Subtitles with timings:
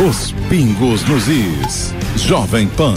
[0.00, 1.94] Os pingos nos is.
[2.16, 2.96] Jovem Pan.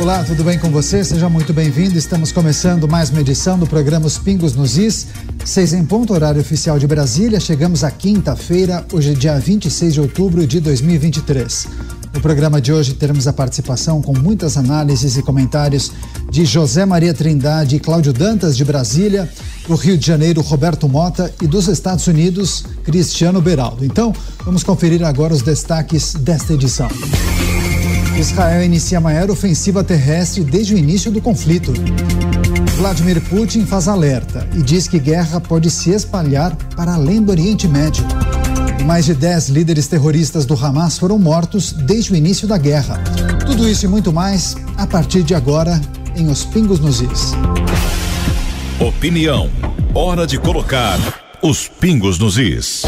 [0.00, 1.04] Olá, tudo bem com você?
[1.04, 1.96] Seja muito bem-vindo.
[1.96, 5.06] Estamos começando mais uma edição do programa Os Pingos nos Is.
[5.44, 7.38] Seis em ponto, horário oficial de Brasília.
[7.38, 11.68] Chegamos à quinta-feira, hoje dia 26 de outubro de 2023.
[12.16, 15.92] No programa de hoje teremos a participação com muitas análises e comentários
[16.30, 19.30] de José Maria Trindade e Cláudio Dantas de Brasília,
[19.68, 23.84] do Rio de Janeiro, Roberto Mota e dos Estados Unidos, Cristiano Beraldo.
[23.84, 24.14] Então,
[24.46, 26.88] vamos conferir agora os destaques desta edição.
[28.18, 31.74] Israel inicia a maior ofensiva terrestre desde o início do conflito.
[32.78, 37.68] Vladimir Putin faz alerta e diz que guerra pode se espalhar para além do Oriente
[37.68, 38.06] Médio.
[38.86, 43.02] Mais de 10 líderes terroristas do Hamas foram mortos desde o início da guerra.
[43.44, 45.80] Tudo isso e muito mais a partir de agora
[46.14, 47.32] em Os Pingos nos Is.
[48.78, 49.50] Opinião.
[49.92, 50.98] Hora de colocar
[51.42, 52.82] os pingos nos is.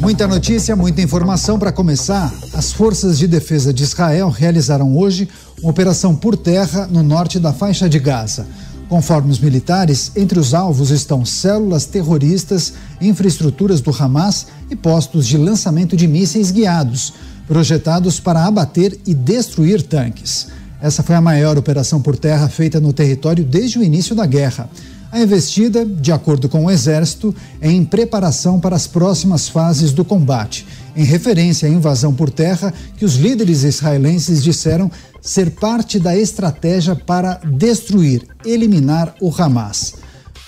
[0.00, 2.32] Muita notícia, muita informação para começar.
[2.54, 5.28] As forças de defesa de Israel realizaram hoje
[5.60, 8.46] uma operação por terra no norte da faixa de Gaza.
[8.94, 15.36] Conforme os militares, entre os alvos estão células terroristas, infraestruturas do Hamas e postos de
[15.36, 17.12] lançamento de mísseis guiados,
[17.44, 20.46] projetados para abater e destruir tanques.
[20.80, 24.70] Essa foi a maior operação por terra feita no território desde o início da guerra.
[25.10, 30.04] A investida, de acordo com o Exército, é em preparação para as próximas fases do
[30.04, 30.64] combate,
[30.96, 36.94] em referência à invasão por terra que os líderes israelenses disseram ser parte da estratégia
[36.94, 39.94] para destruir, eliminar o Hamas.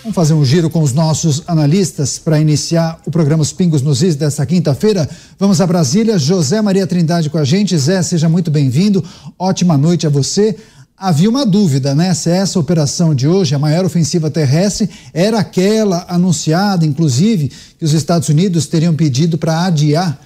[0.03, 4.03] Vamos fazer um giro com os nossos analistas para iniciar o programa Os Pingos nos
[4.03, 5.09] Is desta quinta-feira.
[5.37, 6.17] Vamos a Brasília.
[6.17, 7.77] José Maria Trindade com a gente.
[7.77, 9.03] Zé, seja muito bem-vindo.
[9.37, 10.57] Ótima noite a você
[10.97, 12.15] havia uma dúvida, né?
[12.15, 17.93] Se essa operação de hoje, a maior ofensiva terrestre, era aquela anunciada, inclusive, que os
[17.93, 20.19] Estados Unidos teriam pedido para adiar.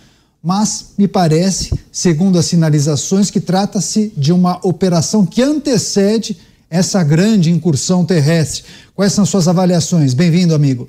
[0.42, 6.37] Mas me parece, segundo as sinalizações, que trata-se de uma operação que antecede
[6.70, 8.65] essa grande incursão terrestre.
[8.94, 10.15] Quais são suas avaliações?
[10.15, 10.88] Bem-vindo, amigo.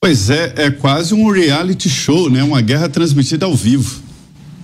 [0.00, 2.42] Pois é, é quase um reality show, né?
[2.42, 4.00] Uma guerra transmitida ao vivo.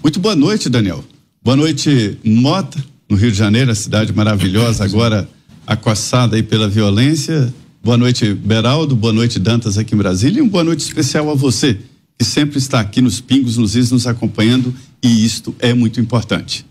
[0.03, 1.05] Muito boa noite, Daniel.
[1.43, 5.29] Boa noite, Mota no Rio de Janeiro, a cidade maravilhosa, agora
[5.67, 7.53] acossada aí pela violência.
[7.83, 8.97] Boa noite, Beraldo.
[8.97, 10.39] Boa noite, Dantas, aqui em Brasília.
[10.39, 11.79] E uma boa noite especial a você,
[12.19, 16.65] que sempre está aqui nos Pingos, nos Is, nos acompanhando, e isto é muito importante.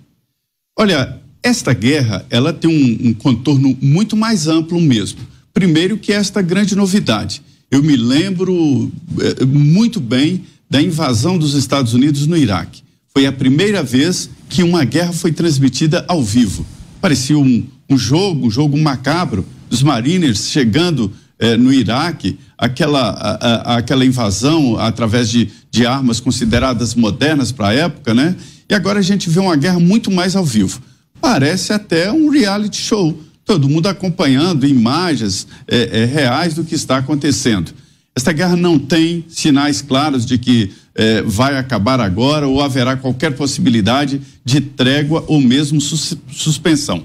[0.78, 5.20] Olha, esta guerra, ela tem um, um contorno muito mais amplo mesmo.
[5.54, 7.42] Primeiro que esta grande novidade.
[7.70, 12.84] Eu me lembro eh, muito bem da invasão dos Estados Unidos no Iraque.
[13.14, 16.66] Foi a primeira vez que uma guerra foi transmitida ao vivo.
[17.00, 23.74] Parecia um, um jogo, um jogo macabro, dos Mariners chegando eh, no Iraque, aquela, a,
[23.74, 28.36] a, aquela invasão através de, de armas consideradas modernas para a época, né?
[28.70, 30.82] E agora a gente vê uma guerra muito mais ao vivo.
[31.22, 33.20] Parece até um reality show.
[33.46, 37.72] Todo mundo acompanhando imagens eh, eh, reais do que está acontecendo.
[38.16, 43.36] Esta guerra não tem sinais claros de que eh, vai acabar agora ou haverá qualquer
[43.36, 47.04] possibilidade de trégua ou mesmo sus suspensão.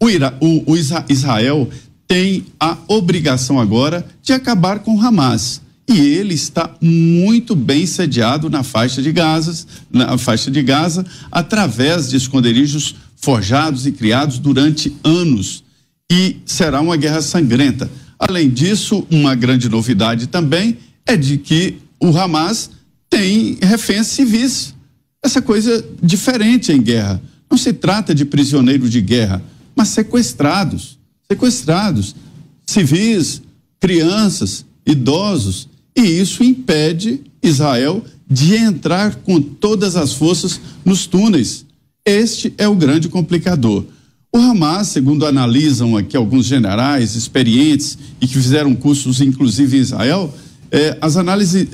[0.00, 1.68] O, Ira, o, o Israel
[2.08, 8.62] tem a obrigação agora de acabar com Hamas e ele está muito bem sediado na
[8.62, 15.64] faixa de Gaza, na faixa de Gaza, através de esconderijos forjados e criados durante anos.
[16.12, 17.90] E será uma guerra sangrenta.
[18.18, 20.76] Além disso, uma grande novidade também
[21.06, 22.70] é de que o Hamas
[23.08, 24.74] tem reféns civis.
[25.24, 27.20] Essa coisa diferente em guerra.
[27.50, 29.42] Não se trata de prisioneiros de guerra,
[29.74, 30.97] mas sequestrados.
[31.30, 32.16] Sequestrados.
[32.66, 33.42] Civis,
[33.78, 35.68] crianças, idosos.
[35.96, 41.64] E isso impede Israel de entrar com todas as forças nos túneis.
[42.04, 43.84] Este é o grande complicador.
[44.32, 50.34] O Hamas, segundo analisam aqui alguns generais experientes e que fizeram cursos, inclusive em Israel,
[50.70, 51.66] é, as, análises,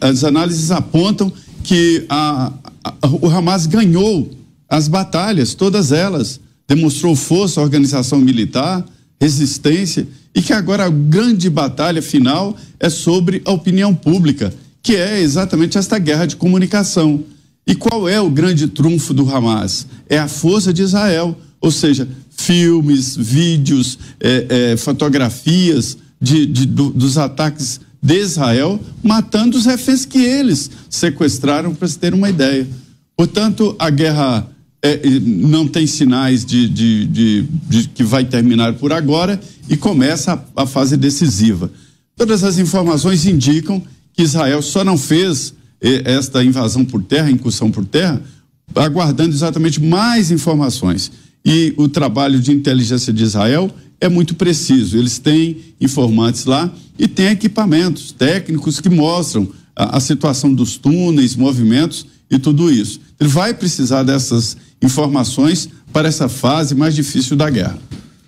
[0.00, 1.32] as análises apontam
[1.62, 2.52] que a,
[2.82, 4.30] a, o Hamas ganhou
[4.68, 8.84] as batalhas, todas elas, demonstrou força, organização militar,
[9.20, 14.52] resistência, e que agora a grande batalha final é sobre a opinião pública,
[14.82, 17.22] que é exatamente esta guerra de comunicação.
[17.66, 19.86] E qual é o grande trunfo do Hamas?
[20.08, 26.90] É a força de Israel, ou seja, filmes, vídeos, é, é, fotografias de, de do,
[26.90, 32.66] dos ataques de Israel, matando os reféns que eles sequestraram, para se ter uma ideia.
[33.14, 34.49] Portanto, a guerra
[34.82, 39.38] é, não tem sinais de, de, de, de, que vai terminar por agora
[39.68, 41.70] e começa a, a fase decisiva.
[42.16, 43.82] Todas as informações indicam
[44.14, 48.22] que Israel só não fez eh, esta invasão por terra, incursão por terra,
[48.74, 51.10] aguardando exatamente mais informações.
[51.44, 54.96] E o trabalho de inteligência de Israel é muito preciso.
[54.96, 61.36] Eles têm informantes lá e têm equipamentos técnicos que mostram a, a situação dos túneis,
[61.36, 63.00] movimentos e tudo isso.
[63.18, 67.78] Ele vai precisar dessas informações para essa fase mais difícil da guerra.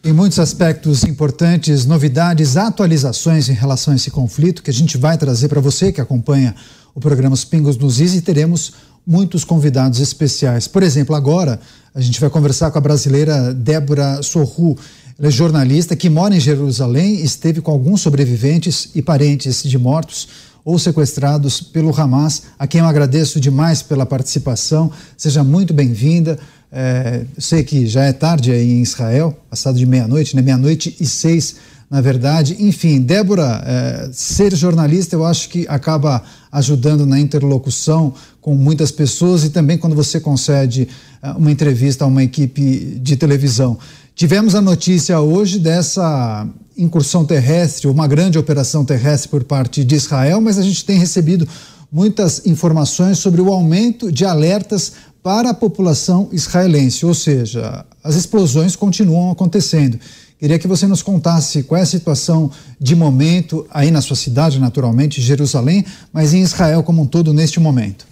[0.05, 5.17] Em muitos aspectos importantes, novidades, atualizações em relação a esse conflito que a gente vai
[5.17, 6.55] trazer para você que acompanha
[6.93, 8.73] o programa Os Pingos nos Is e teremos
[9.07, 10.67] muitos convidados especiais.
[10.67, 11.61] Por exemplo, agora
[11.95, 14.77] a gente vai conversar com a brasileira Débora Sorru.
[15.19, 20.29] Ela é jornalista que mora em Jerusalém esteve com alguns sobreviventes e parentes de mortos
[20.65, 24.91] ou sequestrados pelo Hamas, a quem eu agradeço demais pela participação.
[25.17, 26.39] Seja muito bem-vinda.
[26.71, 30.41] É, sei que já é tarde aí em Israel, passado de meia-noite, né?
[30.41, 31.57] Meia-noite e seis,
[31.91, 32.57] na verdade.
[32.61, 39.45] Enfim, Débora, é, ser jornalista eu acho que acaba ajudando na interlocução com muitas pessoas
[39.45, 40.89] e também quando você concede
[41.23, 43.79] é, uma entrevista a uma equipe de televisão.
[44.15, 46.47] Tivemos a notícia hoje dessa
[46.77, 51.47] incursão terrestre, uma grande operação terrestre por parte de Israel, mas a gente tem recebido
[51.91, 54.93] muitas informações sobre o aumento de alertas
[55.23, 59.99] para a população israelense, ou seja, as explosões continuam acontecendo.
[60.39, 64.59] Queria que você nos contasse qual é a situação de momento aí na sua cidade,
[64.59, 68.05] naturalmente, Jerusalém, mas em Israel como um todo neste momento.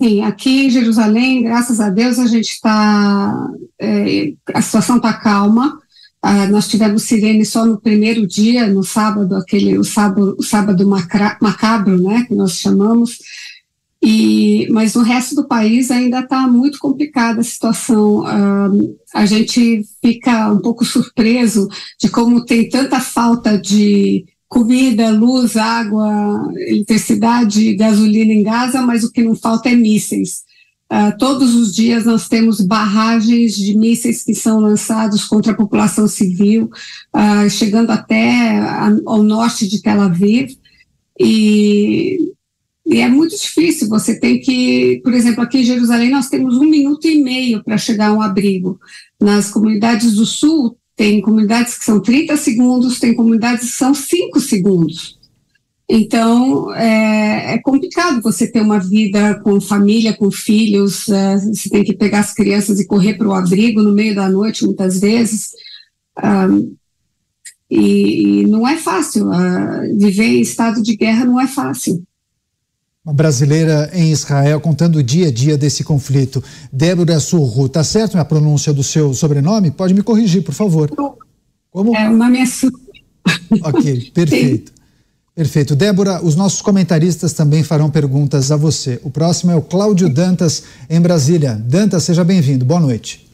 [0.00, 3.48] Sim, aqui em Jerusalém, graças a Deus, a gente está.
[3.80, 5.78] É, a situação está calma.
[6.26, 10.88] Ah, nós tivemos sirene só no primeiro dia, no sábado, aquele o sábado, o sábado
[10.88, 13.18] macra, macabro, né, que nós chamamos.
[14.02, 18.24] E, mas no resto do país ainda está muito complicada a situação.
[18.24, 18.70] Ah,
[19.12, 21.68] a gente fica um pouco surpreso
[22.00, 29.12] de como tem tanta falta de comida, luz, água, eletricidade, gasolina em Gaza, mas o
[29.12, 30.42] que não falta é mísseis.
[30.92, 36.06] Uh, todos os dias nós temos barragens de mísseis que são lançados contra a população
[36.06, 36.70] civil,
[37.14, 40.56] uh, chegando até a, ao norte de Tel Aviv.
[41.18, 42.18] E,
[42.86, 43.88] e, é muito difícil.
[43.88, 47.78] Você tem que, por exemplo, aqui em Jerusalém nós temos um minuto e meio para
[47.78, 48.78] chegar a um abrigo.
[49.20, 54.38] Nas comunidades do sul, tem comunidades que são 30 segundos, tem comunidades que são 5
[54.38, 55.18] segundos.
[55.88, 61.84] Então, é, é, complicado você ter uma vida com família, com filhos, é, você tem
[61.84, 65.50] que pegar as crianças e correr para o abrigo no meio da noite, muitas vezes.
[66.22, 66.74] Um,
[67.70, 69.28] e, e, não é fácil.
[69.28, 72.02] Uh, viver em estado de guerra não é fácil
[73.04, 76.42] uma brasileira em Israel contando o dia a dia desse conflito.
[76.72, 79.70] Débora Surru, tá certo a pronúncia do seu sobrenome?
[79.70, 80.90] Pode me corrigir, por favor.
[81.70, 81.94] Como?
[81.94, 82.80] É, é Surru.
[83.62, 84.72] Ok, perfeito.
[85.34, 85.74] Perfeito.
[85.74, 89.00] Débora, os nossos comentaristas também farão perguntas a você.
[89.02, 91.54] O próximo é o Cláudio Dantas, em Brasília.
[91.54, 92.64] Dantas, seja bem-vindo.
[92.64, 93.26] Boa noite.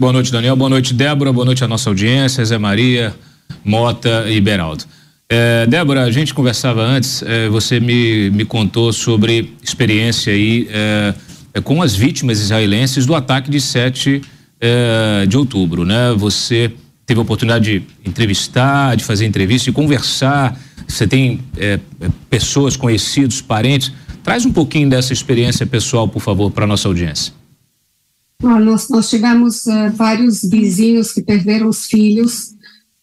[0.00, 0.56] Boa noite, Daniel.
[0.56, 1.34] Boa noite, Débora.
[1.34, 3.14] Boa noite à nossa audiência, Zé Maria,
[3.62, 4.84] Mota e Beraldo.
[5.28, 11.14] É, Débora, a gente conversava antes, é, você me, me contou sobre experiência aí é,
[11.52, 14.22] é com as vítimas israelenses do ataque de 7
[14.58, 16.14] é, de outubro, né?
[16.16, 16.72] Você
[17.08, 21.80] teve a oportunidade de entrevistar, de fazer entrevista, de conversar, você tem é,
[22.28, 23.90] pessoas, conhecidos, parentes.
[24.22, 27.32] Traz um pouquinho dessa experiência pessoal, por favor, para nossa audiência.
[28.42, 32.50] Ah, nós, nós tivemos vários vizinhos que perderam os filhos,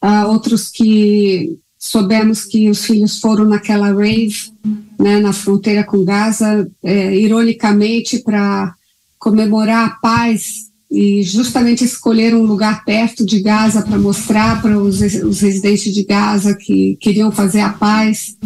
[0.03, 4.53] uh, outros que soubemos que os filhos foram naquela rave,
[4.99, 8.75] né, na fronteira com Gaza, é, ironicamente para
[9.17, 15.01] comemorar a paz e justamente escolher um lugar perto de Gaza para mostrar para os,
[15.01, 18.37] os, residentes de Gaza que queriam fazer a paz.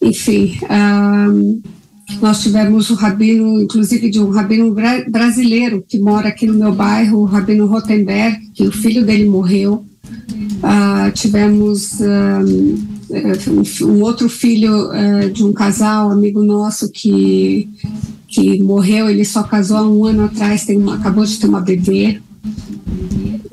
[0.00, 1.60] Enfim, um,
[2.20, 6.72] nós tivemos o rabino, inclusive de um rabino bra brasileiro que mora aqui no meu
[6.72, 9.84] bairro, o rabino Rotenberg, que o filho dele morreu.
[10.62, 12.78] Uh, tivemos um,
[13.82, 17.68] um, outro filho uh, de um casal, amigo nosso, que,
[18.32, 21.60] que morreu, ele só casou há um ano atrás, tem uma, acabou de ter uma
[21.60, 22.20] bebê.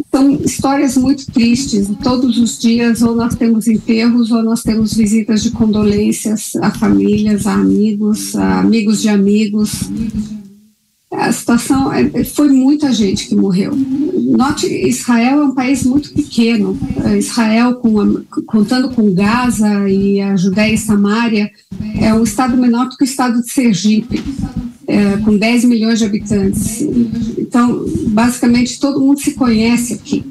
[0.09, 1.87] São histórias muito tristes.
[2.01, 7.45] Todos os dias, ou nós temos enterros, ou nós temos visitas de condolências a famílias,
[7.45, 9.89] a amigos, a amigos de amigos
[11.11, 13.75] a situação é, foi muita gente que morreu.
[13.75, 16.77] Note, Israel é um país muito pequeno.
[17.17, 18.05] Israel, com a,
[18.45, 21.51] contando com Gaza e a Judéia e Samária,
[21.99, 24.23] é um estado menor do que o estado de Sergipe,
[24.89, 26.81] é, com 10 milhões de habitantes.
[27.37, 30.25] Então, basicamente, todo mundo se conhece aqui.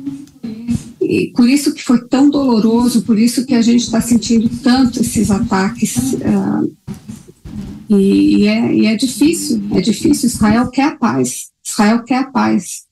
[1.01, 5.01] e por isso que foi tão doloroso, por isso que a gente está sentindo tanto
[5.01, 6.17] esses ataques.
[7.89, 10.27] E, e, é, e é difícil, é difícil.
[10.27, 11.51] Israel quer a paz.
[11.65, 12.89] Israel quer a paz.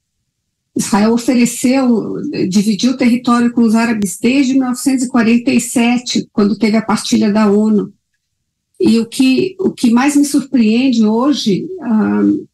[0.77, 2.15] Israel ofereceu,
[2.49, 7.93] dividiu o território com os árabes desde 1947, quando teve a partilha da ONU.
[8.81, 12.47] E o que, o que mais me surpreende hoje uh,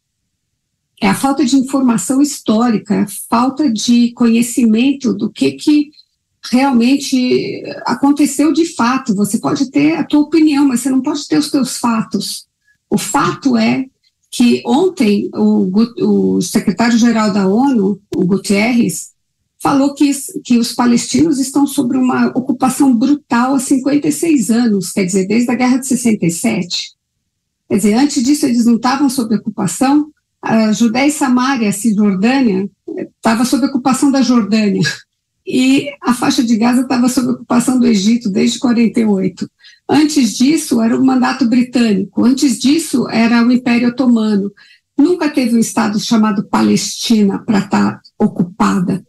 [1.01, 5.89] é a falta de informação histórica, a falta de conhecimento do que, que
[6.49, 9.15] realmente aconteceu de fato.
[9.15, 12.45] Você pode ter a tua opinião, mas você não pode ter os teus fatos.
[12.89, 13.85] O fato é
[14.31, 15.69] que ontem o,
[16.37, 19.12] o secretário-geral da ONU, o Guterres,
[19.63, 20.11] falou que,
[20.43, 25.55] que os palestinos estão sob uma ocupação brutal há 56 anos, quer dizer, desde a
[25.55, 26.91] Guerra de 67.
[27.69, 32.69] Quer dizer, antes disso eles não estavam sob ocupação, a Judéia e Samaria, a Cisjordânia,
[33.15, 34.81] estava sob ocupação da Jordânia.
[35.47, 39.49] E a faixa de Gaza estava sob ocupação do Egito desde 48.
[39.87, 42.25] Antes disso, era o mandato britânico.
[42.25, 44.51] Antes disso, era o Império Otomano.
[44.97, 49.05] Nunca teve um Estado chamado Palestina para estar tá ocupada.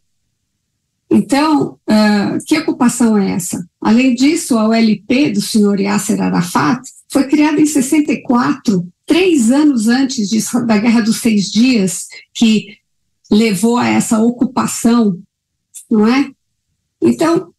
[1.15, 3.65] Então, uh, que ocupação é essa?
[3.81, 10.29] Além disso, a OLP do senhor Yasser Arafat foi criada em 64 três anos antes
[10.29, 12.79] de, da Guerra dos Seis Dias, que
[13.31, 15.17] levou a essa ocupação,
[15.89, 16.31] não é?
[17.01, 17.53] Então,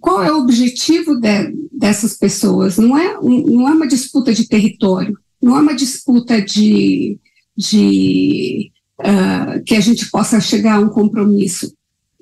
[0.00, 2.76] qual é o objetivo de, dessas pessoas?
[2.76, 7.20] Não é, não é uma disputa de território, não é uma disputa de,
[7.56, 11.72] de uh, que a gente possa chegar a um compromisso.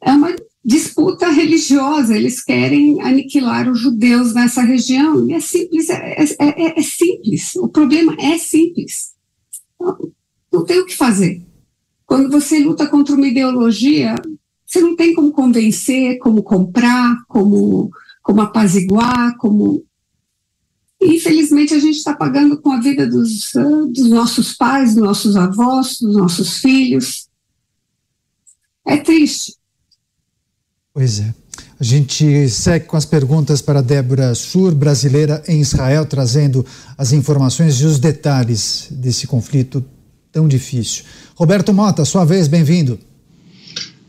[0.02, 6.16] É uma disputa religiosa, eles querem aniquilar os judeus nessa região, e é simples, é,
[6.16, 9.12] é, é, é simples, o problema é simples.
[9.78, 9.98] Não,
[10.50, 11.44] não tem o que fazer.
[12.06, 14.14] Quando você luta contra uma ideologia,
[14.64, 17.90] você não tem como convencer, como comprar, como,
[18.22, 19.84] como apaziguar, como.
[21.00, 23.52] Infelizmente, a gente está pagando com a vida dos,
[23.92, 27.28] dos nossos pais, dos nossos avós, dos nossos filhos.
[28.86, 29.54] É triste.
[30.94, 31.34] Pois é.
[31.80, 36.64] A gente segue com as perguntas para Débora Sur, brasileira em Israel, trazendo
[36.96, 39.84] as informações e os detalhes desse conflito
[40.30, 41.02] tão difícil.
[41.34, 42.96] Roberto Mota, sua vez, bem-vindo.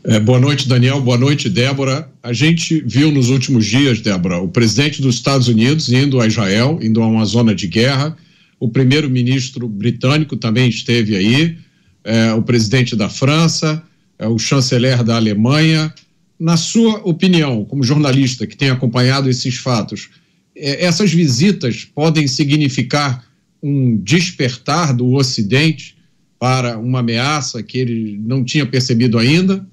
[0.04, 1.00] É, boa noite, Daniel.
[1.00, 2.08] Boa noite, Débora.
[2.22, 6.78] A gente viu nos últimos dias, Débora, o presidente dos Estados Unidos indo a Israel,
[6.80, 8.16] indo a uma zona de guerra.
[8.60, 11.58] O primeiro-ministro britânico também esteve aí,
[12.04, 13.82] é, o presidente da França,
[14.20, 15.92] é, o chanceler da Alemanha
[16.38, 20.10] na sua opinião, como jornalista que tem acompanhado esses fatos,
[20.54, 23.24] é, essas visitas podem significar
[23.62, 25.96] um despertar do Ocidente
[26.38, 29.66] para uma ameaça que ele não tinha percebido ainda?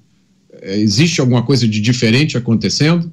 [0.62, 3.12] É, existe alguma coisa de diferente acontecendo?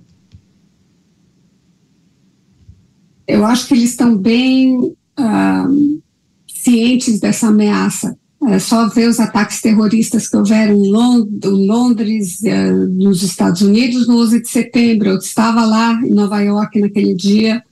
[3.28, 6.02] Eu acho que eles estão bem uh,
[6.48, 8.18] cientes dessa ameaça.
[8.48, 14.18] É só ver os ataques terroristas que houveram em Londres, eh, nos Estados Unidos, no
[14.20, 15.10] 11 de setembro.
[15.10, 17.64] Eu estava lá em Nova York naquele dia.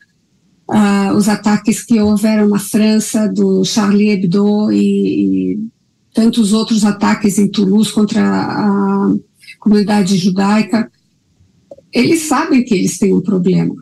[0.70, 5.60] Uh, os ataques que houveram na França, do Charlie Hebdo e, e
[6.14, 9.16] tantos outros ataques em Toulouse contra a
[9.60, 10.92] comunidade judaica.
[11.92, 13.74] Eles sabem que eles têm um problema.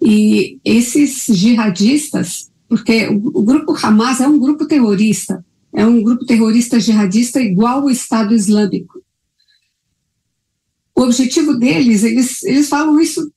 [0.00, 5.44] E esses jihadistas, porque o, o grupo Hamas é um grupo terrorista,
[5.76, 9.04] é um grupo terrorista jihadista igual o Estado Islâmico.
[10.94, 13.30] O objetivo deles, eles, eles falam isso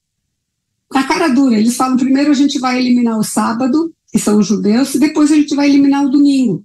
[0.89, 1.60] na cara dura.
[1.60, 5.29] Eles falam primeiro a gente vai eliminar o sábado, que são os judeus, e depois
[5.34, 6.63] a gente vai eliminar o domingo.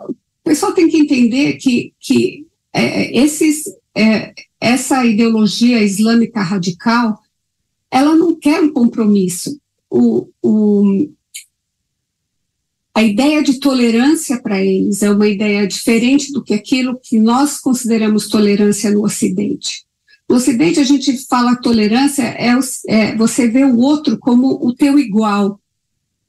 [0.00, 3.64] O pessoal tem que entender que, que é, esses,
[3.94, 7.20] é, essa ideologia islâmica radical,
[7.90, 9.60] ela não quer um compromisso.
[9.90, 11.10] O, o,
[12.98, 17.60] a ideia de tolerância para eles é uma ideia diferente do que aquilo que nós
[17.60, 19.84] consideramos tolerância no Ocidente.
[20.28, 22.50] No Ocidente, a gente fala tolerância é,
[22.88, 25.60] é você vê o outro como o teu igual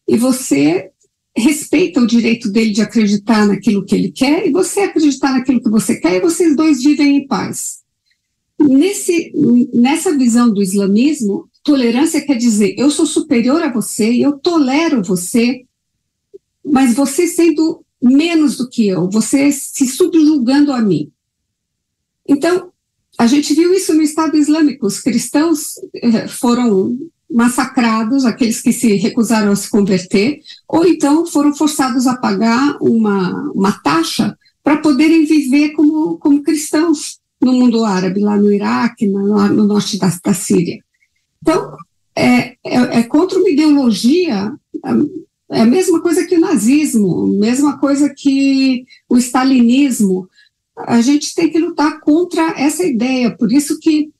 [0.07, 0.91] e você
[1.35, 5.71] respeita o direito dele de acreditar naquilo que ele quer e você acreditar naquilo que
[5.71, 7.79] você quer e vocês dois vivem em paz.
[8.59, 9.33] Nesse,
[9.73, 15.65] nessa visão do islamismo, tolerância quer dizer eu sou superior a você, eu tolero você,
[16.69, 21.11] mas você sendo menos do que eu, você se subjugando a mim.
[22.27, 22.71] Então,
[23.17, 24.85] a gente viu isso no Estado Islâmico.
[24.85, 26.97] Os cristãos eh, foram
[27.29, 33.51] massacrados, aqueles que se recusaram a se converter, ou então foram forçados a pagar uma,
[33.53, 37.19] uma taxa para poderem viver como, como cristãos.
[37.41, 40.83] no mundo árabe, lá no Iraque, no, no norte da, da, Síria.
[41.41, 41.77] Então,
[42.15, 44.53] é, é, é, contra uma ideologia,
[45.51, 50.27] é a mesma coisa que o nazismo, mesma coisa que o stalinismo.
[50.77, 54.11] A gente tem que lutar contra essa ideia, por isso que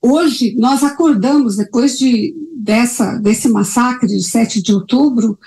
[0.00, 5.38] hoje nós acordamos, depois de, dessa, desse massacre de 7 de outubro,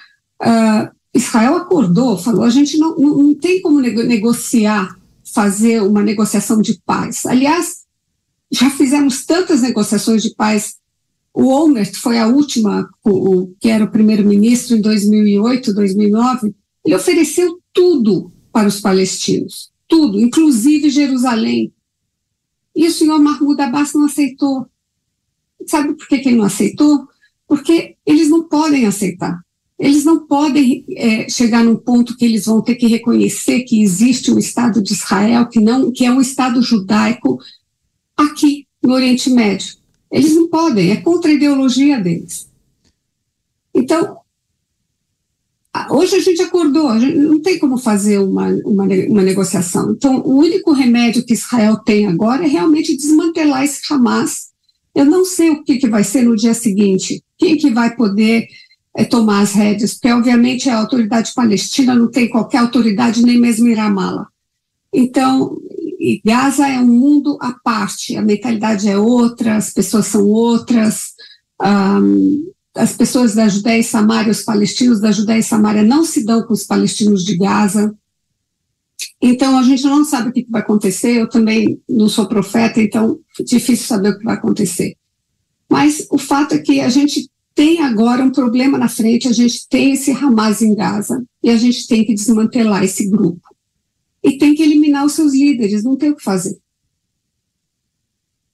[0.42, 4.98] uh, Israel acordou, falou: a gente não, não, não tem como negociar
[5.34, 7.26] fazer uma negociação de paz.
[7.26, 7.86] Aliás,
[8.52, 10.78] já fizemos tantas negociações de paz.
[11.40, 16.56] O Olmert foi a última, o, que era o primeiro-ministro em 2008, 2009.
[16.84, 21.72] Ele ofereceu tudo para os palestinos, tudo, inclusive Jerusalém.
[22.76, 24.66] E o senhor Mahmoud Abbas não aceitou.
[25.68, 27.08] Sabe por que, que ele não aceitou?
[27.48, 29.40] Porque eles não podem aceitar
[29.80, 34.32] eles não podem é, chegar num ponto que eles vão ter que reconhecer que existe
[34.32, 37.40] um Estado de Israel, que, não, que é um Estado judaico
[38.16, 39.76] aqui no Oriente Médio.
[40.12, 42.48] Eles não podem, é contra a ideologia deles.
[43.74, 44.18] Então,
[45.92, 49.92] hoje a gente acordou, a gente não tem como fazer uma, uma, uma, negociação.
[49.92, 54.48] Então, o único remédio que Israel tem agora é realmente desmantelar esse Hamas.
[54.96, 58.48] Eu não sei o que, que vai ser no dia seguinte, quem que vai poder
[58.96, 63.68] é, tomar as rédeas, porque obviamente a autoridade palestina não tem qualquer autoridade, nem mesmo
[63.68, 64.28] Iramala.
[64.94, 65.58] Então,
[66.24, 71.14] Gaza é um mundo à parte, a mentalidade é outra, as pessoas são outras,
[71.62, 76.24] um, as pessoas da Judéia e Samária, os palestinos da Judéia e Samária não se
[76.24, 77.96] dão com os palestinos de Gaza.
[79.22, 83.20] Então, a gente não sabe o que vai acontecer, eu também não sou profeta, então
[83.40, 84.96] difícil saber o que vai acontecer.
[85.70, 89.68] Mas o fato é que a gente tem agora um problema na frente, a gente
[89.68, 93.42] tem esse Hamas em Gaza e a gente tem que desmantelar esse grupo.
[94.28, 96.58] E tem que eliminar os seus líderes, não tem o que fazer.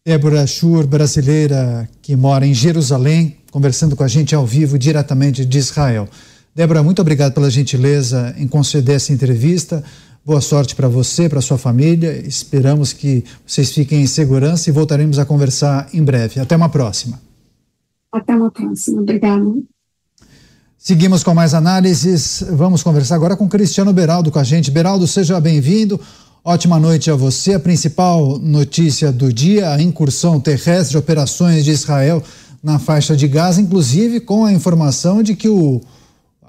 [0.06, 5.58] Débora Schur, brasileira que mora em Jerusalém, conversando com a gente ao vivo diretamente de
[5.58, 6.08] Israel.
[6.53, 9.84] Débora, muito obrigado pela gentileza em conceder essa entrevista.
[10.26, 12.12] Boa sorte para você, para sua família.
[12.28, 16.39] Esperamos que vocês fiquem em segurança e voltaremos a conversar em breve.
[16.39, 17.19] Até uma próxima.
[18.12, 19.02] Até uma próxima.
[19.02, 19.43] Obrigada.
[20.86, 22.43] Seguimos com mais análises.
[22.52, 24.69] Vamos conversar agora com Cristiano Beraldo com a gente.
[24.69, 25.98] Beraldo, seja bem-vindo.
[26.43, 27.54] Ótima noite a você.
[27.54, 32.22] A principal notícia do dia, a incursão terrestre de operações de Israel
[32.62, 35.80] na faixa de Gaza, inclusive com a informação de que o,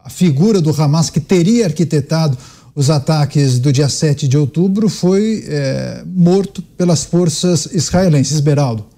[0.02, 2.36] a figura do Hamas que teria arquitetado
[2.74, 8.40] os ataques do dia 7 de outubro foi é, morto pelas forças israelenses.
[8.40, 8.93] Beraldo.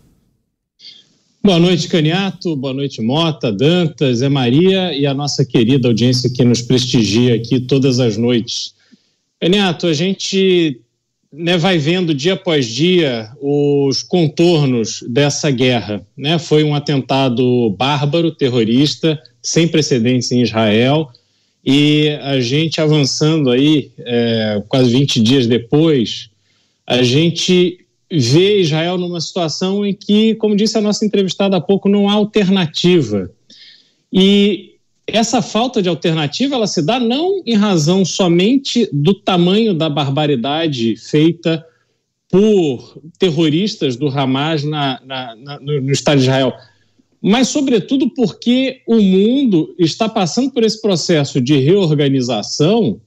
[1.47, 2.57] Boa noite, Caniato.
[2.57, 7.61] Boa noite, Mota, Dantas, Zé Maria e a nossa querida audiência que nos prestigia aqui
[7.61, 8.75] todas as noites.
[9.41, 10.81] Caniato, a gente
[11.33, 16.05] né, vai vendo dia após dia os contornos dessa guerra.
[16.17, 16.37] Né?
[16.37, 21.13] Foi um atentado bárbaro, terrorista, sem precedentes em Israel,
[21.65, 26.29] e a gente avançando aí, é, quase 20 dias depois,
[26.85, 31.89] a gente vê Israel numa situação em que, como disse a nossa entrevistada há pouco,
[31.89, 33.31] não há alternativa.
[34.13, 34.75] E
[35.07, 40.97] essa falta de alternativa ela se dá não em razão somente do tamanho da barbaridade
[40.97, 41.65] feita
[42.29, 46.53] por terroristas do Hamas na, na, na, no Estado de Israel,
[47.29, 53.01] mas, sobretudo, porque o mundo está passando por esse processo de reorganização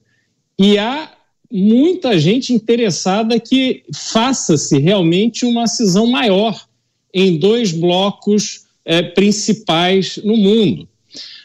[0.57, 1.09] e há
[1.51, 6.67] muita gente interessada que faça-se realmente uma cisão maior
[7.13, 10.87] em dois blocos é, principais no mundo.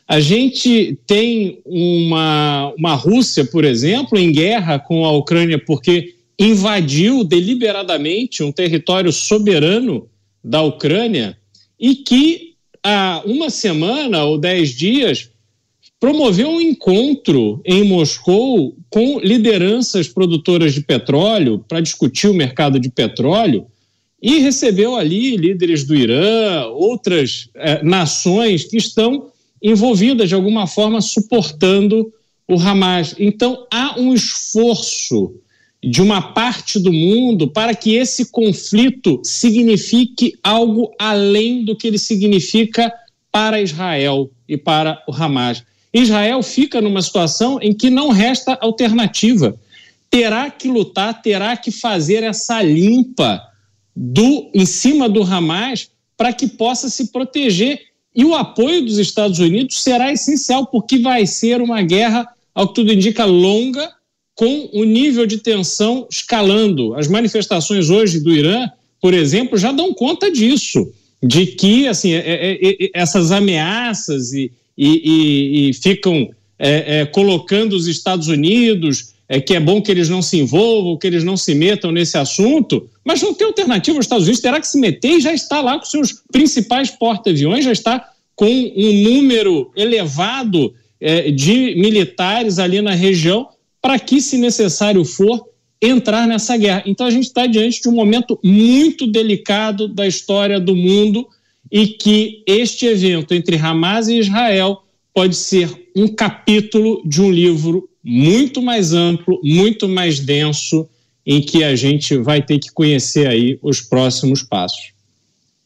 [0.07, 7.25] A gente tem uma, uma Rússia, por exemplo, em guerra com a Ucrânia porque invadiu
[7.25, 10.09] deliberadamente um território soberano
[10.43, 11.39] da Ucrânia
[11.81, 15.31] e que há uma semana ou dez dias
[15.99, 22.89] promoveu um encontro em Moscou com lideranças produtoras de petróleo para discutir o mercado de
[22.89, 23.67] petróleo
[24.23, 31.01] e recebeu ali líderes do Irã, outras eh, nações que estão envolvidas de alguma forma
[31.01, 32.13] suportando
[32.47, 33.17] o Hamas.
[33.19, 35.41] Então há um esforço
[35.83, 41.99] de uma parte do mundo para que esse conflito signifique algo além do que ele
[41.99, 42.93] significa
[43.33, 45.65] para Israel e para o Hamas.
[45.95, 49.55] Israel fica numa situação em que não resta alternativa.
[50.11, 53.41] Terá que lutar, terá que fazer essa limpa
[53.95, 57.81] do em cima do Hamas para que possa se proteger.
[58.15, 62.75] E o apoio dos Estados Unidos será essencial, porque vai ser uma guerra, ao que
[62.75, 63.93] tudo indica, longa,
[64.35, 66.95] com o nível de tensão escalando.
[66.95, 68.69] As manifestações hoje do Irã,
[69.01, 74.51] por exemplo, já dão conta disso, de que assim é, é, é, essas ameaças e,
[74.77, 79.91] e, e, e ficam é, é, colocando os Estados Unidos, é, que é bom que
[79.91, 83.99] eles não se envolvam, que eles não se metam nesse assunto, mas não tem alternativa.
[83.99, 87.65] Os Estados Unidos terá que se meter e já está lá com seus principais porta-aviões,
[87.65, 93.49] já está com um número elevado é, de militares ali na região
[93.81, 95.47] para que, se necessário for,
[95.81, 96.83] entrar nessa guerra.
[96.87, 101.29] Então a gente está diante de um momento muito delicado da história do mundo
[101.71, 104.83] e que este evento entre Hamas e Israel
[105.15, 110.89] pode ser um capítulo de um livro muito mais amplo, muito mais denso,
[111.25, 114.93] em que a gente vai ter que conhecer aí os próximos passos.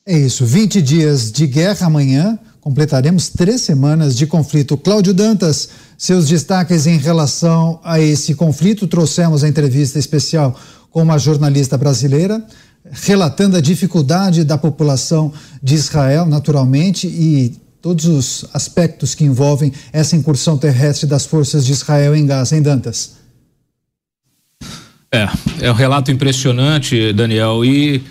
[0.07, 4.77] É isso, 20 dias de guerra amanhã, completaremos três semanas de conflito.
[4.77, 10.59] Cláudio Dantas, seus destaques em relação a esse conflito, trouxemos a entrevista especial
[10.91, 12.43] com uma jornalista brasileira,
[12.91, 20.17] relatando a dificuldade da população de Israel, naturalmente, e todos os aspectos que envolvem essa
[20.17, 23.17] incursão terrestre das forças de Israel em Gaza, em Dantas.
[25.13, 25.29] É,
[25.61, 28.03] é um relato impressionante, Daniel, e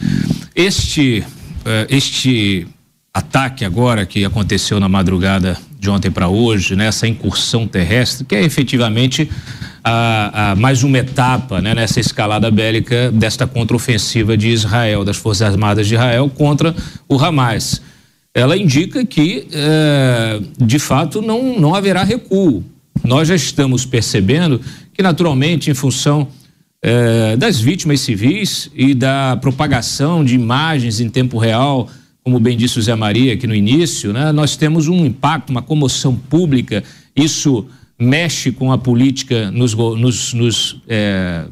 [0.56, 1.24] este,
[1.64, 2.68] é, este
[3.14, 8.36] ataque agora que aconteceu na madrugada de ontem para hoje, né, essa incursão terrestre, que
[8.36, 9.30] é efetivamente
[9.90, 15.54] a, a, mais uma etapa né, nessa escalada bélica desta contraofensiva de Israel, das Forças
[15.54, 16.76] Armadas de Israel contra
[17.08, 17.82] o Hamas
[18.38, 22.64] ela indica que, é, de fato, não, não haverá recuo.
[23.04, 24.62] Nós já estamos percebendo
[24.94, 26.28] que, naturalmente, em função
[26.80, 31.90] é, das vítimas civis e da propagação de imagens em tempo real,
[32.24, 35.64] como bem disse o Zé Maria aqui no início, né, nós temos um impacto, uma
[35.64, 36.84] comoção pública.
[37.16, 37.66] Isso
[38.00, 41.46] mexe com a política nos, nos, nos é,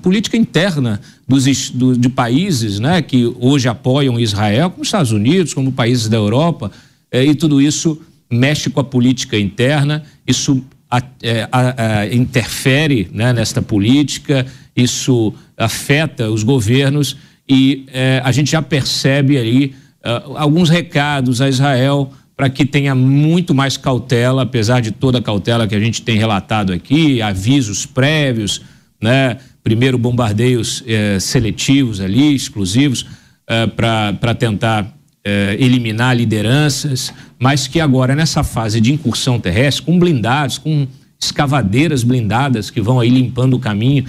[0.00, 5.54] política interna dos, do, de países né, que hoje apoiam Israel, como os Estados Unidos,
[5.54, 6.70] como países da Europa,
[7.10, 13.08] é, e tudo isso mexe com a política interna, isso a, é, a, a, interfere
[13.12, 17.16] né, nesta política, isso afeta os governos
[17.48, 22.12] e é, a gente já percebe ali uh, alguns recados a Israel
[22.42, 26.18] para que tenha muito mais cautela, apesar de toda a cautela que a gente tem
[26.18, 28.62] relatado aqui, avisos prévios,
[29.00, 29.36] né?
[29.62, 33.06] primeiro bombardeios eh, seletivos ali, exclusivos,
[33.46, 34.92] eh, para tentar
[35.24, 40.88] eh, eliminar lideranças, mas que agora, nessa fase de incursão terrestre, com blindados, com
[41.22, 44.04] escavadeiras blindadas que vão aí limpando o caminho,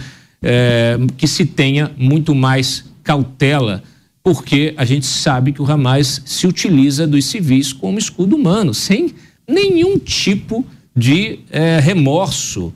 [1.18, 3.84] que se tenha muito mais cautela,
[4.24, 9.14] porque a gente sabe que o Hamas se utiliza dos civis como escudo humano, sem
[9.48, 11.40] nenhum tipo de
[11.82, 12.74] remorso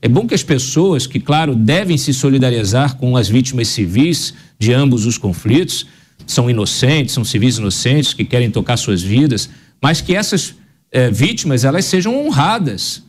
[0.00, 4.72] é bom que as pessoas, que, claro, devem se solidarizar com as vítimas civis de
[4.72, 5.86] ambos os conflitos,
[6.26, 9.50] são inocentes, são civis inocentes que querem tocar suas vidas,
[9.82, 10.54] mas que essas
[10.92, 13.02] é, vítimas elas sejam honradas.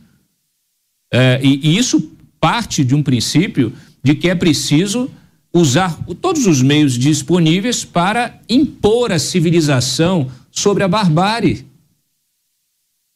[1.12, 3.72] É, e, e isso parte de um princípio
[4.02, 5.10] de que é preciso
[5.52, 11.66] usar todos os meios disponíveis para impor a civilização sobre a barbárie.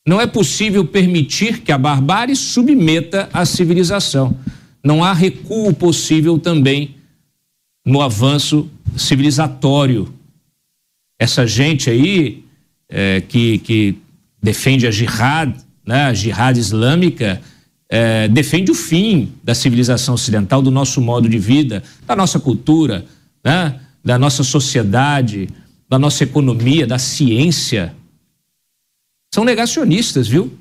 [0.07, 4.37] Não é possível permitir que a barbárie submeta a civilização.
[4.83, 6.97] Não há recuo possível também
[7.87, 10.13] no avanço civilizatório.
[11.19, 12.45] Essa gente aí
[12.89, 13.97] é, que, que
[14.43, 17.41] defende a jihad, né, a jihad islâmica,
[17.97, 23.05] é, defende o fim da civilização ocidental, do nosso modo de vida, da nossa cultura,
[23.45, 25.49] né, da nossa sociedade,
[25.89, 27.95] da nossa economia, da ciência
[29.33, 30.53] são negacionistas, viu?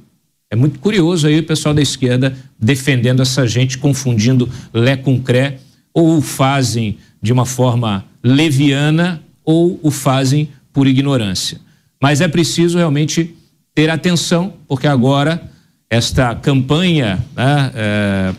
[0.48, 5.58] É muito curioso aí o pessoal da esquerda defendendo essa gente, confundindo lé com cré,
[5.92, 11.60] ou o fazem de uma forma leviana ou o fazem por ignorância.
[12.00, 13.36] Mas é preciso realmente
[13.74, 15.52] ter atenção, porque agora
[15.94, 18.34] esta campanha né, é,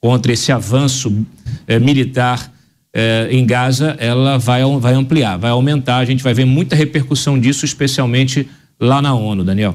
[0.00, 1.26] contra esse avanço
[1.66, 2.52] é, militar
[2.94, 5.96] é, em Gaza, ela vai, vai ampliar, vai aumentar.
[5.96, 8.48] A gente vai ver muita repercussão disso, especialmente
[8.80, 9.74] lá na ONU, Daniel.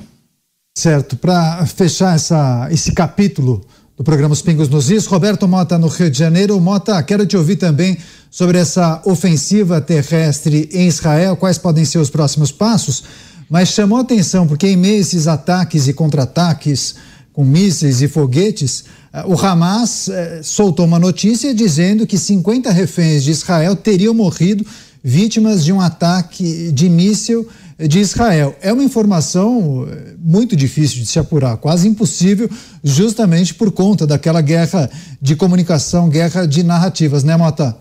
[0.77, 1.17] Certo.
[1.17, 3.65] Para fechar essa, esse capítulo
[3.97, 6.59] do programa Os Pingos nos Is, Roberto Mota, no Rio de Janeiro.
[6.61, 7.97] Mota, quero te ouvir também
[8.31, 13.03] sobre essa ofensiva terrestre em Israel, quais podem ser os próximos passos,
[13.49, 16.95] mas chamou atenção porque em meio a esses ataques e contra-ataques
[17.35, 23.25] com mísseis e foguetes, eh, o Hamas eh, soltou uma notícia dizendo que 50 reféns
[23.25, 24.65] de Israel teriam morrido
[25.03, 27.45] vítimas de um ataque de míssil
[27.77, 28.55] de Israel.
[28.61, 32.49] É uma informação eh, muito difícil de se apurar, quase impossível,
[32.81, 34.89] justamente por conta daquela guerra
[35.21, 37.77] de comunicação, guerra de narrativas, né, Mota?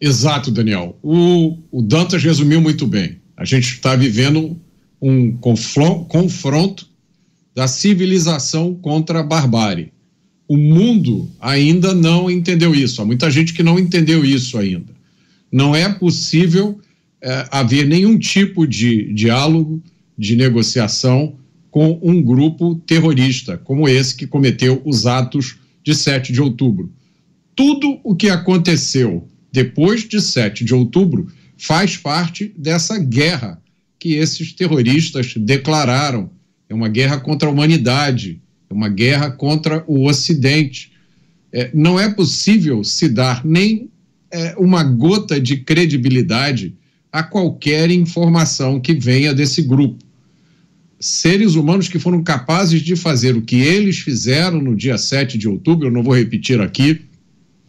[0.00, 0.96] Exato, Daniel.
[1.02, 3.18] O, o Dantas resumiu muito bem.
[3.36, 4.56] A gente está vivendo
[5.02, 6.93] um confronto
[7.54, 9.92] da civilização contra a barbárie.
[10.46, 13.00] O mundo ainda não entendeu isso.
[13.00, 14.92] Há muita gente que não entendeu isso ainda.
[15.50, 16.80] Não é possível
[17.22, 19.82] é, haver nenhum tipo de diálogo,
[20.18, 21.36] de negociação
[21.70, 26.92] com um grupo terrorista, como esse que cometeu os atos de 7 de outubro.
[27.56, 33.62] Tudo o que aconteceu depois de 7 de outubro faz parte dessa guerra
[33.98, 36.30] que esses terroristas declararam.
[36.74, 40.90] É uma guerra contra a humanidade, é uma guerra contra o Ocidente.
[41.52, 43.88] É, não é possível se dar nem
[44.28, 46.74] é, uma gota de credibilidade
[47.12, 50.04] a qualquer informação que venha desse grupo.
[50.98, 55.46] Seres humanos que foram capazes de fazer o que eles fizeram no dia 7 de
[55.46, 57.02] outubro, eu não vou repetir aqui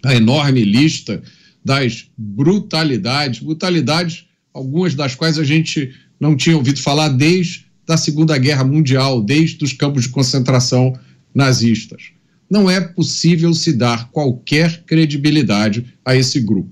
[0.03, 1.21] a enorme lista
[1.63, 8.37] das brutalidades, brutalidades, algumas das quais a gente não tinha ouvido falar desde da Segunda
[8.37, 10.97] Guerra Mundial, desde os campos de concentração
[11.33, 12.11] nazistas.
[12.49, 16.69] Não é possível se dar qualquer credibilidade a esse grupo.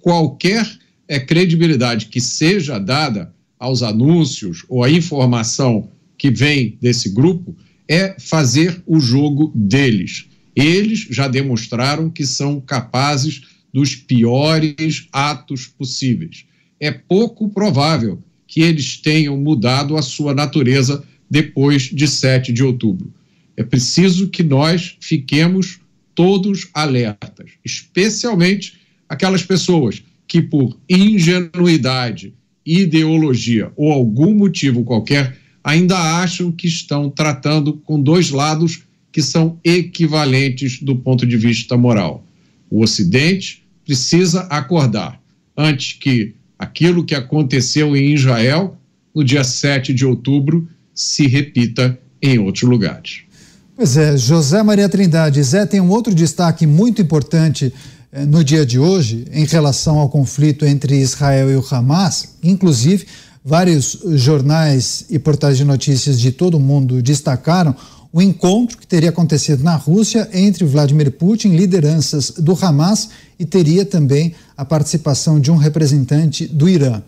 [0.00, 0.66] Qualquer
[1.08, 7.56] é, credibilidade que seja dada aos anúncios ou à informação que vem desse grupo
[7.88, 10.26] é fazer o jogo deles.
[10.54, 16.46] Eles já demonstraram que são capazes dos piores atos possíveis.
[16.80, 23.12] É pouco provável que eles tenham mudado a sua natureza depois de 7 de outubro.
[23.56, 25.80] É preciso que nós fiquemos
[26.14, 28.74] todos alertas, especialmente
[29.08, 37.74] aquelas pessoas que, por ingenuidade, ideologia ou algum motivo qualquer, ainda acham que estão tratando
[37.74, 38.82] com dois lados
[39.12, 42.26] que são equivalentes do ponto de vista moral.
[42.68, 45.20] O Ocidente precisa acordar
[45.56, 48.76] antes que aquilo que aconteceu em Israel
[49.14, 53.20] no dia 7 de outubro se repita em outros lugares.
[53.74, 57.72] Pois é, José Maria Trindade, Zé tem um outro destaque muito importante
[58.10, 62.36] eh, no dia de hoje em relação ao conflito entre Israel e o Hamas.
[62.42, 63.06] Inclusive,
[63.44, 67.76] vários jornais e portais de notícias de todo o mundo destacaram
[68.16, 73.84] o encontro que teria acontecido na Rússia entre Vladimir Putin, lideranças do Hamas, e teria
[73.84, 77.02] também a participação de um representante do Irã.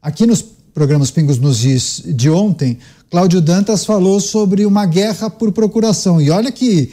[0.00, 0.40] Aqui nos
[0.72, 2.78] programas Pingos nos Is de ontem,
[3.10, 6.20] Cláudio Dantas falou sobre uma guerra por procuração.
[6.20, 6.92] E olha que,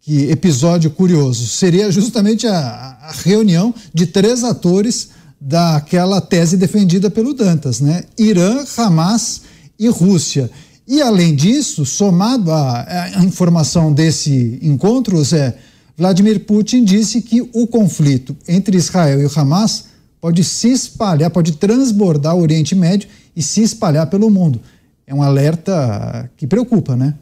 [0.00, 1.46] que episódio curioso.
[1.46, 2.56] Seria justamente a,
[3.02, 8.02] a reunião de três atores daquela tese defendida pelo Dantas, né?
[8.18, 9.42] Irã, Hamas
[9.78, 10.50] e Rússia.
[10.90, 15.56] E, além disso, somado à, informação desse encontro, Zé,
[15.96, 19.84] Vladimir Putin disse que o conflito entre Israel e Hamas
[20.20, 24.60] pode se espalhar, pode transbordar o Oriente Médio e se espalhar pelo mundo.
[25.06, 27.14] É um alerta que preocupa, né?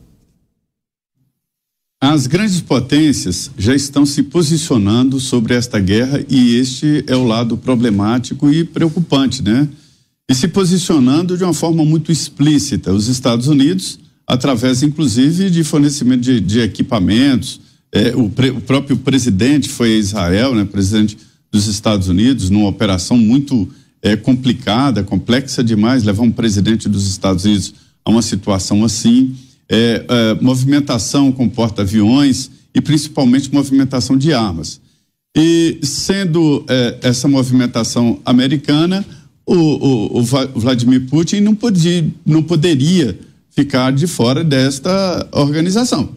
[2.00, 7.58] As grandes potências já estão se posicionando sobre esta guerra e este é o lado
[7.58, 9.68] problemático e preocupante, né?
[10.28, 12.92] E se posicionando de uma forma muito explícita.
[12.92, 17.60] Os Estados Unidos, através inclusive de fornecimento de, de equipamentos,
[17.90, 21.16] é, o, pre, o, próprio presidente foi a Israel, né, presidente
[21.50, 23.66] dos Estados Unidos, numa operação muito
[24.02, 29.34] é, complicada, complexa demais, levar um presidente dos Estados Unidos a uma situação assim.
[29.70, 34.80] É, é movimentação com porta-aviões e principalmente movimentação de armas.
[35.36, 39.04] E sendo é, essa movimentação americana,
[39.48, 43.18] o, o, o Vladimir Putin não, podia, não poderia
[43.50, 46.10] ficar de fora desta organização.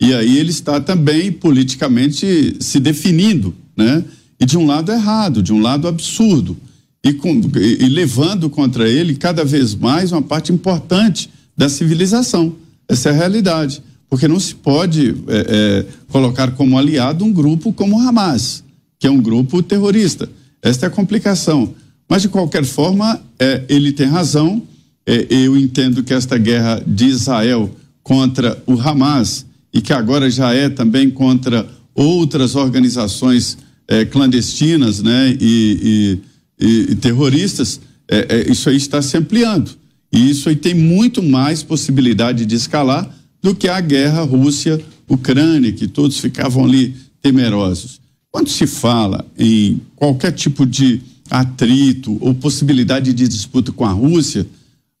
[0.00, 4.04] E aí ele está também politicamente se definindo, né?
[4.38, 6.56] E de um lado errado, de um lado absurdo.
[7.02, 12.54] E, com, e, e levando contra ele cada vez mais uma parte importante da civilização.
[12.86, 13.82] Essa é a realidade.
[14.10, 18.62] Porque não se pode é, é, colocar como aliado um grupo como o Hamas,
[18.98, 20.28] que é um grupo terrorista.
[20.62, 21.74] Esta é a complicação.
[22.08, 24.62] Mas, de qualquer forma, é, ele tem razão.
[25.06, 30.54] É, eu entendo que esta guerra de Israel contra o Hamas e que agora já
[30.54, 36.20] é também contra outras organizações é, clandestinas né, e,
[36.60, 39.70] e, e terroristas, é, é, isso aí está se ampliando.
[40.12, 43.12] E isso aí tem muito mais possibilidade de escalar
[43.42, 48.00] do que a guerra Rússia-Ucrânia, que todos ficavam ali temerosos.
[48.30, 54.46] Quando se fala em qualquer tipo de atrito ou possibilidade de disputa com a Rússia,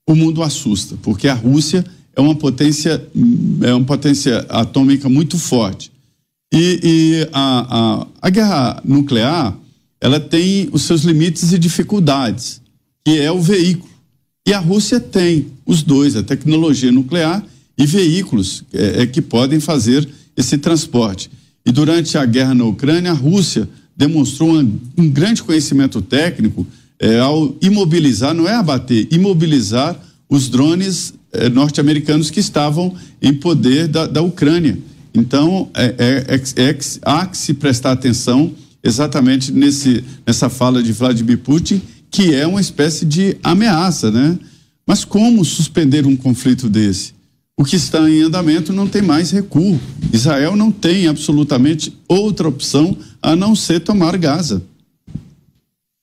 [0.06, 1.84] o mundo assusta, porque a Rússia
[2.14, 3.06] é uma potência,
[3.62, 5.90] é uma potência atômica muito forte.
[6.52, 9.56] E, e a, a, a guerra nuclear,
[10.00, 12.60] ela tem os seus limites e dificuldades,
[13.04, 13.92] que é o veículo.
[14.46, 17.44] E a Rússia tem os dois, a tecnologia nuclear
[17.76, 21.30] e veículos é, é, que podem fazer esse transporte.
[21.66, 26.66] E durante a guerra na Ucrânia, a Rússia demonstrou um, um grande conhecimento técnico
[26.98, 33.88] é, ao imobilizar, não é abater, imobilizar os drones é, norte-americanos que estavam em poder
[33.88, 34.78] da, da Ucrânia.
[35.14, 38.52] Então, é, é, é, é há que se prestar atenção
[38.82, 41.80] exatamente nesse, nessa fala de Vladimir Putin,
[42.10, 44.38] que é uma espécie de ameaça, né?
[44.86, 47.14] Mas como suspender um conflito desse?
[47.56, 49.80] O que está em andamento não tem mais recuo.
[50.12, 54.62] Israel não tem absolutamente outra opção a não ser tomar Gaza.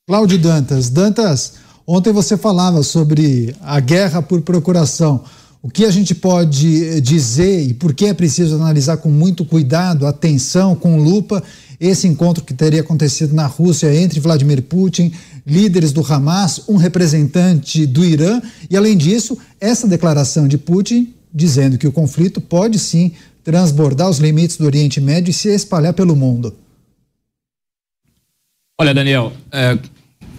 [0.07, 0.89] Cláudio Dantas.
[0.89, 1.53] Dantas,
[1.85, 5.23] ontem você falava sobre a guerra por procuração.
[5.61, 9.45] O que a gente pode eh, dizer e por que é preciso analisar com muito
[9.45, 11.43] cuidado, atenção, com lupa,
[11.79, 15.13] esse encontro que teria acontecido na Rússia entre Vladimir Putin,
[15.45, 21.77] líderes do Hamas, um representante do Irã, e além disso, essa declaração de Putin dizendo
[21.77, 23.11] que o conflito pode sim
[23.43, 26.53] transbordar os limites do Oriente Médio e se espalhar pelo mundo.
[28.81, 29.77] Olha, Daniel, é,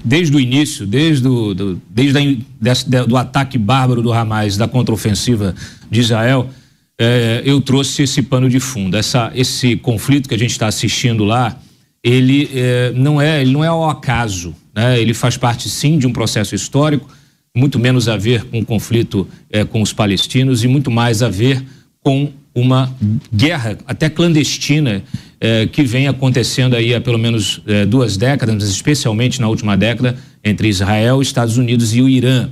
[0.05, 4.67] desde o início, desde, o, do, desde a, desse, do ataque bárbaro do Hamas, da
[4.67, 5.55] contraofensiva
[5.89, 6.51] de Israel,
[6.99, 8.97] é, eu trouxe esse pano de fundo.
[8.97, 11.57] Essa, esse conflito que a gente está assistindo lá,
[12.03, 15.01] ele é, não é ele não é ao acaso, né?
[15.01, 17.09] Ele faz parte sim de um processo histórico,
[17.55, 21.29] muito menos a ver com o conflito é, com os palestinos e muito mais a
[21.29, 21.65] ver
[22.01, 22.95] com uma
[23.33, 25.03] guerra até clandestina
[25.45, 30.17] eh, que vem acontecendo aí há pelo menos eh, duas décadas, especialmente na última década,
[30.45, 32.49] entre Israel, Estados Unidos e o Irã.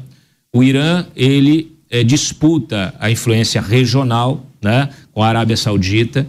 [0.53, 6.27] O Irã, ele eh, disputa a influência regional né, com a Arábia Saudita.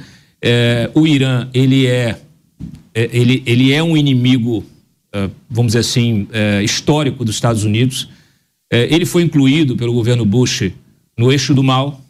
[0.93, 2.19] o Irã, ele é,
[2.93, 4.63] ele, ele é um inimigo,
[5.49, 6.27] vamos dizer assim,
[6.63, 8.07] histórico dos Estados Unidos.
[8.71, 10.71] ele foi incluído pelo governo Bush
[11.17, 12.01] no eixo do mal,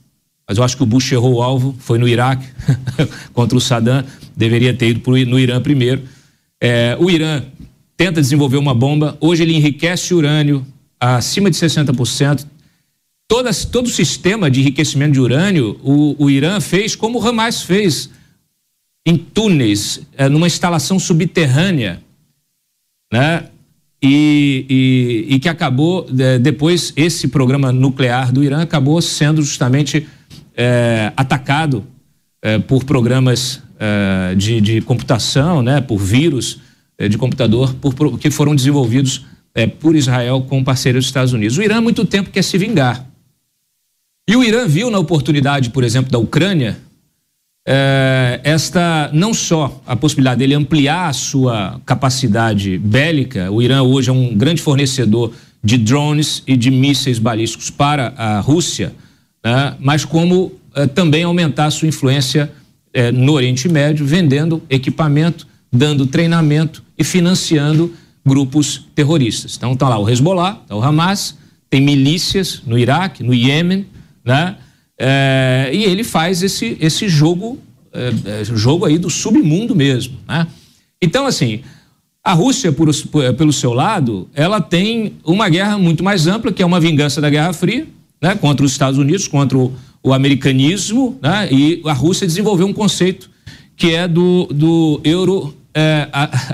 [0.48, 2.46] mas eu acho que o Bush errou o alvo, foi no Iraque
[3.34, 4.04] contra o Saddam,
[4.36, 6.04] deveria ter ido pro, no Irã primeiro.
[6.60, 7.44] É, o Irã
[7.96, 10.66] tenta desenvolver uma bomba, hoje ele enriquece urânio
[11.00, 12.46] acima de 60%.
[13.28, 17.62] Todas, todo o sistema de enriquecimento de urânio, o, o Irã fez como o Hamas
[17.62, 18.10] fez,
[19.06, 22.04] em túneis, é, numa instalação subterrânea,
[23.12, 23.46] né?
[24.04, 24.66] E,
[25.30, 30.08] e, e que acabou, é, depois, esse programa nuclear do Irã acabou sendo justamente
[30.56, 31.86] é, atacado
[32.42, 36.60] é, por programas é, de, de, computação, né, por vírus
[36.98, 41.58] é, de computador, por, que foram desenvolvidos é, por Israel com parceiros dos Estados Unidos.
[41.58, 43.08] O Irã há muito tempo quer se vingar.
[44.28, 46.78] E o Irã viu na oportunidade, por exemplo, da Ucrânia,
[47.68, 54.10] é, esta não só a possibilidade dele ampliar a sua capacidade bélica, o Irã hoje
[54.10, 55.32] é um grande fornecedor
[55.64, 58.94] de drones e de mísseis balísticos para a Rússia,
[59.44, 59.76] né?
[59.80, 62.52] mas como eh, também aumentar a sua influência
[62.94, 67.94] eh, no Oriente Médio, vendendo equipamento, dando treinamento e financiando
[68.26, 69.56] grupos terroristas.
[69.58, 71.38] Então está lá o Hezbollah, tá o Hamas,
[71.70, 73.88] tem milícias no Iraque, no Iêmen,
[74.24, 74.58] né?
[75.00, 77.60] Eh, e ele faz esse, esse jogo,
[78.54, 80.48] jogo aí do submundo mesmo, né?
[81.02, 81.62] Então, assim,
[82.24, 82.88] a Rússia, por,
[83.36, 87.30] pelo seu lado, ela tem uma guerra muito mais ampla, que é uma vingança da
[87.30, 87.88] Guerra Fria,
[88.22, 92.74] né, contra os Estados Unidos, contra o, o americanismo, né, e a Rússia desenvolveu um
[92.74, 93.30] conceito
[93.76, 96.08] que é do, do euro, é,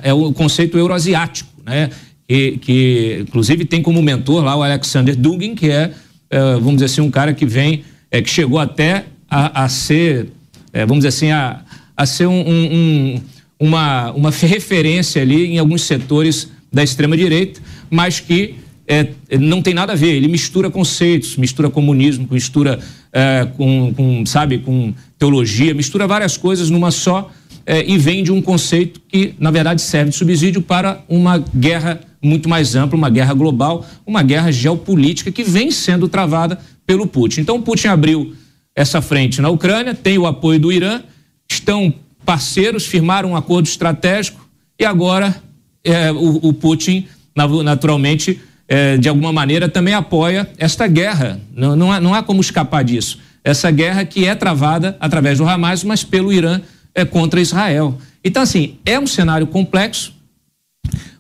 [0.03, 1.89] é o conceito euroasiático, né,
[2.27, 5.91] que, que inclusive tem como mentor lá o Alexander Dugin, que é,
[6.29, 10.29] é vamos dizer assim, um cara que vem, é, que chegou até a, a ser,
[10.71, 11.61] é, vamos dizer assim, a,
[11.95, 13.21] a ser um, um,
[13.59, 18.55] uma, uma referência ali em alguns setores da extrema-direita, mas que
[18.87, 20.15] é, não tem nada a ver.
[20.15, 22.79] Ele mistura conceitos, mistura comunismo, mistura
[23.11, 27.29] é, com, com, sabe, com teologia, mistura várias coisas numa só
[27.65, 31.99] é, e vem de um conceito que, na verdade, serve de subsídio para uma guerra
[32.23, 37.41] muito mais ampla, uma guerra global, uma guerra geopolítica que vem sendo travada pelo Putin.
[37.41, 38.33] Então, Putin abriu
[38.73, 41.01] essa frente na Ucrânia, tem o apoio do Irã,
[41.49, 41.93] estão
[42.25, 44.47] parceiros, firmaram um acordo estratégico
[44.79, 45.35] e agora
[45.83, 47.05] é, o, o Putin,
[47.35, 51.39] naturalmente, é, de alguma maneira, também apoia esta guerra.
[51.55, 53.19] Não, não, há, não há como escapar disso.
[53.43, 56.59] Essa guerra que é travada através do Hamas, mas pelo Irã
[56.93, 57.97] é, contra Israel.
[58.23, 60.13] Então, assim, é um cenário complexo,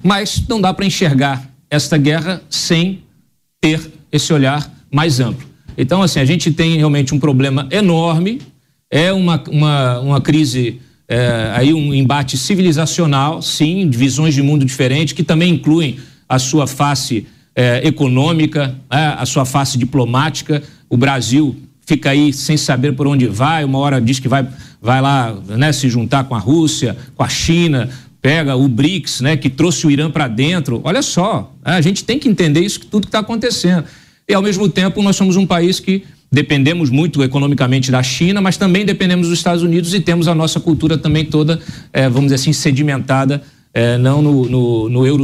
[0.03, 3.03] mas não dá para enxergar esta guerra sem
[3.61, 3.79] ter
[4.11, 5.47] esse olhar mais amplo.
[5.77, 8.41] Então, assim, a gente tem realmente um problema enorme,
[8.89, 14.65] é uma, uma, uma crise, é, aí um embate civilizacional, sim, de visões de mundo
[14.65, 17.27] diferentes, que também incluem a sua face
[17.57, 20.61] é, econômica, é, a sua face diplomática.
[20.87, 21.55] O Brasil
[21.87, 24.47] fica aí sem saber por onde vai, uma hora diz que vai,
[24.79, 27.89] vai lá né, se juntar com a Rússia, com a China,
[28.21, 30.81] pega o BRICS, né, que trouxe o Irã para dentro.
[30.83, 33.85] Olha só, né, a gente tem que entender isso tudo que está acontecendo.
[34.29, 38.57] E ao mesmo tempo nós somos um país que dependemos muito economicamente da China, mas
[38.57, 41.59] também dependemos dos Estados Unidos e temos a nossa cultura também toda,
[41.91, 43.41] é, vamos dizer assim, sedimentada
[43.77, 45.23] é, não no, no, no euro,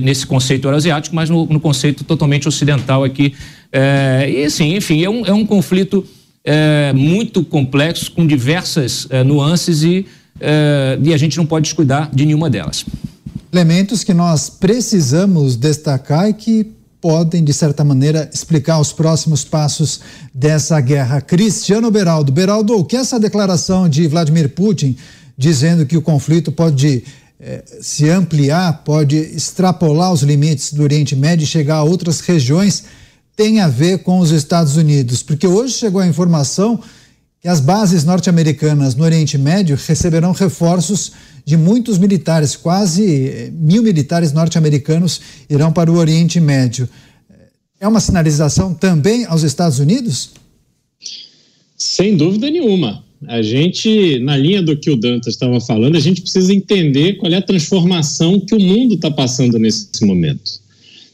[0.00, 3.34] nesse conceito euroasiático, mas no, no, conceito totalmente ocidental aqui.
[3.72, 6.06] É, e assim, enfim, é um, é um conflito
[6.44, 10.06] é, muito complexo, com diversas é, nuances e,
[10.40, 12.86] é, e a gente não pode descuidar de nenhuma delas.
[13.52, 16.68] Elementos que nós precisamos destacar e que
[17.00, 20.00] podem, de certa maneira, explicar os próximos passos
[20.32, 21.20] dessa guerra.
[21.20, 22.30] Cristiano Beraldo.
[22.30, 24.94] Beraldo, o que essa declaração de Vladimir Putin
[25.40, 27.02] dizendo que o conflito pode
[27.42, 32.84] eh, se ampliar, pode extrapolar os limites do Oriente Médio e chegar a outras regiões,
[33.34, 35.22] tem a ver com os Estados Unidos?
[35.22, 36.78] Porque hoje chegou a informação
[37.40, 41.12] que as bases norte-americanas no Oriente Médio receberão reforços
[41.42, 46.86] de muitos militares, quase eh, mil militares norte-americanos irão para o Oriente Médio.
[47.80, 50.32] É uma sinalização também aos Estados Unidos?
[51.74, 53.02] Sem dúvida nenhuma.
[53.26, 57.30] A gente, na linha do que o Dantas estava falando, a gente precisa entender qual
[57.30, 60.60] é a transformação que o mundo está passando nesse momento.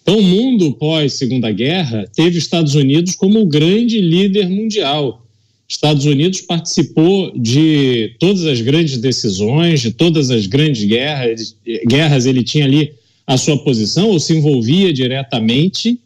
[0.03, 5.27] Então, o mundo pós-Segunda Guerra teve Estados Unidos como o grande líder mundial.
[5.69, 11.57] Estados Unidos participou de todas as grandes decisões, de todas as grandes guerras.
[11.89, 12.93] Guerras ele tinha ali
[13.27, 15.99] a sua posição ou se envolvia diretamente.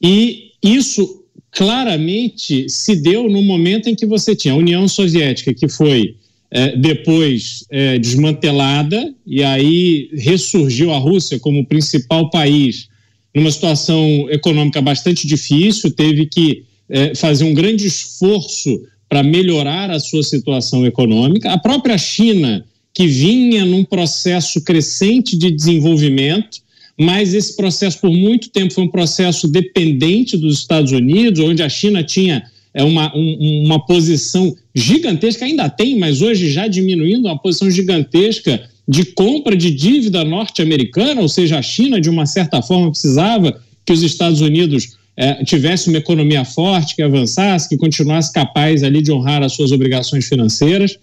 [0.00, 1.24] E isso
[1.56, 6.14] claramente se deu no momento em que você tinha a União Soviética, que foi
[6.50, 12.88] é, depois é, desmantelada, e aí ressurgiu a Rússia como principal país
[13.34, 19.98] numa situação econômica bastante difícil, teve que é, fazer um grande esforço para melhorar a
[19.98, 21.50] sua situação econômica.
[21.50, 26.58] A própria China, que vinha num processo crescente de desenvolvimento,
[26.98, 31.68] mas esse processo por muito tempo foi um processo dependente dos Estados Unidos, onde a
[31.68, 37.38] China tinha é, uma, um, uma posição gigantesca, ainda tem, mas hoje já diminuindo, uma
[37.38, 42.90] posição gigantesca de compra de dívida norte-americana, ou seja, a China, de uma certa forma,
[42.90, 45.42] precisava que os Estados Unidos é,
[45.86, 50.98] uma economia forte, que avançasse, que continuasse capaz ali de honrar as suas obrigações financeiras.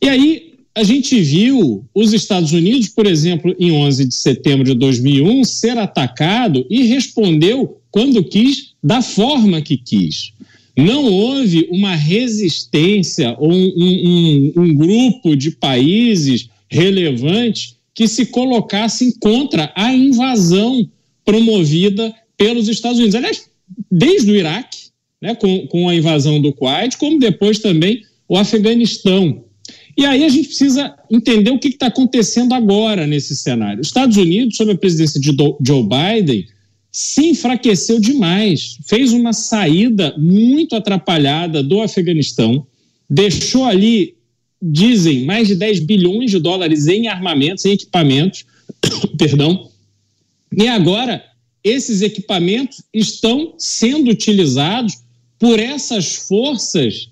[0.00, 4.74] E aí a gente viu os Estados Unidos, por exemplo, em 11 de setembro de
[4.74, 10.32] 2001, ser atacado e respondeu quando quis, da forma que quis.
[10.76, 19.12] Não houve uma resistência ou um, um, um grupo de países relevantes que se colocassem
[19.20, 20.88] contra a invasão
[21.24, 23.14] promovida pelos Estados Unidos.
[23.14, 23.48] Aliás,
[23.88, 24.88] desde o Iraque,
[25.22, 29.43] né, com, com a invasão do Kuwait, como depois também o Afeganistão.
[29.96, 33.80] E aí a gente precisa entender o que está acontecendo agora nesse cenário.
[33.80, 35.34] Os Estados Unidos, sob a presidência de
[35.64, 36.46] Joe Biden,
[36.90, 42.66] se enfraqueceu demais, fez uma saída muito atrapalhada do Afeganistão,
[43.08, 44.14] deixou ali,
[44.60, 48.44] dizem, mais de 10 bilhões de dólares em armamentos, em equipamentos,
[49.18, 49.68] perdão,
[50.56, 51.24] e agora
[51.62, 54.94] esses equipamentos estão sendo utilizados
[55.38, 57.08] por essas forças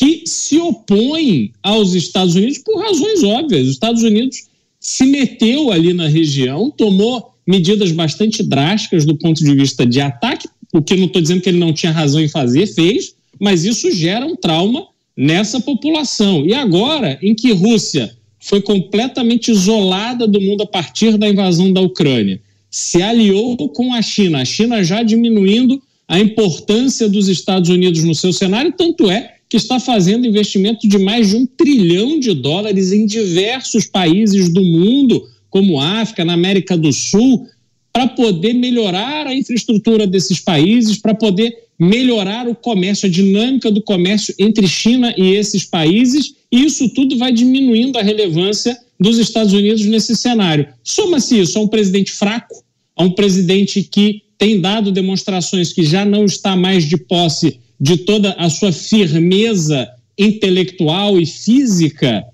[0.00, 3.66] que se opõem aos Estados Unidos por razões óbvias.
[3.66, 4.44] Os Estados Unidos
[4.80, 10.48] se meteu ali na região, tomou medidas bastante drásticas do ponto de vista de ataque,
[10.72, 13.92] o que não estou dizendo que ele não tinha razão em fazer, fez, mas isso
[13.92, 16.46] gera um trauma nessa população.
[16.46, 21.82] E agora, em que Rússia foi completamente isolada do mundo a partir da invasão da
[21.82, 22.40] Ucrânia,
[22.70, 28.14] se aliou com a China, a China já diminuindo a importância dos Estados Unidos no
[28.14, 32.92] seu cenário, tanto é que está fazendo investimento de mais de um trilhão de dólares
[32.92, 37.48] em diversos países do mundo, como África, na América do Sul,
[37.92, 43.82] para poder melhorar a infraestrutura desses países, para poder melhorar o comércio, a dinâmica do
[43.82, 49.52] comércio entre China e esses países, e isso tudo vai diminuindo a relevância dos Estados
[49.52, 50.68] Unidos nesse cenário.
[50.84, 52.62] Soma-se isso a um presidente fraco,
[52.94, 57.96] a um presidente que tem dado demonstrações que já não está mais de posse de
[57.98, 62.24] toda a sua firmeza intelectual e física,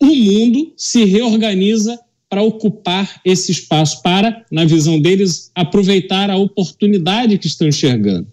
[0.00, 7.38] o mundo se reorganiza para ocupar esse espaço, para, na visão deles, aproveitar a oportunidade
[7.38, 8.26] que estão enxergando.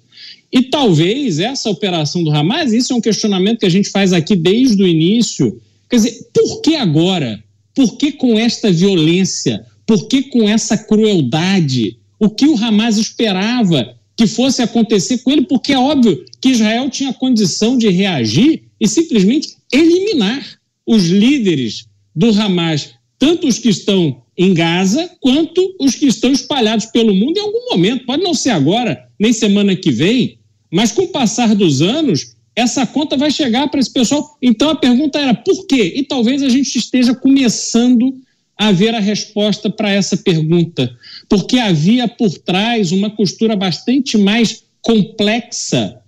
[0.52, 4.36] E talvez essa operação do Hamas, isso é um questionamento que a gente faz aqui
[4.36, 5.60] desde o início.
[5.90, 7.44] Quer dizer, por que agora?
[7.76, 9.66] Por que com esta violência?
[9.86, 11.98] Por que com essa crueldade?
[12.20, 15.44] O que o Hamas esperava que fosse acontecer com ele?
[15.44, 22.30] Porque é óbvio que Israel tinha condição de reagir e simplesmente eliminar os líderes do
[22.30, 27.42] Hamas tanto os que estão em Gaza quanto os que estão espalhados pelo mundo em
[27.42, 28.06] algum momento.
[28.06, 30.40] Pode não ser agora, nem semana que vem,
[30.72, 34.38] mas com o passar dos anos, essa conta vai chegar para esse pessoal.
[34.42, 35.94] Então a pergunta era por quê?
[35.96, 38.14] E talvez a gente esteja começando
[38.58, 40.90] a ver a resposta para essa pergunta,
[41.30, 46.02] porque havia por trás uma costura bastante mais complexa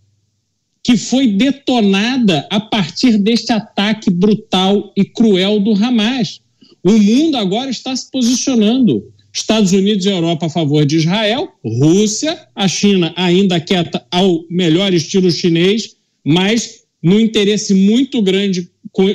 [0.83, 6.41] que foi detonada a partir deste ataque brutal e cruel do Hamas.
[6.83, 9.03] O mundo agora está se posicionando.
[9.31, 14.91] Estados Unidos e Europa a favor de Israel, Rússia, a China ainda quieta ao melhor
[14.93, 15.95] estilo chinês,
[16.25, 18.67] mas no interesse muito grande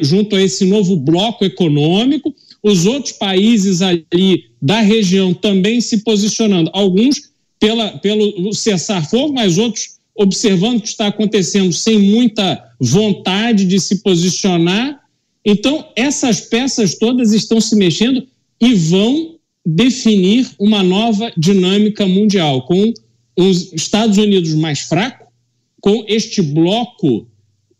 [0.02, 2.32] junto a esse novo bloco econômico,
[2.64, 9.98] os outros países ali da região também se posicionando, alguns pela, pelo cessar-fogo, mas outros
[10.16, 15.00] observando o que está acontecendo sem muita vontade de se posicionar.
[15.44, 18.26] Então, essas peças todas estão se mexendo
[18.60, 19.34] e vão
[19.66, 22.94] definir uma nova dinâmica mundial, com
[23.36, 25.26] os Estados Unidos mais fraco,
[25.80, 27.26] com este bloco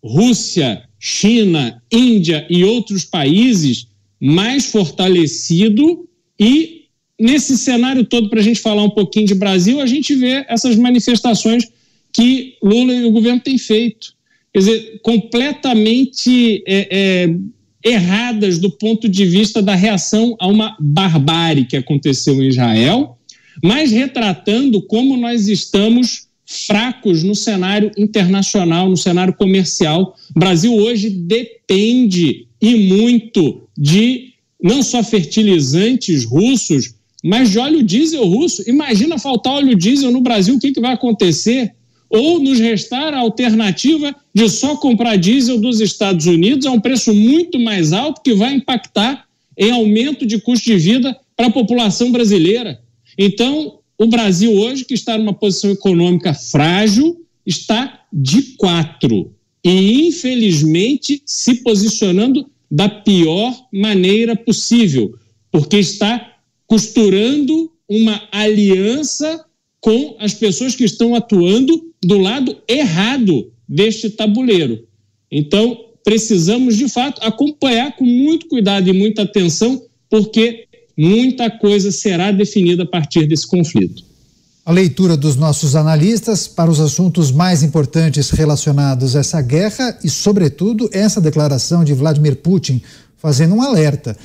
[0.03, 3.87] Rússia, China, Índia e outros países
[4.24, 6.08] mais fortalecido
[6.40, 6.84] e
[7.20, 10.76] nesse cenário todo, para a gente falar um pouquinho de Brasil, a gente vê essas
[10.76, 11.68] manifestações
[12.10, 14.14] que Lula e o governo têm feito.
[14.50, 17.36] Quer dizer, completamente é, é,
[17.84, 23.18] erradas do ponto de vista da reação a uma barbárie que aconteceu em Israel,
[23.62, 30.16] mas retratando como nós estamos fracos no cenário internacional, no cenário comercial.
[30.34, 38.24] O Brasil hoje depende e muito de não só fertilizantes russos, mas de óleo diesel
[38.24, 38.62] russo.
[38.68, 41.72] Imagina faltar óleo diesel no Brasil, o que, que vai acontecer?
[42.08, 47.12] ou nos restar a alternativa de só comprar diesel dos Estados Unidos a um preço
[47.12, 49.26] muito mais alto que vai impactar
[49.58, 52.80] em aumento de custo de vida para a população brasileira.
[53.18, 59.34] Então, o Brasil hoje, que está numa posição econômica frágil, está de quatro
[59.64, 65.16] e, infelizmente, se posicionando da pior maneira possível,
[65.52, 66.34] porque está
[66.66, 69.44] costurando uma aliança
[69.80, 74.88] com as pessoas que estão atuando do lado errado deste tabuleiro.
[75.30, 80.66] Então, precisamos, de fato, acompanhar com muito cuidado e muita atenção, porque
[80.98, 84.02] muita coisa será definida a partir desse conflito.
[84.66, 90.08] A leitura dos nossos analistas para os assuntos mais importantes relacionados a essa guerra e,
[90.08, 92.80] sobretudo, essa declaração de Vladimir Putin
[93.18, 94.16] fazendo um alerta,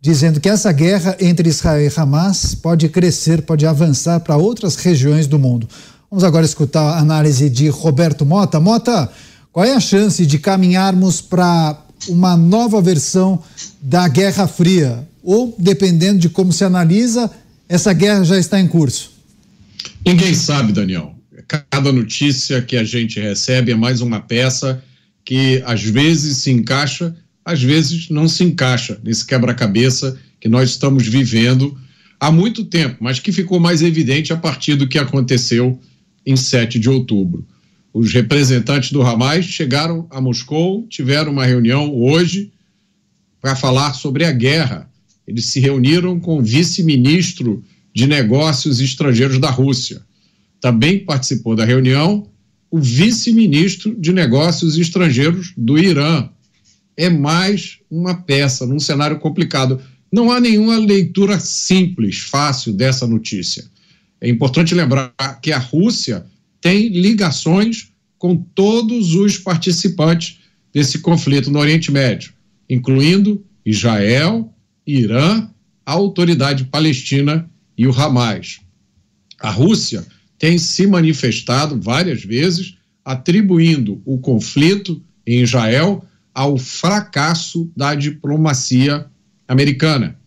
[0.00, 5.26] dizendo que essa guerra entre Israel e Hamas pode crescer, pode avançar para outras regiões
[5.26, 5.68] do mundo.
[6.08, 8.60] Vamos agora escutar a análise de Roberto Mota.
[8.60, 9.10] Mota,
[9.52, 11.76] qual é a chance de caminharmos para
[12.08, 13.40] uma nova versão
[13.82, 15.08] da Guerra Fria?
[15.24, 17.28] Ou, dependendo de como se analisa,
[17.68, 19.17] essa guerra já está em curso?
[20.04, 21.14] Ninguém sabe, Daniel.
[21.70, 24.82] Cada notícia que a gente recebe é mais uma peça
[25.24, 27.14] que às vezes se encaixa,
[27.44, 31.76] às vezes não se encaixa nesse quebra-cabeça que nós estamos vivendo
[32.18, 35.78] há muito tempo, mas que ficou mais evidente a partir do que aconteceu
[36.24, 37.46] em 7 de outubro.
[37.92, 42.52] Os representantes do Hamas chegaram a Moscou, tiveram uma reunião hoje
[43.40, 44.90] para falar sobre a guerra.
[45.26, 47.64] Eles se reuniram com o vice-ministro
[47.94, 50.02] de Negócios Estrangeiros da Rússia.
[50.60, 52.28] Também participou da reunião
[52.70, 56.28] o vice-ministro de Negócios Estrangeiros do Irã.
[56.96, 59.80] É mais uma peça num cenário complicado.
[60.12, 63.64] Não há nenhuma leitura simples, fácil dessa notícia.
[64.20, 66.26] É importante lembrar que a Rússia
[66.60, 70.38] tem ligações com todos os participantes
[70.72, 72.32] desse conflito no Oriente Médio,
[72.68, 74.52] incluindo Israel,
[74.86, 75.48] Irã,
[75.86, 77.48] a Autoridade Palestina
[77.78, 78.60] e o Hamas.
[79.40, 80.04] A Rússia
[80.36, 86.04] tem se manifestado várias vezes atribuindo o conflito em Israel
[86.34, 89.06] ao fracasso da diplomacia
[89.46, 90.18] americana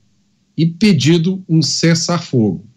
[0.57, 2.71] e pedido um cessar-fogo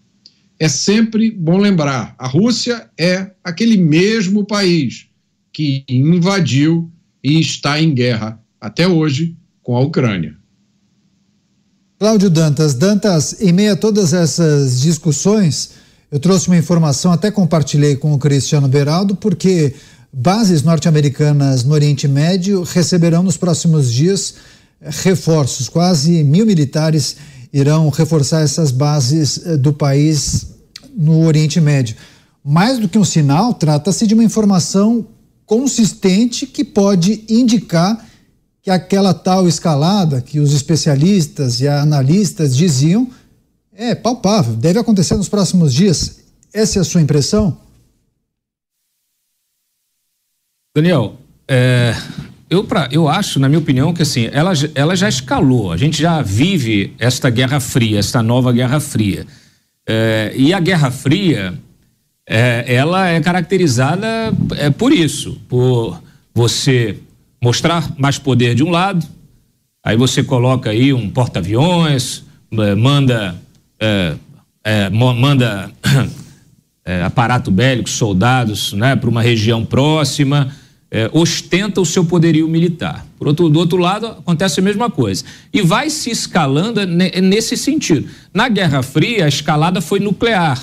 [0.59, 5.09] é sempre bom lembrar: a Rússia é aquele mesmo país
[5.53, 6.91] que invadiu
[7.22, 10.37] e está em guerra até hoje com a Ucrânia.
[12.05, 12.74] Cláudio Dantas.
[12.74, 15.70] Dantas, em meio a todas essas discussões,
[16.12, 19.74] eu trouxe uma informação, até compartilhei com o Cristiano Beraldo, porque
[20.12, 24.34] bases norte-americanas no Oriente Médio receberão nos próximos dias
[24.82, 25.66] reforços.
[25.66, 27.16] Quase mil militares
[27.50, 30.48] irão reforçar essas bases eh, do país
[30.94, 31.96] no Oriente Médio.
[32.44, 35.07] Mais do que um sinal, trata-se de uma informação
[35.46, 37.98] consistente que pode indicar
[38.65, 43.11] que aquela tal escalada que os especialistas e analistas diziam
[43.75, 46.21] é palpável, deve acontecer nos próximos dias.
[46.51, 47.59] Essa é a sua impressão?
[50.75, 51.95] Daniel, é,
[52.49, 55.71] eu, pra, eu acho, na minha opinião, que assim, ela, ela já escalou.
[55.71, 59.27] A gente já vive esta Guerra Fria, esta nova Guerra Fria.
[59.87, 61.53] É, e a Guerra Fria,
[62.27, 66.03] é, ela é caracterizada é, por isso, por
[66.35, 66.99] você
[67.45, 69.07] mostrar mais poder de um lado,
[69.84, 73.38] aí você coloca aí um porta-aviões, é, manda
[73.78, 74.14] é,
[74.64, 75.70] é, manda
[76.86, 80.51] é, aparato bélico, soldados, né, para uma região próxima,
[81.12, 83.05] ostenta o seu poderio militar.
[83.18, 85.24] Por outro, do outro lado, acontece a mesma coisa.
[85.53, 88.09] E vai se escalando nesse sentido.
[88.32, 90.57] Na Guerra Fria, a escalada foi nuclear.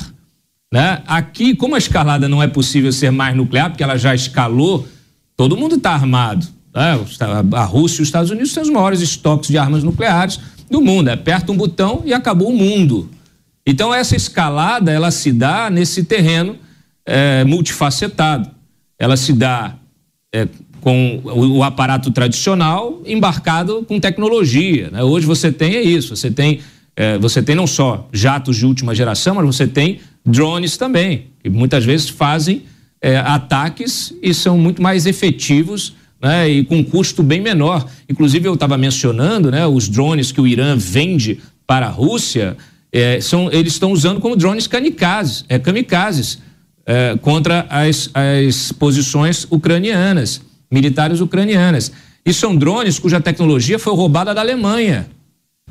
[0.73, 1.03] Né?
[1.05, 4.87] Aqui, como a escalada não é possível ser mais nuclear, porque ela já escalou,
[5.35, 6.47] todo mundo está armado.
[6.73, 7.05] Né?
[7.53, 11.09] A Rússia e os Estados Unidos têm os maiores estoques de armas nucleares do mundo.
[11.09, 13.09] Aperta um botão e acabou o mundo.
[13.65, 16.57] Então, essa escalada, ela se dá nesse terreno
[17.05, 18.49] é, multifacetado.
[18.97, 19.75] Ela se dá
[20.33, 20.47] é,
[20.79, 24.89] com o, o, aparato tradicional embarcado com tecnologia.
[24.91, 25.03] Né?
[25.03, 26.59] Hoje você tem é isso, você tem,
[26.95, 31.49] é, você tem não só jatos de última geração, mas você tem drones também, que
[31.49, 32.63] muitas vezes fazem
[33.01, 37.87] é, ataques e são muito mais efetivos né, e com custo bem menor.
[38.07, 42.57] Inclusive, eu estava mencionando né, os drones que o Irã vende para a Rússia,
[42.91, 46.39] é, são, eles estão usando como drones kamikazes, é, kamikazes
[46.85, 51.91] é, contra as, as posições ucranianas, militares ucranianas.
[52.25, 55.07] E são drones cuja tecnologia foi roubada da Alemanha.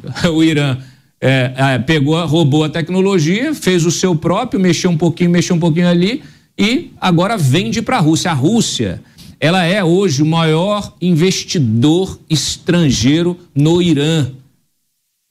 [0.33, 0.79] O Irã
[1.21, 5.61] é, é, pegou, roubou a tecnologia, fez o seu próprio, mexeu um pouquinho, mexeu um
[5.61, 6.23] pouquinho ali
[6.59, 8.31] e agora vende para a Rússia.
[8.31, 9.03] A Rússia
[9.41, 14.31] ela é hoje o maior investidor estrangeiro no Irã.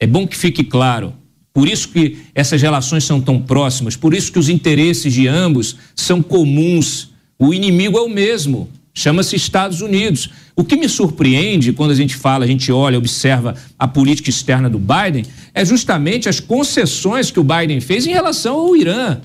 [0.01, 1.13] É bom que fique claro.
[1.53, 5.75] Por isso que essas relações são tão próximas, por isso que os interesses de ambos
[5.95, 7.09] são comuns.
[7.37, 10.29] O inimigo é o mesmo, chama-se Estados Unidos.
[10.55, 14.69] O que me surpreende quando a gente fala, a gente olha, observa a política externa
[14.69, 19.19] do Biden, é justamente as concessões que o Biden fez em relação ao Irã.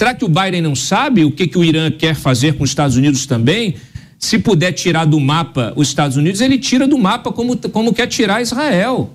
[0.00, 2.70] Será que o Biden não sabe o que, que o Irã quer fazer com os
[2.70, 3.74] Estados Unidos também?
[4.18, 8.06] Se puder tirar do mapa os Estados Unidos, ele tira do mapa como, como quer
[8.06, 9.12] tirar Israel.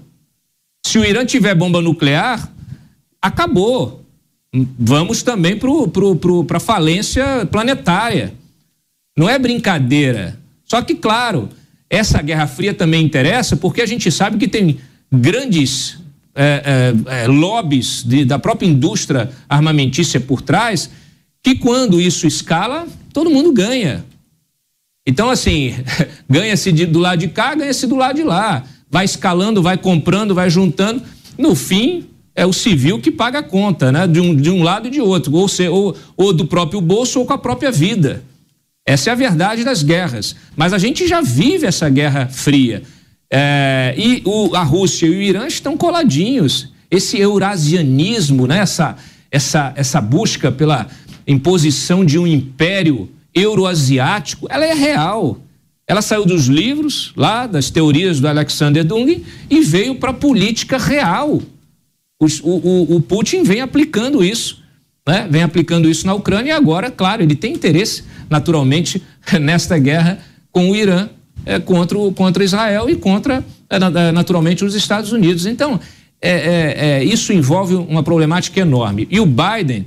[0.86, 2.54] Se o Irã tiver bomba nuclear,
[3.20, 4.06] acabou.
[4.78, 8.36] Vamos também para a falência planetária.
[9.18, 10.40] Não é brincadeira.
[10.66, 11.50] Só que, claro,
[11.90, 14.78] essa Guerra Fria também interessa porque a gente sabe que tem
[15.12, 15.98] grandes
[16.36, 20.90] é, é, é, lobbies de, da própria indústria armamentícia por trás,
[21.42, 24.04] que quando isso escala, todo mundo ganha.
[25.08, 25.74] Então, assim,
[26.30, 28.64] ganha-se do lado de cá, ganha-se do lado de lá.
[28.92, 31.02] Vai escalando, vai comprando, vai juntando.
[31.38, 32.06] No fim,
[32.36, 34.06] é o civil que paga a conta, né?
[34.06, 37.20] De um, de um lado e de outro, ou, se, ou, ou do próprio bolso
[37.20, 38.24] ou com a própria vida.
[38.86, 40.36] Essa é a verdade das guerras.
[40.56, 42.84] Mas a gente já vive essa guerra fria.
[43.32, 46.72] É, e o, a Rússia e o Irã estão coladinhos.
[46.90, 48.60] Esse eurasianismo, né?
[48.60, 48.96] essa,
[49.32, 50.88] essa, essa busca pela
[51.28, 55.40] imposição de um império euroasiático, ela é real.
[55.88, 60.78] Ela saiu dos livros, lá, das teorias do Alexander Dugin, e veio para a política
[60.78, 61.42] real.
[62.20, 64.64] O, o, o, Putin vem aplicando isso,
[65.08, 65.28] né?
[65.30, 69.02] vem aplicando isso na Ucrânia, e agora, claro, ele tem interesse, naturalmente,
[69.40, 70.20] nesta guerra
[70.52, 71.10] com o Irã
[71.46, 75.46] é, contra, contra Israel e contra, é, é, naturalmente, os Estados Unidos.
[75.46, 75.80] Então,
[76.22, 79.08] é, é, é, isso envolve uma problemática enorme.
[79.12, 79.86] E o Biden,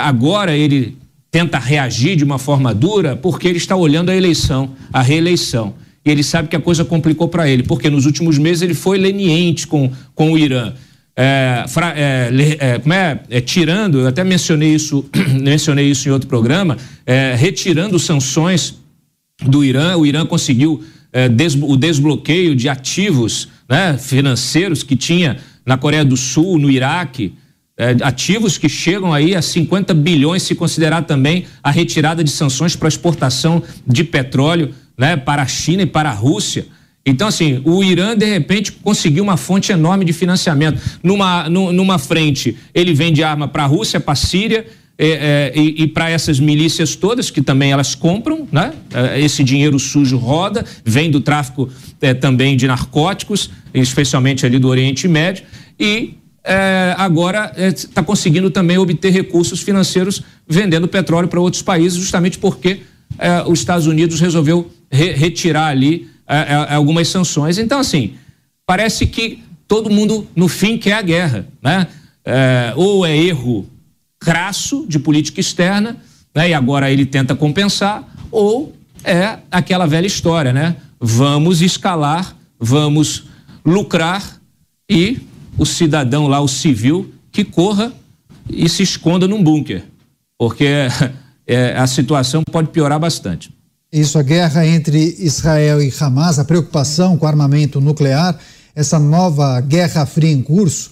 [0.00, 0.96] agora ele
[1.30, 5.74] tenta reagir de uma forma dura porque ele está olhando a eleição, a reeleição.
[6.04, 8.98] E ele sabe que a coisa complicou para ele, porque nos últimos meses ele foi
[8.98, 10.72] leniente com, com o Irã.
[11.16, 11.64] É,
[11.96, 15.04] é, é, como é, tirando, eu até mencionei isso,
[15.40, 16.76] mencionei isso em outro programa,
[17.36, 18.74] retirando sanções
[19.46, 19.96] do Irã.
[19.96, 20.82] O Irã conseguiu
[21.12, 26.70] é, des, o desbloqueio de ativos né, financeiros que tinha na Coreia do Sul, no
[26.70, 27.34] Iraque.
[27.76, 32.76] É, ativos que chegam aí a 50 bilhões, se considerar também a retirada de sanções
[32.76, 36.66] para exportação de petróleo né, para a China e para a Rússia.
[37.06, 40.80] Então, assim, o Irã, de repente, conseguiu uma fonte enorme de financiamento.
[41.02, 44.66] Numa, numa frente, ele vende arma para a Rússia, para a Síria,
[44.96, 48.72] é, é, e, e para essas milícias todas, que também elas compram, né?
[48.92, 51.68] É, esse dinheiro sujo roda, vem do tráfico
[52.00, 55.44] é, também de narcóticos, especialmente ali do Oriente Médio,
[55.80, 56.14] e
[56.44, 62.38] é, agora está é, conseguindo também obter recursos financeiros vendendo petróleo para outros países, justamente
[62.38, 62.82] porque
[63.46, 66.08] os Estados Unidos resolveu re retirar ali
[66.68, 67.58] algumas sanções.
[67.58, 68.14] Então, assim,
[68.66, 69.38] parece que
[69.68, 71.86] todo mundo, no fim, quer a guerra, né?
[72.74, 73.70] ou é erro
[74.24, 75.98] crasso de política externa,
[76.34, 76.48] né?
[76.48, 80.76] E agora ele tenta compensar, ou é aquela velha história, né?
[80.98, 83.24] Vamos escalar, vamos
[83.64, 84.40] lucrar
[84.90, 85.20] e
[85.58, 87.92] o cidadão lá, o civil, que corra
[88.48, 89.84] e se esconda num bunker,
[90.38, 90.66] porque
[91.46, 93.52] é, a situação pode piorar bastante.
[93.92, 98.36] Isso, a guerra entre Israel e Hamas, a preocupação com armamento nuclear,
[98.74, 100.90] essa nova guerra fria em curso,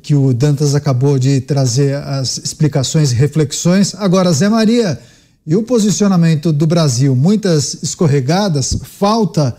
[0.00, 3.94] que o Dantas acabou de trazer as explicações e reflexões.
[3.94, 4.98] Agora, Zé Maria,
[5.46, 7.14] e o posicionamento do Brasil?
[7.14, 8.78] Muitas escorregadas?
[8.82, 9.56] Falta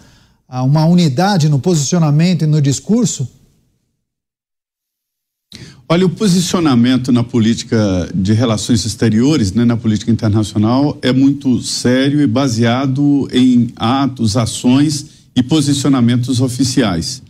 [0.48, 3.28] ah, uma unidade no posicionamento e no discurso?
[5.88, 12.22] Olha, o posicionamento na política de relações exteriores, né, na política internacional, é muito sério
[12.22, 15.06] e baseado em atos, ações
[15.36, 17.22] e posicionamentos oficiais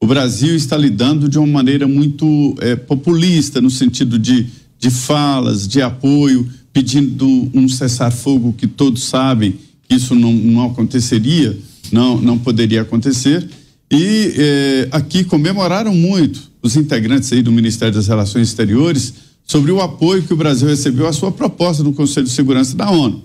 [0.00, 4.46] o Brasil está lidando de uma maneira muito é, populista, no sentido de,
[4.78, 9.56] de falas, de apoio, pedindo um cessar-fogo que todos sabem
[9.88, 11.58] que isso não, não aconteceria,
[11.90, 13.48] não, não poderia acontecer.
[13.90, 19.80] E é, aqui comemoraram muito os integrantes aí do Ministério das Relações Exteriores sobre o
[19.80, 23.24] apoio que o Brasil recebeu à sua proposta no Conselho de Segurança da ONU.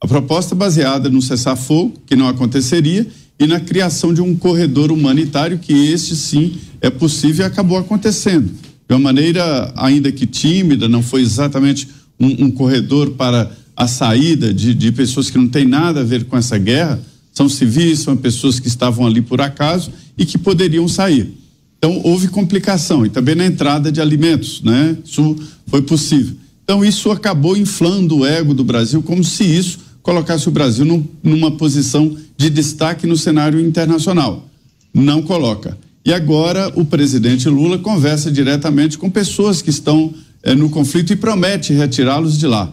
[0.00, 3.06] A proposta baseada no cessar-fogo, que não aconteceria,
[3.38, 8.50] e na criação de um corredor humanitário, que este sim é possível e acabou acontecendo.
[8.88, 14.54] De uma maneira, ainda que tímida, não foi exatamente um, um corredor para a saída
[14.54, 17.00] de, de pessoas que não têm nada a ver com essa guerra,
[17.32, 21.34] são civis, são pessoas que estavam ali por acaso e que poderiam sair.
[21.78, 24.96] Então, houve complicação e também na entrada de alimentos, né?
[25.04, 26.36] Isso foi possível.
[26.62, 31.04] Então, isso acabou inflando o ego do Brasil, como se isso colocasse o Brasil num,
[31.22, 34.48] numa posição de destaque no cenário internacional.
[34.92, 35.76] Não coloca.
[36.04, 40.12] E agora o presidente Lula conversa diretamente com pessoas que estão
[40.42, 42.70] eh, no conflito e promete retirá-los de lá.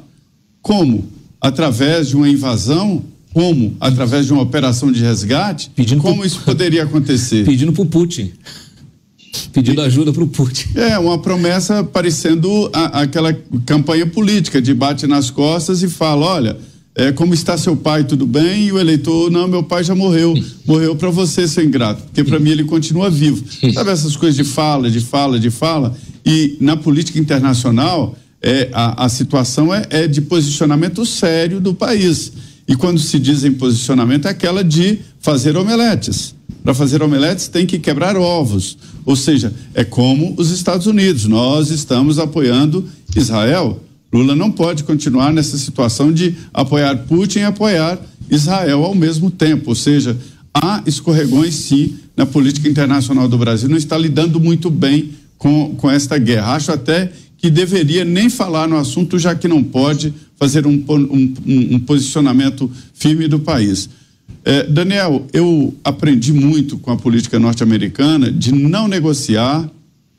[0.62, 1.08] Como?
[1.40, 3.04] Através de uma invasão?
[3.34, 3.78] Como?
[3.80, 5.72] Através de uma operação de resgate?
[5.74, 6.28] Pedindo Como pro...
[6.28, 7.46] isso poderia acontecer?
[7.46, 8.34] Pedindo para o Putin.
[9.54, 10.68] Pedindo ajuda para o Putin.
[10.76, 13.34] É, uma promessa parecendo a, aquela
[13.66, 16.58] campanha política de bate nas costas e fala: olha
[16.94, 18.66] é, como está seu pai, tudo bem?
[18.66, 20.34] E o eleitor, não, meu pai já morreu.
[20.66, 23.44] Morreu para você, seu ingrato, porque para mim ele continua vivo.
[23.74, 25.96] Sabe essas coisas de fala, de fala, de fala?
[26.26, 32.34] E na política internacional, é, a, a situação é, é de posicionamento sério do país.
[32.68, 36.36] E quando se diz em posicionamento, é aquela de fazer omeletes.
[36.64, 38.78] Para fazer omeletes tem que quebrar ovos.
[39.06, 41.26] Ou seja, é como os Estados Unidos.
[41.26, 42.86] Nós estamos apoiando
[43.16, 43.82] Israel
[44.12, 48.00] Lula não pode continuar nessa situação de apoiar Putin e apoiar
[48.30, 49.70] Israel ao mesmo tempo.
[49.70, 50.18] Ou seja,
[50.54, 55.90] há escorregões sim na política internacional do Brasil, não está lidando muito bem com, com
[55.90, 56.56] esta guerra.
[56.56, 61.34] Acho até que deveria nem falar no assunto, já que não pode fazer um, um,
[61.76, 63.90] um posicionamento firme do país.
[64.44, 69.70] É, Daniel, eu aprendi muito com a política norte-americana de não negociar,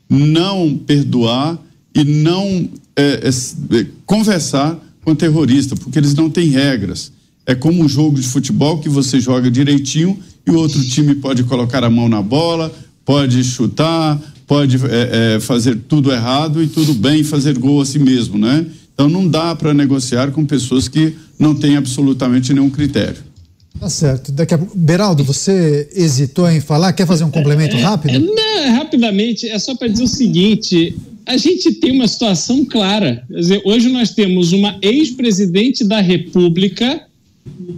[0.09, 1.57] não perdoar
[1.95, 7.11] e não é, é, é, conversar com terrorista, porque eles não têm regras.
[7.45, 10.17] É como um jogo de futebol que você joga direitinho
[10.47, 12.73] e o outro time pode colocar a mão na bola,
[13.05, 17.99] pode chutar, pode é, é, fazer tudo errado e tudo bem fazer gol a si
[17.99, 18.65] mesmo, né?
[18.93, 23.33] Então não dá para negociar com pessoas que não têm absolutamente nenhum critério.
[23.79, 24.31] Tá certo.
[24.31, 24.59] Daqui a...
[24.73, 26.93] Beraldo, você hesitou em falar?
[26.93, 28.19] Quer fazer um complemento rápido?
[28.19, 29.49] Não, rapidamente.
[29.49, 30.95] É só para dizer o seguinte:
[31.25, 33.25] a gente tem uma situação clara.
[33.29, 37.07] Dizer, hoje nós temos uma ex-presidente da República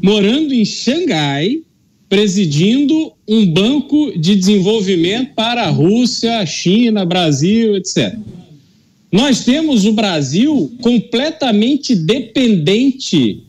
[0.01, 1.61] morando em Xangai,
[2.09, 8.15] presidindo um banco de desenvolvimento para a Rússia, China, Brasil, etc.
[9.11, 13.43] Nós temos o Brasil completamente dependente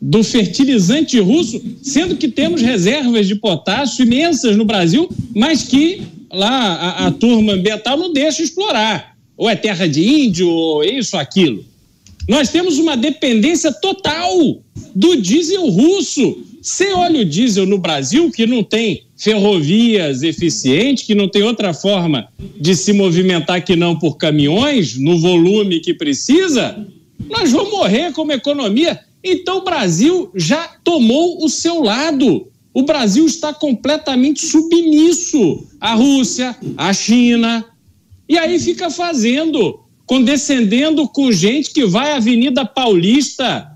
[0.00, 6.48] do fertilizante russo, sendo que temos reservas de potássio imensas no Brasil, mas que lá
[6.48, 9.09] a, a turma ambiental não deixa explorar
[9.40, 11.64] ou é terra de índio, ou isso, aquilo.
[12.28, 14.60] Nós temos uma dependência total
[14.94, 16.44] do diesel russo.
[16.60, 21.72] Você olha o diesel no Brasil, que não tem ferrovias eficientes, que não tem outra
[21.72, 22.28] forma
[22.60, 26.86] de se movimentar que não por caminhões, no volume que precisa,
[27.26, 29.00] nós vamos morrer como economia.
[29.24, 32.46] Então o Brasil já tomou o seu lado.
[32.74, 37.64] O Brasil está completamente submisso à Rússia, à China.
[38.30, 43.68] E aí fica fazendo, condescendendo com gente que vai à Avenida Paulista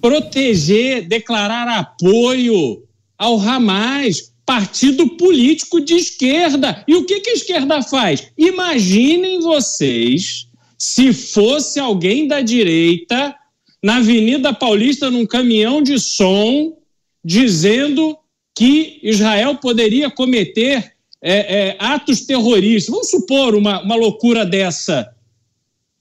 [0.00, 2.82] proteger, declarar apoio
[3.18, 6.82] ao Hamas, partido político de esquerda.
[6.88, 8.28] E o que, que a esquerda faz?
[8.38, 10.48] Imaginem vocês
[10.78, 13.36] se fosse alguém da direita
[13.82, 16.78] na Avenida Paulista num caminhão de som
[17.22, 18.16] dizendo
[18.56, 22.92] que Israel poderia cometer é, é, atos terroristas.
[22.92, 25.12] Vamos supor uma, uma loucura dessa.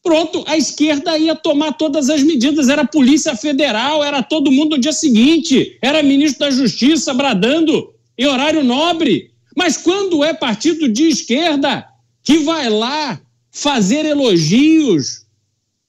[0.04, 2.70] Pronto, a esquerda ia tomar todas as medidas.
[2.70, 7.94] Era a Polícia Federal, era todo mundo no dia seguinte, era ministro da Justiça bradando
[8.18, 9.32] em horário nobre.
[9.56, 11.88] Mas quando é partido de esquerda
[12.24, 13.20] que vai lá
[13.52, 15.26] fazer elogios,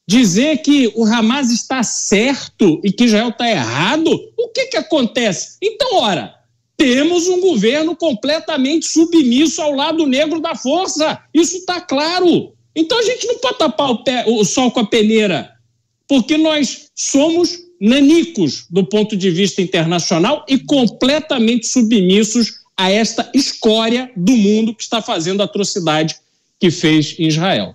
[0.07, 5.57] dizer que o Hamas está certo e que Israel está errado, o que, que acontece?
[5.61, 6.36] Então, ora,
[6.77, 11.19] temos um governo completamente submisso ao lado negro da força.
[11.33, 12.53] Isso está claro.
[12.75, 15.51] Então a gente não pode tapar o, pé, o sol com a peneira,
[16.07, 24.11] porque nós somos nanicos do ponto de vista internacional e completamente submissos a esta escória
[24.15, 26.17] do mundo que está fazendo a atrocidade
[26.61, 27.75] que fez em Israel.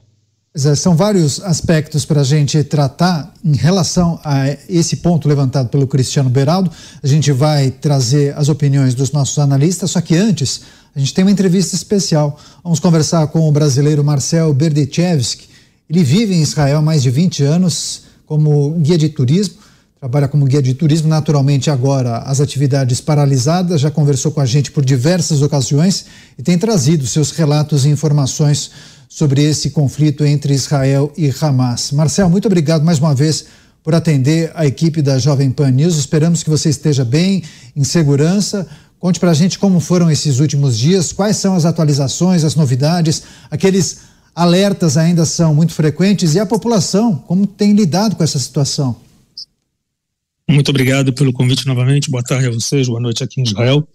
[0.54, 5.88] É, são vários aspectos para a gente tratar em relação a esse ponto levantado pelo
[5.88, 6.70] Cristiano Beraldo.
[7.02, 10.62] A gente vai trazer as opiniões dos nossos analistas, só que antes
[10.94, 12.38] a gente tem uma entrevista especial.
[12.62, 15.48] Vamos conversar com o brasileiro Marcel Berdichevski.
[15.90, 19.56] Ele vive em Israel há mais de 20 anos como guia de turismo
[20.02, 24.72] trabalha como guia de turismo, naturalmente agora as atividades paralisadas, já conversou com a gente
[24.72, 26.08] por diversas ocasiões
[26.40, 28.72] e tem trazido seus relatos e informações
[29.12, 31.92] sobre esse conflito entre Israel e Hamas.
[31.92, 33.46] Marcel, muito obrigado mais uma vez
[33.84, 35.98] por atender a equipe da Jovem Pan News.
[35.98, 37.44] Esperamos que você esteja bem,
[37.76, 38.66] em segurança.
[38.98, 43.24] Conte para a gente como foram esses últimos dias, quais são as atualizações, as novidades,
[43.50, 44.00] aqueles
[44.34, 48.96] alertas ainda são muito frequentes e a população, como tem lidado com essa situação?
[50.50, 52.10] Muito obrigado pelo convite novamente.
[52.10, 53.86] Boa tarde a vocês, boa noite aqui em Israel.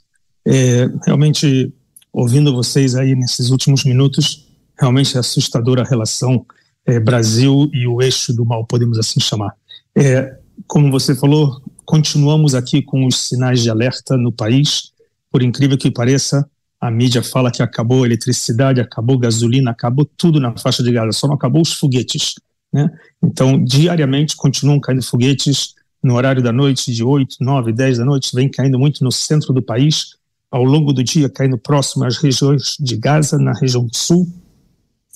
[0.47, 1.73] É, realmente,
[2.13, 4.46] ouvindo vocês aí nesses últimos minutos,
[4.79, 6.45] realmente é assustadora a relação
[6.85, 9.55] é, Brasil e o eixo do mal, podemos assim chamar.
[9.95, 14.93] É, como você falou, continuamos aqui com os sinais de alerta no país.
[15.31, 16.49] Por incrível que pareça,
[16.81, 20.93] a mídia fala que acabou a eletricidade, acabou a gasolina, acabou tudo na faixa de
[20.93, 22.35] Gaza, só não acabou os foguetes.
[22.73, 22.89] Né?
[23.23, 28.35] Então, diariamente continuam caindo foguetes no horário da noite, de 8, 9, 10 da noite,
[28.35, 30.17] vem caindo muito no centro do país,
[30.51, 34.29] ao longo do dia caindo próximo às regiões de Gaza, na região sul.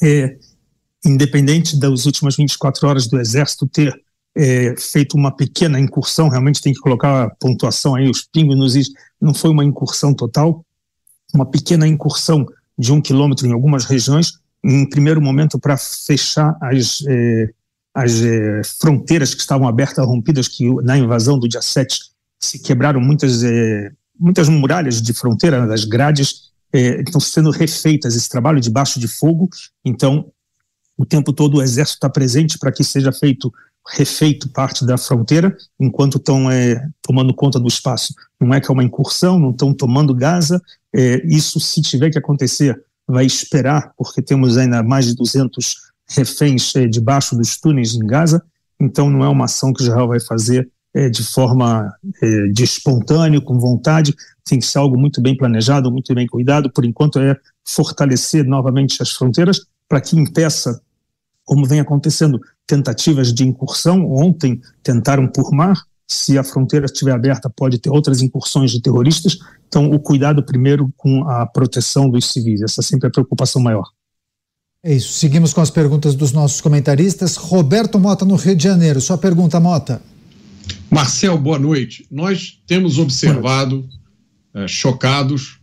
[0.02, 0.36] É,
[1.04, 3.94] independente das últimas 24 horas do Exército ter
[4.36, 8.76] é, feito uma pequena incursão, realmente tem que colocar a pontuação aí, os pingos nos
[8.76, 8.90] is,
[9.20, 10.64] não foi uma incursão total,
[11.34, 12.46] uma pequena incursão
[12.78, 14.32] de um quilômetro em algumas regiões,
[14.64, 17.50] em primeiro momento para fechar as, é,
[17.94, 21.98] as eh, fronteiras que estavam abertas, rompidas, que na invasão do dia 7
[22.38, 28.14] se quebraram muitas, eh, muitas muralhas de fronteira, né, as grades eh, estão sendo refeitas,
[28.14, 29.48] esse trabalho debaixo de fogo,
[29.84, 30.30] então
[30.96, 33.52] o tempo todo o exército está presente para que seja feito
[33.88, 38.14] refeito parte da fronteira, enquanto estão é, tomando conta do espaço.
[38.38, 40.60] Não é que é uma incursão, não estão tomando Gaza,
[40.94, 45.76] é, isso se tiver que acontecer, vai esperar, porque temos ainda mais de 200
[46.08, 48.42] reféns é, debaixo dos túneis em Gaza,
[48.78, 53.42] então não é uma ação que Israel vai fazer é, de forma é, de espontâneo,
[53.42, 54.14] com vontade,
[54.44, 57.36] tem que ser algo muito bem planejado, muito bem cuidado, por enquanto é
[57.66, 60.80] fortalecer novamente as fronteiras para que impeça,
[61.44, 65.76] como vem acontecendo, tentativas de incursão, ontem tentaram por mar,
[66.06, 69.38] se a fronteira estiver aberta pode ter outras incursões de terroristas,
[69.68, 73.84] então o cuidado primeiro com a proteção dos civis, essa sempre é a preocupação maior.
[74.82, 75.12] É isso.
[75.12, 77.36] Seguimos com as perguntas dos nossos comentaristas.
[77.36, 78.98] Roberto Mota, no Rio de Janeiro.
[78.98, 80.00] Sua pergunta, Mota.
[80.90, 82.04] Marcel, boa noite.
[82.10, 83.88] Nós temos observado,
[84.52, 85.60] é, chocados,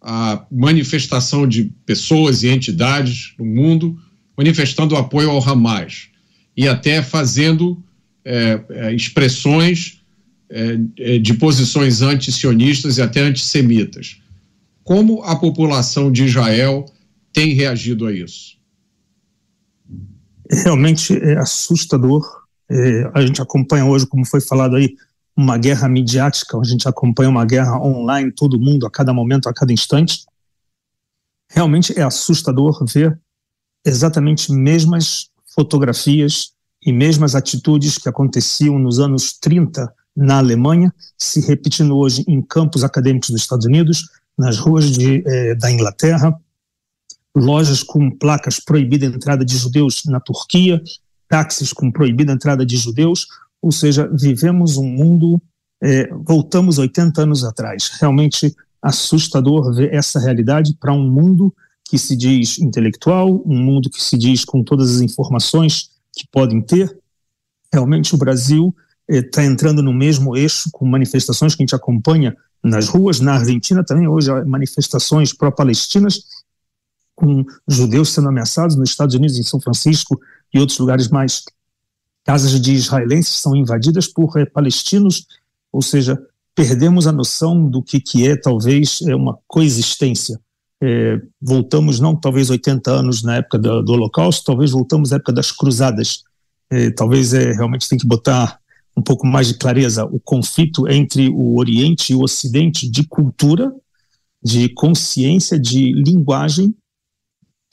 [0.00, 4.00] a manifestação de pessoas e entidades no mundo
[4.36, 6.08] manifestando apoio ao Hamas
[6.56, 7.82] e até fazendo
[8.24, 10.00] é, expressões
[10.48, 14.20] é, de posições anti-sionistas e até antissemitas.
[14.84, 16.86] Como a população de Israel
[17.32, 18.56] tem reagido a isso?
[20.50, 22.39] Realmente é assustador
[22.70, 24.94] É, a gente acompanha hoje, como foi falado aí,
[25.36, 29.54] uma guerra midiática, a gente acompanha uma guerra online, todo mundo, a cada momento, a
[29.54, 30.24] cada instante.
[31.50, 33.18] Realmente é assustador ver
[33.84, 36.52] exatamente mesmas fotografias
[36.84, 42.84] e mesmas atitudes que aconteciam nos anos 30 na Alemanha, se repetindo hoje em campos
[42.84, 44.08] acadêmicos dos Estados Unidos,
[44.38, 46.38] nas ruas de, eh, da Inglaterra,
[47.34, 50.82] lojas com placas proibida a entrada de judeus na Turquia,
[51.30, 53.28] táxis com proibida entrada de judeus,
[53.62, 55.40] ou seja, vivemos um mundo,
[55.80, 57.88] eh, voltamos 80 anos atrás.
[58.00, 61.54] Realmente assustador ver essa realidade para um mundo
[61.88, 66.60] que se diz intelectual, um mundo que se diz com todas as informações que podem
[66.60, 66.98] ter.
[67.72, 68.74] Realmente o Brasil
[69.08, 73.34] está eh, entrando no mesmo eixo com manifestações que a gente acompanha nas ruas, na
[73.34, 76.24] Argentina também hoje há manifestações pró-palestinas,
[77.14, 80.20] com judeus sendo ameaçados nos Estados Unidos, em São Francisco
[80.52, 81.42] e outros lugares mais.
[82.24, 85.26] Casas de israelenses são invadidas por é, palestinos,
[85.72, 86.18] ou seja,
[86.54, 90.38] perdemos a noção do que, que é talvez é uma coexistência.
[90.82, 95.32] É, voltamos não talvez 80 anos na época do, do Holocausto, talvez voltamos à época
[95.32, 96.22] das cruzadas.
[96.70, 98.58] É, talvez é, realmente tem que botar
[98.96, 103.72] um pouco mais de clareza o conflito entre o Oriente e o Ocidente de cultura,
[104.42, 106.74] de consciência, de linguagem.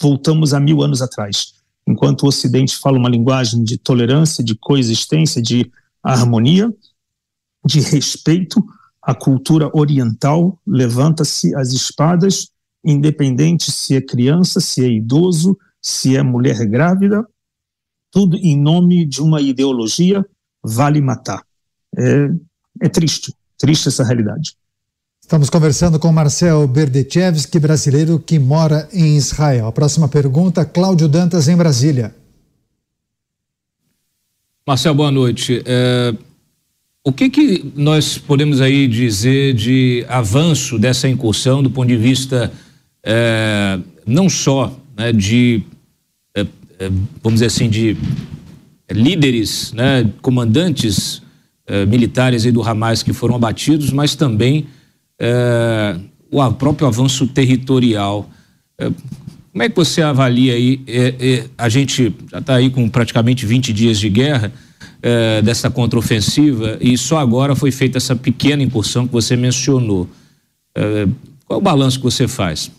[0.01, 1.53] Voltamos a mil anos atrás.
[1.87, 5.71] Enquanto o Ocidente fala uma linguagem de tolerância, de coexistência, de
[6.03, 6.73] harmonia,
[7.65, 8.63] de respeito,
[9.01, 12.51] a cultura oriental levanta-se as espadas
[12.83, 17.27] independente se é criança, se é idoso, se é mulher grávida,
[18.11, 20.25] tudo em nome de uma ideologia
[20.63, 21.43] vale matar.
[21.97, 22.29] É,
[22.81, 24.55] é triste, triste essa realidade.
[25.27, 29.67] Estamos conversando com Marcel Berdechevski, brasileiro que mora em Israel.
[29.67, 32.15] A próxima pergunta, Cláudio Dantas, em Brasília.
[34.65, 35.61] Marcel, boa noite.
[35.65, 36.15] É,
[37.03, 42.49] o que, que nós podemos aí dizer de avanço dessa incursão do ponto de vista
[43.03, 45.61] é, não só né, de,
[46.33, 46.47] é,
[46.79, 46.89] é,
[47.21, 47.97] vamos dizer assim, de
[48.89, 51.21] líderes, né, comandantes
[51.65, 54.67] é, militares do Hamas que foram abatidos, mas também
[55.19, 55.97] é,
[56.29, 58.29] o próprio avanço territorial.
[58.77, 58.91] É,
[59.51, 60.83] como é que você avalia aí?
[61.57, 64.51] a gente já está aí com praticamente 20 dias de guerra.
[65.43, 70.07] dessa contraofensiva e só agora foi feita essa pequena incursão que você mencionou.
[71.45, 72.69] qual é o balanço que você faz?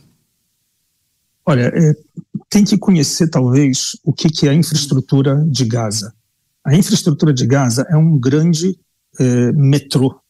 [1.49, 1.95] Olha, é,
[2.51, 6.13] tem que conhecer talvez o que, que é a infraestrutura de Gaza.
[6.63, 8.79] A infraestrutura de Gaza é um grande
[9.19, 10.21] é, metrô,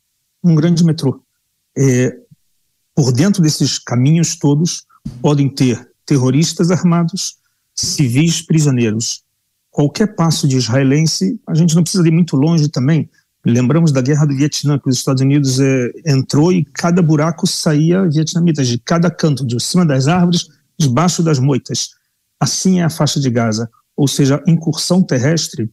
[0.44, 1.20] um grande metrô.
[1.78, 2.16] É,
[2.94, 4.84] por dentro desses caminhos todos
[5.22, 7.36] podem ter terroristas armados,
[7.74, 9.22] civis prisioneiros.
[9.70, 13.08] Qualquer passo de israelense, a gente não precisa ir muito longe também.
[13.46, 18.02] Lembramos da guerra do Vietnã, que os Estados Unidos é, entrou e cada buraco saía
[18.08, 21.90] vietnamitas, de cada canto, de cima das árvores debaixo das moitas.
[22.40, 25.70] Assim é a faixa de Gaza, ou seja, a incursão terrestre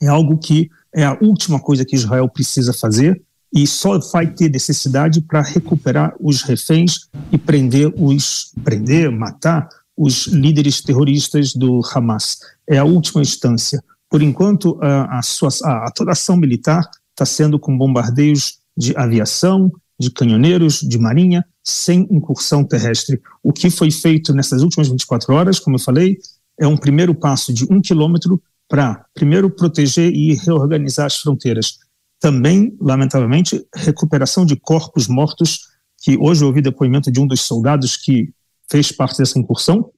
[0.00, 3.22] é algo que é a última coisa que Israel precisa fazer
[3.52, 10.26] e só vai ter necessidade para recuperar os reféns e prender os prender, matar os
[10.26, 12.38] líderes terroristas do Hamas.
[12.68, 13.82] É a última instância.
[14.10, 18.94] Por enquanto, a, a, sua, a, a toda ação militar está sendo com bombardeios de
[18.96, 23.20] aviação, de canhoneiros, de marinha, sem incursão terrestre.
[23.42, 26.18] O que foi feito nessas últimas 24 horas, como eu falei,
[26.60, 31.78] é um primeiro passo de um quilômetro para, primeiro, proteger e reorganizar as fronteiras.
[32.20, 37.96] Também, lamentavelmente, recuperação de corpos mortos, que hoje eu ouvi depoimento de um dos soldados
[37.96, 38.32] que
[38.68, 39.90] fez parte dessa incursão,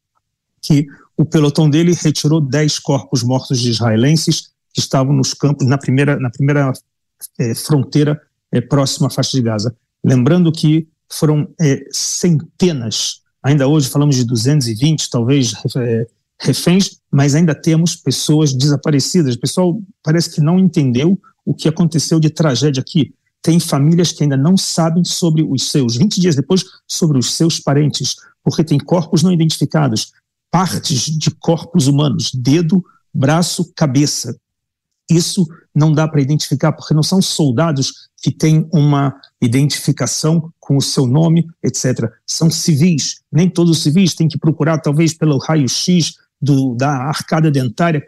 [0.60, 5.78] que o pelotão dele retirou 10 corpos mortos de israelenses que estavam nos campos, na
[5.78, 6.72] primeira, na primeira
[7.38, 8.20] é, fronteira
[8.52, 9.76] é, próxima à faixa de Gaza.
[10.04, 16.06] Lembrando que foram é, centenas, ainda hoje falamos de 220, talvez, é,
[16.40, 19.34] reféns, mas ainda temos pessoas desaparecidas.
[19.34, 23.14] O pessoal parece que não entendeu o que aconteceu de tragédia aqui.
[23.40, 27.58] Tem famílias que ainda não sabem sobre os seus, 20 dias depois, sobre os seus
[27.58, 30.12] parentes, porque tem corpos não identificados,
[30.50, 32.84] partes de corpos humanos, dedo,
[33.14, 34.38] braço, cabeça.
[35.10, 40.82] Isso não dá para identificar, porque não são soldados que têm uma identificação com o
[40.82, 42.12] seu nome, etc.
[42.26, 43.22] São civis.
[43.32, 46.18] Nem todos os civis têm que procurar, talvez, pelo raio-x
[46.76, 48.06] da arcada dentária.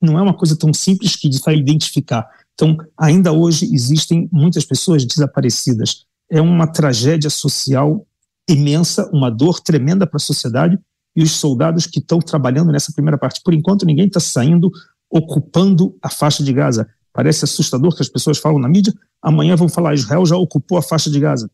[0.00, 2.26] Não é uma coisa tão simples que vai identificar.
[2.58, 6.06] Então, ainda hoje existem muitas pessoas desaparecidas.
[6.28, 8.04] É uma tragédia social
[8.50, 10.76] imensa, uma dor tremenda para a sociedade
[11.14, 13.40] e os soldados que estão trabalhando nessa primeira parte.
[13.44, 14.72] Por enquanto, ninguém está saindo
[15.08, 16.88] ocupando a faixa de Gaza.
[17.12, 18.92] Parece assustador que as pessoas falam na mídia,
[19.22, 21.48] amanhã vão falar Israel já ocupou a faixa de Gaza.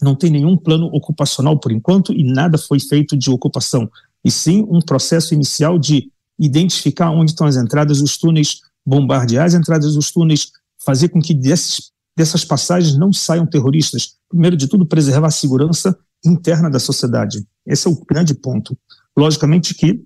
[0.00, 3.90] Não tem nenhum plano ocupacional por enquanto e nada foi feito de ocupação,
[4.24, 9.54] e sim um processo inicial de identificar onde estão as entradas dos túneis, bombardear as
[9.54, 10.50] entradas dos túneis,
[10.84, 14.14] fazer com que desses, dessas passagens não saiam terroristas.
[14.28, 17.46] Primeiro de tudo, preservar a segurança interna da sociedade.
[17.66, 18.76] Esse é o grande ponto.
[19.16, 20.02] Logicamente que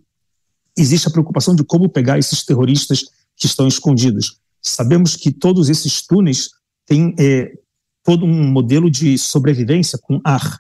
[0.77, 3.05] existe a preocupação de como pegar esses terroristas
[3.37, 4.39] que estão escondidos.
[4.61, 6.51] Sabemos que todos esses túneis
[6.87, 7.53] têm é,
[8.03, 10.59] todo um modelo de sobrevivência com ar.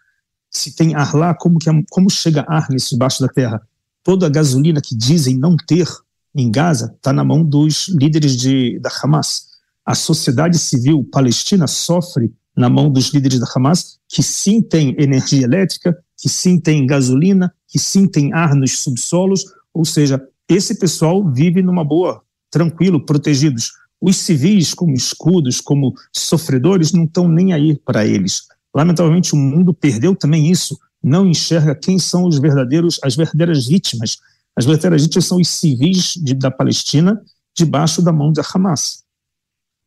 [0.50, 3.60] Se tem ar lá, como, que, como chega ar nesse baixo da terra?
[4.02, 5.88] Toda a gasolina que dizem não ter
[6.34, 9.52] em Gaza está na mão dos líderes de, da Hamas.
[9.84, 15.44] A sociedade civil palestina sofre na mão dos líderes da Hamas, que sim tem energia
[15.44, 21.26] elétrica, que sim tem gasolina, que sim tem ar nos subsolos, ou seja, esse pessoal
[21.32, 23.72] vive numa boa, tranquilo, protegidos.
[24.00, 28.42] Os civis, como escudos, como sofredores, não estão nem aí para eles.
[28.74, 34.18] Lamentavelmente, o mundo perdeu também isso, não enxerga quem são os verdadeiros, as verdadeiras vítimas.
[34.56, 37.20] As vítimas são os civis de, da Palestina
[37.56, 39.02] debaixo da mão da Hamas.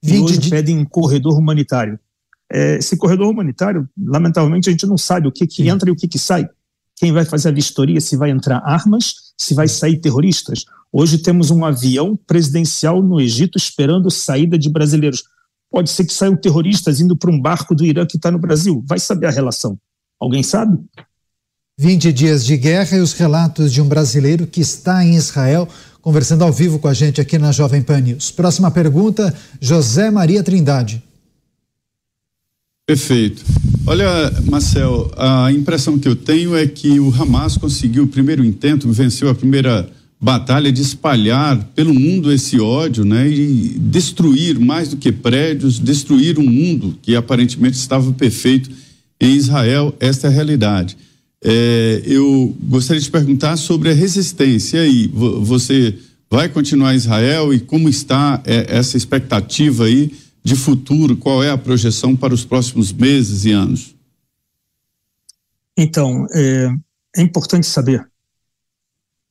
[0.03, 0.49] E hoje de...
[0.49, 1.99] pedem um corredor humanitário.
[2.51, 5.95] É, esse corredor humanitário, lamentavelmente, a gente não sabe o que, que entra e o
[5.95, 6.47] que, que sai.
[6.95, 10.65] Quem vai fazer a vistoria, se vai entrar armas, se vai sair terroristas.
[10.91, 15.23] Hoje temos um avião presidencial no Egito esperando saída de brasileiros.
[15.69, 18.83] Pode ser que saiam terroristas indo para um barco do Irã que está no Brasil.
[18.87, 19.77] Vai saber a relação.
[20.19, 20.79] Alguém sabe?
[21.77, 25.67] 20 dias de guerra e os relatos de um brasileiro que está em Israel
[26.01, 28.29] conversando ao vivo com a gente aqui na Jovem Pan News.
[28.29, 31.03] Próxima pergunta, José Maria Trindade.
[32.85, 33.43] Perfeito.
[33.87, 38.89] Olha, Marcel, a impressão que eu tenho é que o Hamas conseguiu o primeiro intento,
[38.91, 39.89] venceu a primeira
[40.21, 46.39] batalha de espalhar pelo mundo esse ódio, né, e destruir mais do que prédios, destruir
[46.39, 48.69] um mundo que aparentemente estava perfeito
[49.19, 49.93] em Israel.
[49.99, 50.95] Esta é a realidade.
[51.47, 55.07] É, eu gostaria de perguntar sobre a resistência aí.
[55.07, 60.11] Você vai continuar Israel e como está é, essa expectativa aí?
[60.45, 61.17] de futuro?
[61.17, 63.95] Qual é a projeção para os próximos meses e anos?
[65.75, 66.69] Então, é,
[67.17, 68.07] é importante saber.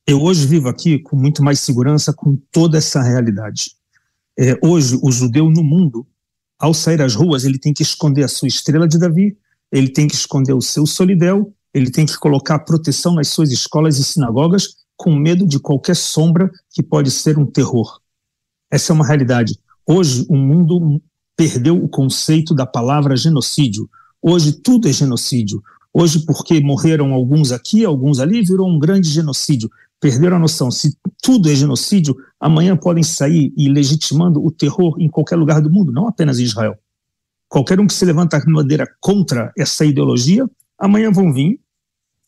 [0.05, 3.71] Eu hoje vivo aqui com muito mais segurança com toda essa realidade.
[4.37, 6.05] É, hoje, o judeu no mundo,
[6.59, 9.37] ao sair às ruas, ele tem que esconder a sua estrela de Davi,
[9.71, 13.97] ele tem que esconder o seu solidel, ele tem que colocar proteção nas suas escolas
[13.97, 17.99] e sinagogas, com medo de qualquer sombra que pode ser um terror.
[18.71, 19.59] Essa é uma realidade.
[19.85, 21.01] Hoje, o mundo
[21.35, 23.89] perdeu o conceito da palavra genocídio.
[24.21, 25.61] Hoje, tudo é genocídio.
[25.93, 29.69] Hoje, porque morreram alguns aqui, alguns ali, virou um grande genocídio.
[29.99, 30.71] Perderam a noção.
[30.71, 35.69] Se tudo é genocídio, amanhã podem sair e legitimando o terror em qualquer lugar do
[35.69, 36.77] mundo, não apenas em Israel.
[37.49, 40.49] Qualquer um que se levanta a bandeira contra essa ideologia,
[40.79, 41.59] amanhã vão vir,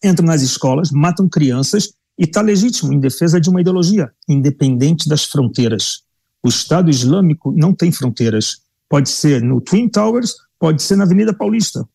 [0.04, 5.24] entram nas escolas, matam crianças e está legítimo em defesa de uma ideologia, independente das
[5.24, 6.04] fronteiras.
[6.44, 8.62] O Estado Islâmico não tem fronteiras.
[8.90, 11.88] Pode ser no Twin Towers, pode ser na Avenida Paulista.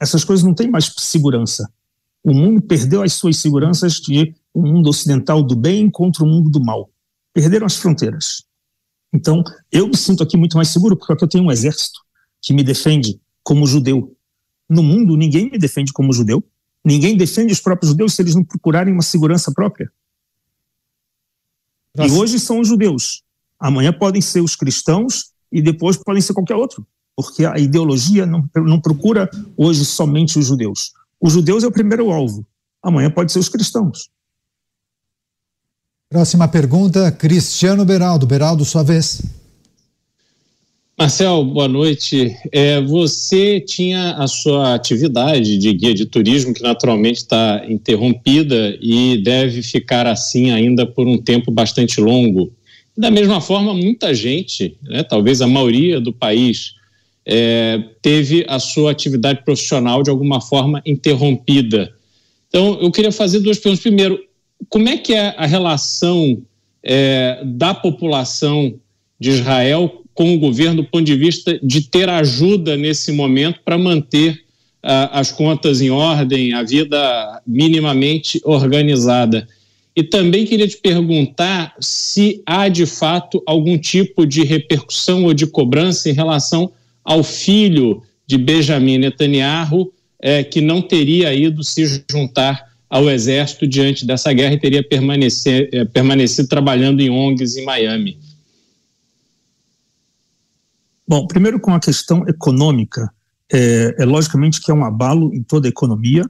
[0.00, 1.68] Essas coisas não têm mais segurança.
[2.22, 6.50] O mundo perdeu as suas seguranças de um mundo ocidental do bem contra o mundo
[6.50, 6.90] do mal.
[7.32, 8.44] Perderam as fronteiras.
[9.12, 12.00] Então, eu me sinto aqui muito mais seguro porque eu tenho um exército
[12.42, 14.16] que me defende como judeu.
[14.68, 16.42] No mundo, ninguém me defende como judeu.
[16.84, 19.90] Ninguém defende os próprios judeus se eles não procurarem uma segurança própria.
[21.96, 22.12] Nossa.
[22.12, 23.22] E hoje são os judeus.
[23.58, 28.48] Amanhã podem ser os cristãos e depois podem ser qualquer outro, porque a ideologia não,
[28.56, 30.92] não procura hoje somente os judeus.
[31.20, 32.44] Os judeus é o primeiro alvo.
[32.82, 34.10] Amanhã pode ser os cristãos.
[36.10, 38.26] Próxima pergunta, Cristiano Beraldo.
[38.26, 39.22] Beraldo, sua vez.
[40.96, 42.36] Marcel, boa noite.
[42.52, 49.20] É, você tinha a sua atividade de guia de turismo, que naturalmente está interrompida e
[49.20, 52.52] deve ficar assim ainda por um tempo bastante longo.
[52.96, 56.74] Da mesma forma, muita gente, né, talvez a maioria do país,
[57.26, 61.92] é, teve a sua atividade profissional de alguma forma interrompida.
[62.48, 63.82] Então, eu queria fazer duas perguntas.
[63.82, 64.20] Primeiro,
[64.68, 66.40] como é que é a relação
[66.84, 68.78] é, da população
[69.18, 73.76] de Israel com o governo do ponto de vista de ter ajuda nesse momento para
[73.76, 74.32] manter
[74.84, 79.46] uh, as contas em ordem, a vida minimamente organizada?
[79.96, 85.46] E também queria te perguntar se há de fato algum tipo de repercussão ou de
[85.46, 86.72] cobrança em relação
[87.04, 94.06] ao filho de Benjamin Netanyahu, é, que não teria ido se juntar ao exército diante
[94.06, 94.84] dessa guerra e teria
[95.72, 98.18] é, permanecido trabalhando em ONGs em Miami?
[101.06, 103.12] Bom, primeiro com a questão econômica,
[103.52, 106.24] é, é logicamente que é um abalo em toda a economia,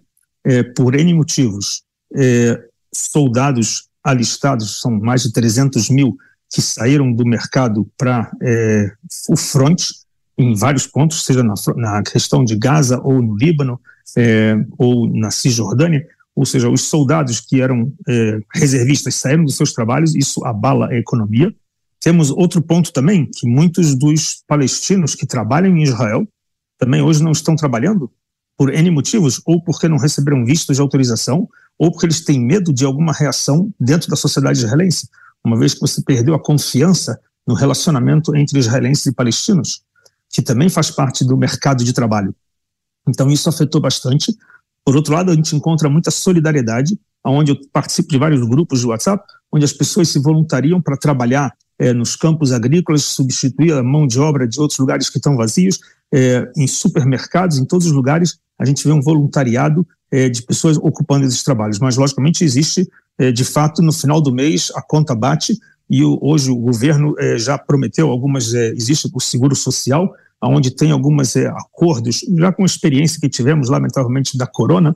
[0.45, 1.83] é, por N motivos.
[2.15, 2.61] É,
[2.93, 6.17] soldados alistados, são mais de 300 mil,
[6.53, 8.93] que saíram do mercado para é,
[9.29, 9.83] o front,
[10.37, 13.81] em vários pontos, seja na, na, questão de Gaza ou no Líbano
[14.17, 19.73] é, ou na Cisjordânia, ou seja, os soldados que eram é, reservistas saíram dos seus
[19.73, 21.55] trabalhos, isso abala a economia.
[22.05, 26.29] Temos outro ponto também, que muitos dos palestinos que trabalham em Israel
[26.79, 28.13] também hoje não estão trabalhando
[28.59, 31.49] por N motivos, ou porque não receberam vistos de autorização,
[31.79, 35.09] ou porque eles têm medo de alguma reação dentro da sociedade israelense,
[35.43, 39.83] uma vez que você perdeu a confiança no relacionamento entre israelenses e palestinos,
[40.29, 42.37] que também faz parte do mercado de trabalho.
[43.09, 44.31] Então isso afetou bastante.
[44.85, 48.87] Por outro lado, a gente encontra muita solidariedade, onde eu participo de vários grupos de
[48.87, 54.07] WhatsApp, onde as pessoas se voluntariam para trabalhar é, nos campos agrícolas, substituir a mão
[54.07, 55.79] de obra de outros lugares que estão vazios,
[56.13, 60.77] é, em supermercados, em todos os lugares, a gente vê um voluntariado é, de pessoas
[60.77, 61.79] ocupando esses trabalhos.
[61.79, 62.89] Mas, logicamente, existe,
[63.19, 65.59] é, de fato, no final do mês, a conta bate
[65.91, 70.71] e o, hoje o governo é, já prometeu algumas, é, existe o seguro social, onde
[70.71, 74.95] tem alguns acordos, já com a experiência que tivemos, lamentavelmente, da corona,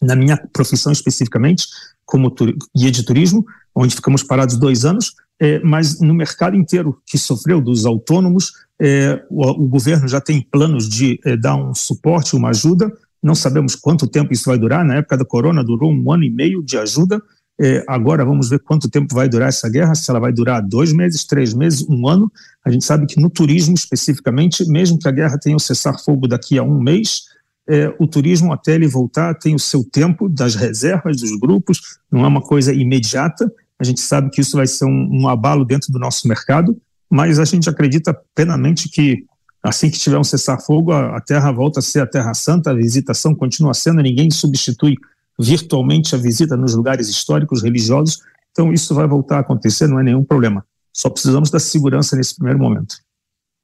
[0.00, 1.66] na minha profissão especificamente,
[2.04, 2.34] como
[2.76, 3.44] guia de turismo,
[3.74, 9.22] onde ficamos parados dois anos, é, mas no mercado inteiro que sofreu dos autônomos, é,
[9.30, 12.92] o, o, governo já tem planos de é, dar um suporte, uma ajuda.
[13.22, 14.84] Não sabemos quanto tempo isso vai durar.
[14.84, 17.22] Na época da corona durou um ano e meio de ajuda.
[17.62, 19.94] É, agora vamos ver quanto tempo vai durar essa guerra.
[19.94, 22.30] Se ela vai durar dois meses, três meses, um ano.
[22.64, 26.58] A gente sabe que no turismo especificamente, mesmo que a guerra tenha o cessar-fogo daqui
[26.58, 27.24] a um mês,
[27.70, 31.98] é, o turismo até ele voltar tem o seu tempo das reservas dos grupos.
[32.10, 33.50] Não é uma coisa imediata.
[33.78, 36.76] A gente sabe que isso vai ser um, um abalo dentro do nosso mercado
[37.10, 39.24] mas a gente acredita plenamente que
[39.62, 42.74] assim que tiver um cessar-fogo, a, a Terra volta a ser a Terra Santa, a
[42.74, 44.94] visitação continua sendo, ninguém substitui
[45.38, 48.20] virtualmente a visita nos lugares históricos, religiosos,
[48.52, 50.64] então isso vai voltar a acontecer, não é nenhum problema.
[50.92, 52.96] Só precisamos da segurança nesse primeiro momento.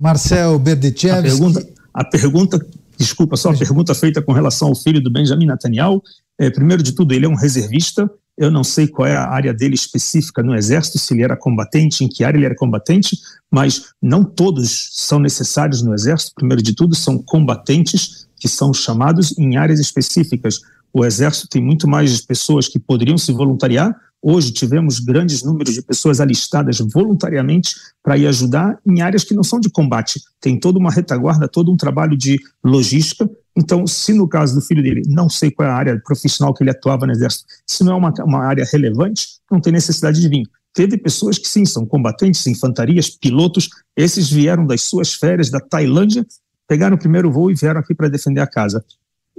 [0.01, 1.19] Marcel Berdichevski...
[1.19, 2.67] A pergunta, a pergunta
[2.99, 6.03] desculpa, só a pergunta feita com relação ao filho do Benjamin Netanyahu,
[6.39, 9.55] é, primeiro de tudo, ele é um reservista, eu não sei qual é a área
[9.55, 13.19] dele específica no Exército, se ele era combatente, em que área ele era combatente,
[13.51, 16.35] mas não todos são necessários no Exército.
[16.35, 20.61] Primeiro de tudo, são combatentes que são chamados em áreas específicas.
[20.93, 23.97] O Exército tem muito mais pessoas que poderiam se voluntariar.
[24.23, 29.43] Hoje tivemos grandes números de pessoas alistadas voluntariamente para ir ajudar em áreas que não
[29.43, 30.21] são de combate.
[30.41, 34.83] Tem toda uma retaguarda, todo um trabalho de logística então, se no caso do filho
[34.83, 37.93] dele, não sei qual é a área profissional que ele atuava no Exército, se não
[37.93, 40.47] é uma, uma área relevante, não tem necessidade de vir.
[40.75, 46.27] Teve pessoas que sim, são combatentes, infantarias, pilotos, esses vieram das suas férias da Tailândia,
[46.69, 48.85] pegaram o primeiro voo e vieram aqui para defender a casa.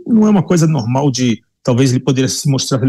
[0.06, 2.80] Não é uma coisa normal de, talvez ele poderia se mostrar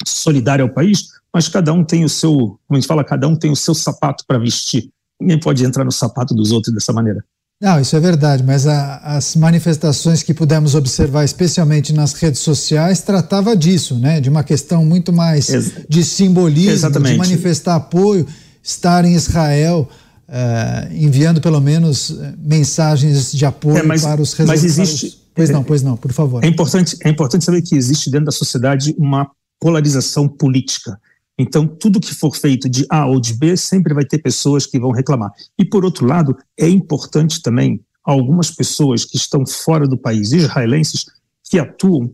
[0.00, 3.28] ele, solidário ao país, mas cada um tem o seu, como a gente fala, cada
[3.28, 4.90] um tem o seu sapato para vestir.
[5.20, 7.24] Ninguém pode entrar no sapato dos outros dessa maneira.
[7.60, 13.00] Não, isso é verdade, mas a, as manifestações que pudemos observar, especialmente nas redes sociais,
[13.00, 14.20] tratava disso, né?
[14.20, 17.12] De uma questão muito mais Ex de simbolismo, Exatamente.
[17.14, 18.24] de manifestar apoio,
[18.62, 19.88] estar em Israel,
[20.28, 25.06] uh, enviando pelo menos eh, mensagens de apoio é, mas, para os Mas existe.
[25.06, 25.28] Os...
[25.34, 26.44] Pois não, pois não, por favor.
[26.44, 31.00] É importante, é importante saber que existe dentro da sociedade uma polarização política.
[31.38, 34.78] Então, tudo que for feito de A ou de B sempre vai ter pessoas que
[34.78, 35.30] vão reclamar.
[35.56, 41.06] E, por outro lado, é importante também algumas pessoas que estão fora do país, israelenses,
[41.44, 42.12] que atuam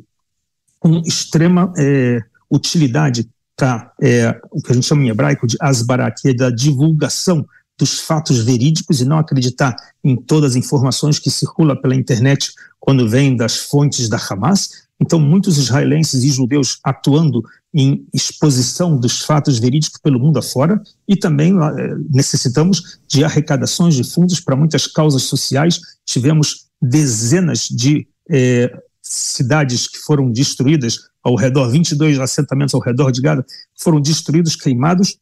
[0.78, 6.10] com extrema é, utilidade para é, o que a gente chama em hebraico de asbará,
[6.10, 7.46] que é da divulgação
[7.78, 13.08] dos fatos verídicos e não acreditar em todas as informações que circulam pela internet quando
[13.08, 14.83] vêm das fontes da Hamas.
[15.04, 17.42] Então, muitos israelenses e judeus atuando
[17.74, 24.02] em exposição dos fatos verídicos pelo mundo afora e também eh, necessitamos de arrecadações de
[24.02, 25.78] fundos para muitas causas sociais.
[26.06, 33.20] Tivemos dezenas de eh, cidades que foram destruídas ao redor, 22 assentamentos ao redor de
[33.20, 33.44] Gaza
[33.78, 35.18] foram destruídos, queimados.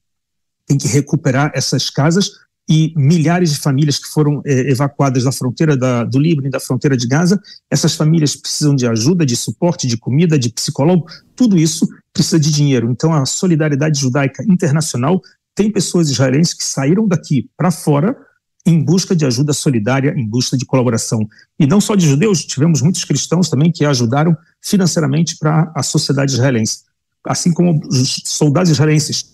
[0.64, 2.30] Tem que recuperar essas casas
[2.68, 6.60] e milhares de famílias que foram é, evacuadas da fronteira da, do Líbano e da
[6.60, 7.40] fronteira de Gaza.
[7.70, 12.50] Essas famílias precisam de ajuda, de suporte, de comida, de psicólogo, tudo isso precisa de
[12.52, 12.90] dinheiro.
[12.90, 15.20] Então, a solidariedade judaica internacional
[15.54, 18.16] tem pessoas israelenses que saíram daqui para fora
[18.64, 21.26] em busca de ajuda solidária, em busca de colaboração.
[21.58, 26.32] E não só de judeus, tivemos muitos cristãos também que ajudaram financeiramente para a sociedade
[26.32, 26.84] israelense.
[27.26, 29.32] Assim como os soldados israelenses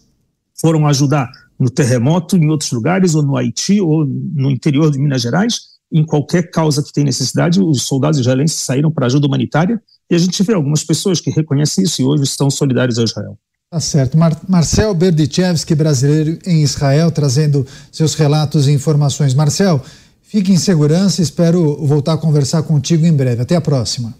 [0.58, 5.22] foram ajudar no terremoto em outros lugares, ou no Haiti, ou no interior de Minas
[5.22, 9.80] Gerais, em qualquer causa que tem necessidade, os soldados israelenses saíram para ajuda humanitária
[10.10, 13.38] e a gente vê algumas pessoas que reconhecem isso e hoje estão solidários a Israel.
[13.70, 14.16] Tá certo.
[14.16, 19.34] Mar Marcel Berdichevski, brasileiro em Israel, trazendo seus relatos e informações.
[19.34, 19.82] Marcel,
[20.22, 23.42] fique em segurança, espero voltar a conversar contigo em breve.
[23.42, 24.14] Até a próxima.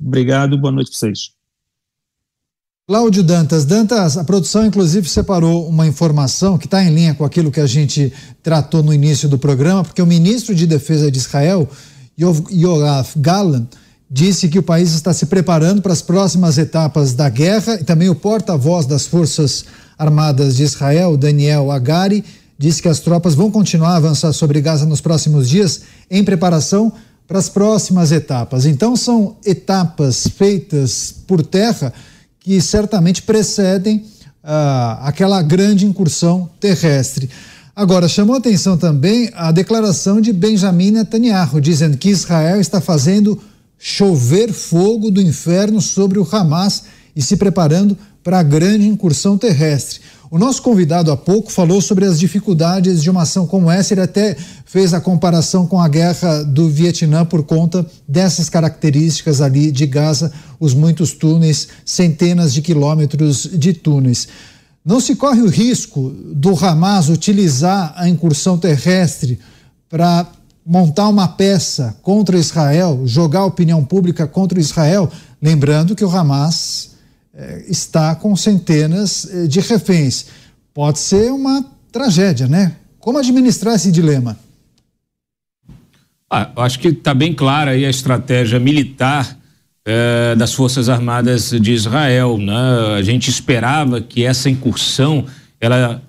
[0.00, 1.41] Obrigado, boa noite para vocês.
[2.88, 3.64] Cláudio Dantas.
[3.64, 7.66] Dantas, a produção inclusive separou uma informação que está em linha com aquilo que a
[7.66, 11.68] gente tratou no início do programa, porque o ministro de Defesa de Israel,
[12.18, 13.68] Yoav Gallant,
[14.10, 18.08] disse que o país está se preparando para as próximas etapas da guerra e também
[18.08, 19.64] o porta-voz das Forças
[19.96, 22.24] Armadas de Israel, Daniel Agari,
[22.58, 26.92] disse que as tropas vão continuar a avançar sobre Gaza nos próximos dias em preparação
[27.28, 28.66] para as próximas etapas.
[28.66, 31.92] Então são etapas feitas por terra
[32.44, 34.04] que certamente precedem
[34.42, 37.30] ah, aquela grande incursão terrestre.
[37.74, 43.40] Agora, chamou atenção também a declaração de Benjamin Netanyahu, dizendo que Israel está fazendo
[43.78, 46.84] chover fogo do inferno sobre o Hamas
[47.16, 50.00] e se preparando para a grande incursão terrestre.
[50.32, 53.92] O nosso convidado há pouco falou sobre as dificuldades de uma ação como essa.
[53.92, 54.34] Ele até
[54.64, 60.32] fez a comparação com a guerra do Vietnã por conta dessas características ali de Gaza,
[60.58, 64.26] os muitos túneis, centenas de quilômetros de túneis.
[64.82, 69.38] Não se corre o risco do Hamas utilizar a incursão terrestre
[69.90, 70.26] para
[70.64, 75.10] montar uma peça contra Israel, jogar a opinião pública contra Israel,
[75.42, 76.91] lembrando que o Hamas
[77.68, 80.26] está com centenas eh, de reféns.
[80.74, 82.76] Pode ser uma tragédia, né?
[82.98, 84.38] Como administrar esse dilema?
[86.30, 89.38] Ah, acho que está bem clara aí a estratégia militar
[89.84, 92.38] eh, das Forças Armadas de Israel.
[92.38, 92.96] Né?
[92.96, 95.26] A gente esperava que essa incursão
[95.60, 96.02] ela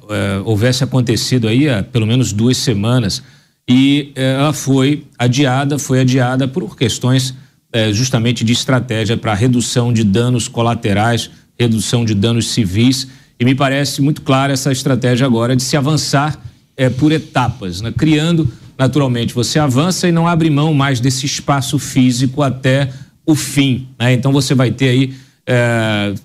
[0.45, 3.21] houvesse acontecido aí há pelo menos duas semanas
[3.69, 7.35] e ela foi adiada, foi adiada por questões
[7.73, 13.07] eh, justamente de estratégia para redução de danos colaterais, redução de danos civis.
[13.39, 16.39] E me parece muito clara essa estratégia agora de se avançar
[16.77, 17.91] eh, por etapas, né?
[17.91, 18.47] criando
[18.77, 22.91] naturalmente você avança e não abre mão mais desse espaço físico até
[23.25, 23.87] o fim.
[23.99, 24.13] Né?
[24.13, 25.13] Então você vai ter aí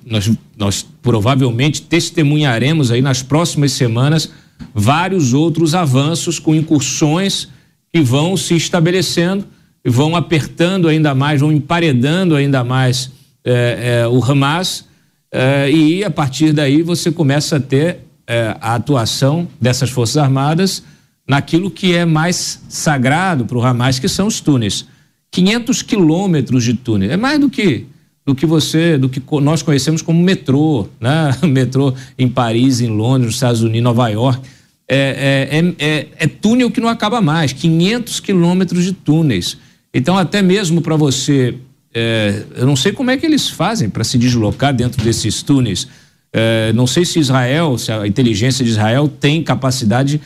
[0.07, 4.31] nós, nós provavelmente testemunharemos aí nas próximas semanas
[4.75, 7.49] vários outros avanços com incursões
[7.93, 9.45] que vão se estabelecendo
[9.89, 13.11] vão apertando ainda mais, vão emparedando ainda mais
[13.45, 14.87] é, é, o Hamas
[15.31, 20.83] é, e a partir daí você começa a ter é, a atuação dessas forças armadas
[21.27, 24.87] naquilo que é mais sagrado para o Hamas, que são os túneis.
[25.31, 27.11] 500 quilômetros de túnel.
[27.11, 27.87] É mais do que
[28.25, 31.35] do que você, do que nós conhecemos como metrô, né?
[31.49, 34.47] metrô em Paris, em Londres, nos Estados Unidos, Nova York.
[34.87, 39.57] É, é, é, é, é túnel que não acaba mais, 500 quilômetros de túneis.
[39.93, 41.55] Então, até mesmo para você,
[41.95, 45.89] é, eu não sei como é que eles fazem para se deslocar dentro desses túneis.
[46.33, 50.21] É, não sei se Israel, se a inteligência de Israel tem capacidade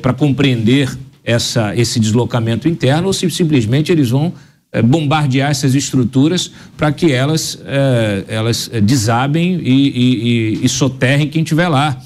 [0.00, 0.88] para compreender
[1.24, 4.32] essa, esse deslocamento interno ou se simplesmente eles vão
[4.74, 11.42] eh, bombardear essas estruturas para que elas, eh, elas desabem e, e, e, soterrem quem
[11.42, 11.96] estiver lá.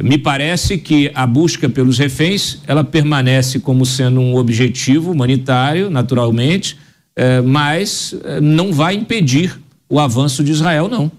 [0.00, 6.76] Me parece que a busca pelos reféns ela permanece como sendo um objetivo humanitário, naturalmente,
[7.16, 9.58] eh, mas não vai impedir
[9.88, 11.10] o avanço de Israel, não.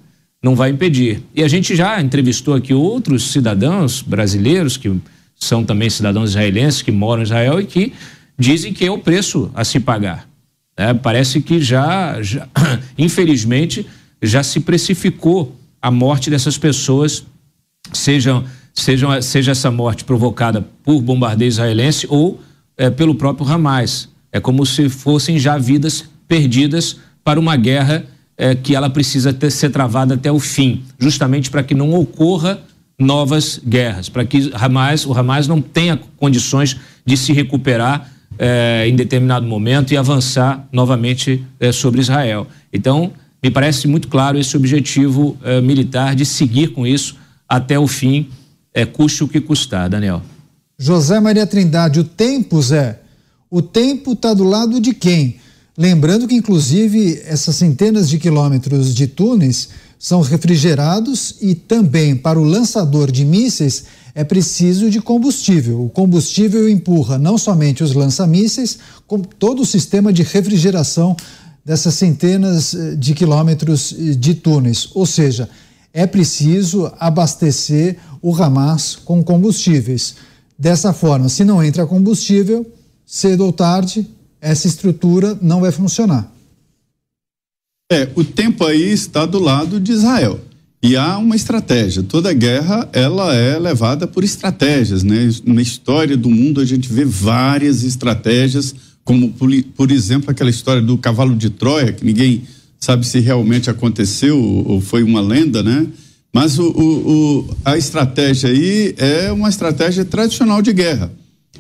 [0.42, 1.22] Não vai impedir.
[1.36, 4.90] E a gente já entrevistou aqui outros cidadãos brasileiros que
[5.36, 7.94] são também cidadãos israelenses que moram em Israel e que
[8.38, 10.28] dizem que é o preço a se pagar.
[10.78, 12.48] É, parece que já, já,
[12.98, 13.86] infelizmente,
[14.22, 17.26] já se precificou a morte dessas pessoas,
[17.92, 18.46] sejam,
[18.82, 22.40] sejam, seja essa morte provocada por bombardeio israelense ou
[22.78, 24.10] é, pelo próprio Hamas.
[24.32, 28.06] É como se fossem já vidas perdidas para uma guerra
[28.38, 32.60] é, que ela precisa ter, ser travada até o fim, justamente para que não ocorra
[32.98, 38.96] novas guerras, para que Hamas, o Hamas não tenha condições de se recuperar é, em
[38.96, 42.48] determinado momento e avançar novamente é, sobre Israel.
[42.72, 43.12] Então,
[43.42, 47.16] me parece muito claro esse objetivo é, militar de seguir com isso
[47.48, 48.30] até o fim,
[48.74, 49.90] é, custe o que custar.
[49.90, 50.22] Daniel.
[50.78, 53.00] José Maria Trindade, o tempo, Zé,
[53.52, 55.38] o tempo está do lado de quem?
[55.78, 62.44] Lembrando que, inclusive, essas centenas de quilômetros de túneis são refrigerados e também para o
[62.44, 63.86] lançador de mísseis
[64.16, 65.84] é preciso de combustível.
[65.84, 71.16] O combustível empurra não somente os lança-mísseis, como todo o sistema de refrigeração
[71.64, 74.90] dessas centenas eh, de quilômetros eh, de túneis.
[74.94, 75.50] Ou seja,
[75.94, 80.16] é preciso abastecer o Hamas com combustíveis.
[80.58, 82.66] Dessa forma, se não entra combustível,
[83.06, 84.08] cedo ou tarde,
[84.42, 86.32] essa estrutura não vai funcionar.
[87.92, 90.40] É, o tempo aí está do lado de Israel.
[90.82, 92.04] E há uma estratégia.
[92.04, 95.30] Toda guerra, ela é levada por estratégias, né?
[95.46, 98.74] Na história do mundo a gente vê várias estratégias,
[99.04, 102.44] como por, exemplo aquela história do cavalo de Troia, que ninguém
[102.80, 105.88] sabe se realmente aconteceu ou foi uma lenda, né?
[106.34, 111.12] Mas o, o, o, a estratégia aí é uma estratégia tradicional de guerra.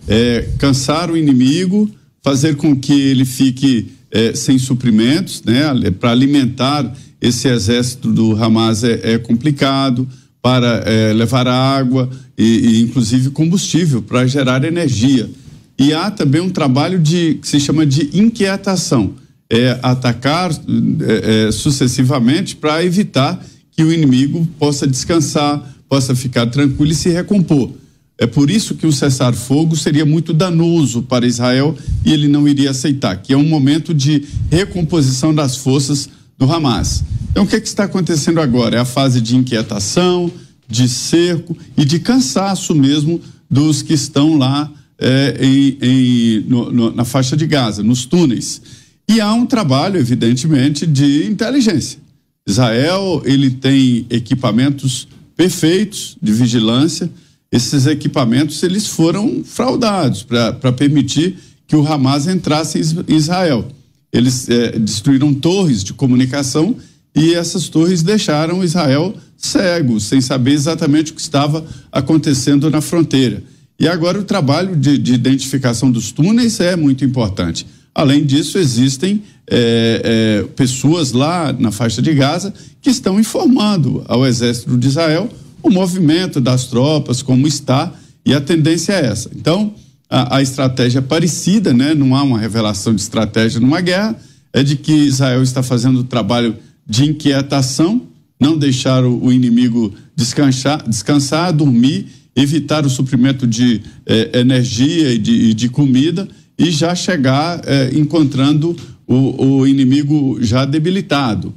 [0.07, 1.89] É cansar o inimigo,
[2.23, 5.63] fazer com que ele fique é, sem suprimentos, né?
[5.99, 10.07] Para alimentar esse exército do Hamas é, é complicado,
[10.41, 15.29] para é, levar água e, e inclusive combustível para gerar energia.
[15.77, 19.15] E há também um trabalho de que se chama de inquietação,
[19.49, 23.43] é atacar é, é, sucessivamente para evitar
[23.79, 27.71] que o inimigo possa descansar, possa ficar tranquilo e se recompor.
[28.17, 31.73] É por isso que o cessar-fogo seria muito danoso para Israel
[32.03, 37.05] e ele não iria aceitar, que é um momento de recomposição das forças do Hamas.
[37.31, 38.75] Então, o que, é que está acontecendo agora?
[38.75, 40.29] É a fase de inquietação,
[40.67, 44.69] de cerco e de cansaço mesmo dos que estão lá
[44.99, 48.61] é, em, em, no, no, na faixa de Gaza, nos túneis.
[49.07, 52.08] E há um trabalho, evidentemente, de inteligência.
[52.49, 57.09] Israel ele tem equipamentos perfeitos de vigilância
[57.51, 63.67] esses equipamentos eles foram fraudados para permitir que o Hamas entrasse em Israel.
[64.13, 66.75] Eles é, destruíram torres de comunicação
[67.15, 73.43] e essas torres deixaram Israel cego, sem saber exatamente o que estava acontecendo na fronteira.
[73.79, 77.65] E agora o trabalho de, de identificação dos túneis é muito importante.
[77.93, 84.25] Além disso, existem é, é, pessoas lá na faixa de Gaza que estão informando ao
[84.25, 85.29] exército de Israel
[85.61, 87.91] o movimento das tropas, como está,
[88.25, 89.29] e a tendência é essa.
[89.35, 89.73] Então,
[90.09, 91.93] a, a estratégia é parecida, né?
[91.93, 94.15] não há uma revelação de estratégia numa guerra,
[94.53, 96.55] é de que Israel está fazendo o trabalho
[96.87, 98.01] de inquietação,
[98.39, 105.17] não deixar o, o inimigo descansar, descansar, dormir, evitar o suprimento de eh, energia e
[105.17, 106.27] de, e de, comida
[106.59, 108.75] e já chegar eh, encontrando
[109.07, 111.53] o, o inimigo já debilitado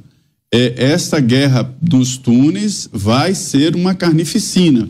[0.53, 4.87] é, essa guerra dos túneis vai ser uma carnificina,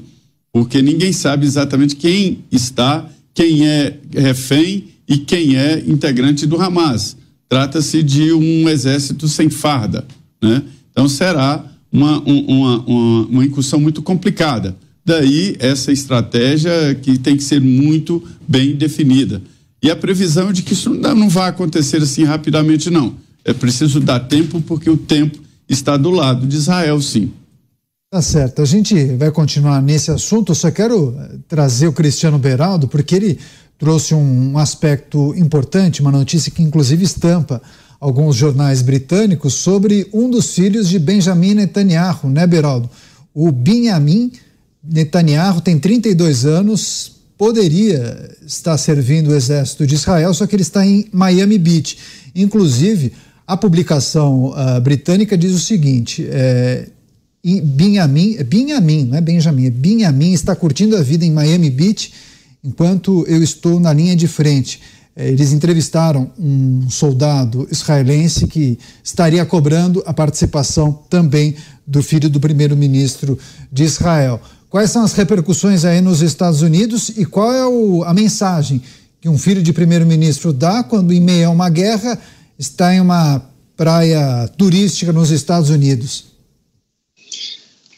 [0.51, 7.15] porque ninguém sabe exatamente quem está, quem é refém e quem é integrante do Hamas.
[7.47, 10.05] Trata-se de um exército sem farda,
[10.41, 10.63] né?
[10.91, 14.75] Então será uma, uma, uma, uma incursão muito complicada.
[15.05, 19.41] Daí essa estratégia que tem que ser muito bem definida.
[19.83, 23.15] E a previsão é de que isso não, vai acontecer assim rapidamente, não.
[23.43, 25.37] É preciso dar tempo, porque o tempo
[25.67, 27.33] está do lado de Israel, sim.
[28.09, 28.61] Tá certo.
[28.61, 30.53] A gente vai continuar nesse assunto.
[30.53, 33.39] Eu só quero eh, trazer o Cristiano Beraldo, porque ele
[33.77, 37.61] trouxe um aspecto importante, uma notícia que inclusive estampa
[37.99, 42.89] alguns jornais britânicos sobre um dos filhos de Benjamin Netanyahu, né, Beraldo?
[43.33, 44.31] O Benjamin
[44.81, 47.13] Netanyahu tem 32 anos,
[47.43, 51.97] poderia estar servindo o exército de Israel, só que ele está em Miami Beach.
[52.33, 53.11] Inclusive,
[53.45, 56.87] a publicação uh, britânica diz o seguinte: é,
[57.43, 62.13] Benjamin, Benjamin, não é Benjamin, é está curtindo a vida em Miami Beach
[62.63, 64.79] enquanto eu estou na linha de frente.
[65.13, 71.55] É, eles entrevistaram um soldado israelense que estaria cobrando a participação também
[71.85, 73.37] do filho do primeiro-ministro
[73.69, 74.39] de Israel.
[74.73, 78.81] Quais são as repercussões aí nos Estados Unidos e qual é o, a mensagem
[79.21, 82.19] que um filho de primeiro-ministro dá quando, em meio a uma guerra,
[82.57, 83.47] está em uma
[83.77, 86.25] praia turística nos Estados Unidos?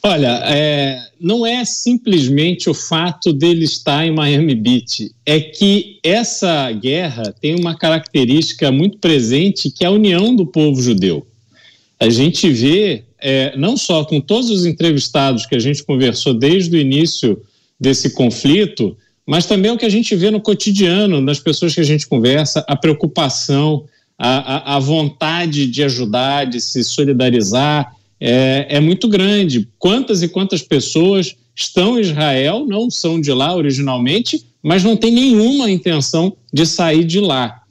[0.03, 6.69] Olha, é, não é simplesmente o fato dele estar em Miami Beach, é que essa
[6.73, 11.26] guerra tem uma característica muito presente que é a união do povo judeu.
[11.97, 16.76] A gente vê, é, não só com todos os entrevistados que a gente conversou desde
[16.76, 17.42] o início
[17.80, 21.86] desse conflito, mas também o que a gente vê no cotidiano, nas pessoas que a
[21.86, 23.86] gente conversa, a preocupação,
[24.18, 29.68] a, a, a vontade de ajudar, de se solidarizar é, é muito grande.
[29.78, 35.12] Quantas e quantas pessoas estão em Israel, não são de lá originalmente, mas não tem
[35.12, 37.62] nenhuma intenção de sair de lá.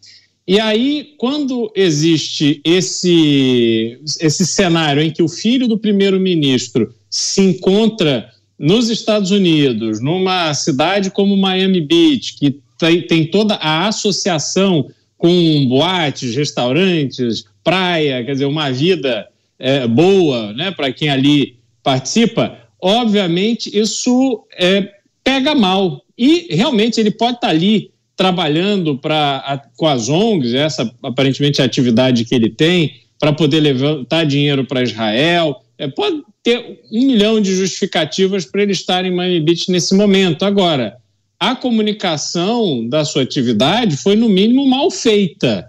[0.47, 8.31] E aí, quando existe esse, esse cenário em que o filho do primeiro-ministro se encontra
[8.59, 15.67] nos Estados Unidos, numa cidade como Miami Beach, que tem, tem toda a associação com
[15.67, 19.27] boates, restaurantes, praia, quer dizer, uma vida
[19.59, 24.91] é, boa né, para quem ali participa, obviamente isso é,
[25.23, 26.05] pega mal.
[26.17, 31.65] E realmente ele pode estar tá ali trabalhando pra, com as ONGs, essa aparentemente a
[31.65, 35.63] atividade que ele tem, para poder levantar dinheiro para Israel.
[35.79, 40.45] É, pode ter um milhão de justificativas para ele estar em Miami Beach nesse momento.
[40.45, 40.97] Agora,
[41.41, 45.69] a comunicação da sua atividade foi, no mínimo, mal feita.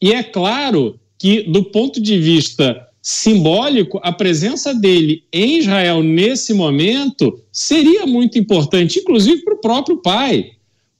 [0.00, 6.54] E é claro que, do ponto de vista simbólico, a presença dele em Israel nesse
[6.54, 10.52] momento seria muito importante, inclusive para o próprio pai,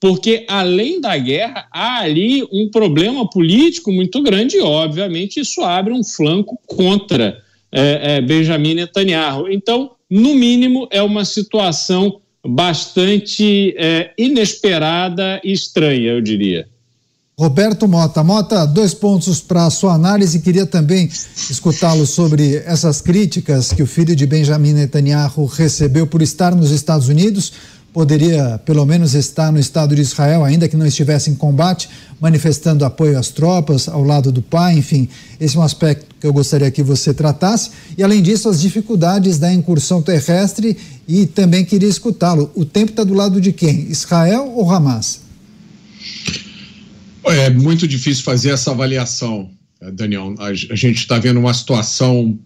[0.04, 5.94] porque além da guerra há ali um problema político muito grande e, obviamente, isso abre
[5.94, 7.38] um flanco contra
[7.72, 9.48] é, é, Benjamin Netanyahu.
[9.48, 16.68] Então, no mínimo, é uma situação bastante é, inesperada e estranha, eu diria.
[17.36, 18.22] Roberto Mota.
[18.22, 20.40] Mota, dois pontos para a sua análise.
[20.40, 21.10] Queria também
[21.50, 27.08] escutá-lo sobre essas críticas que o filho de Benjamin Netanyahu recebeu por estar nos Estados
[27.08, 27.52] Unidos.
[27.94, 31.88] Poderia, pelo menos, estar no Estado de Israel, ainda que não estivesse em combate,
[32.20, 34.76] manifestando apoio às tropas, ao lado do pai.
[34.76, 35.08] Enfim,
[35.38, 37.70] esse é um aspecto que eu gostaria que você tratasse.
[37.96, 40.76] E, além disso, as dificuldades da incursão terrestre.
[41.06, 42.50] E também queria escutá-lo.
[42.56, 43.82] O tempo está do lado de quem?
[43.88, 45.20] Israel ou Hamas?
[47.24, 49.48] É muito difícil fazer essa avaliação,
[49.80, 50.34] eh, Daniel.
[50.40, 52.36] A, gente está vendo uma situação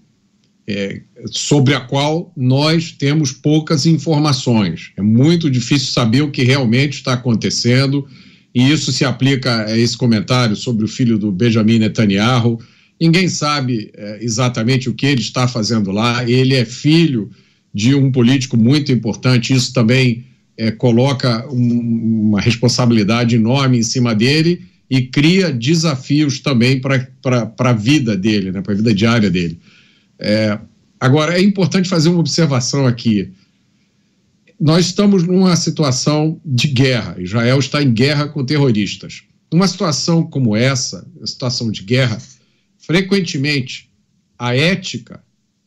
[0.67, 4.93] é, sobre a qual nós temos poucas informações.
[4.97, 8.07] É muito difícil saber o que realmente está acontecendo,
[8.55, 12.59] e isso se aplica a esse comentário sobre o filho do Benjamin Netanyahu.
[13.01, 16.29] Ninguém sabe é, exatamente o que ele está fazendo lá.
[16.29, 17.31] Ele é filho
[17.73, 20.25] de um político muito importante, isso também
[20.57, 27.73] é, coloca um, uma responsabilidade enorme em cima dele e cria desafios também para a
[27.73, 29.59] vida dele, né, para a vida diária dele.
[30.19, 30.59] É,
[31.01, 33.31] agora, é importante fazer uma observação aqui.
[34.61, 37.17] Nós estamos numa situação de guerra.
[37.19, 39.23] Israel está em guerra com terroristas.
[39.53, 42.21] Numa situação como essa, situação de guerra,
[42.79, 43.89] frequentemente
[44.39, 45.23] a ética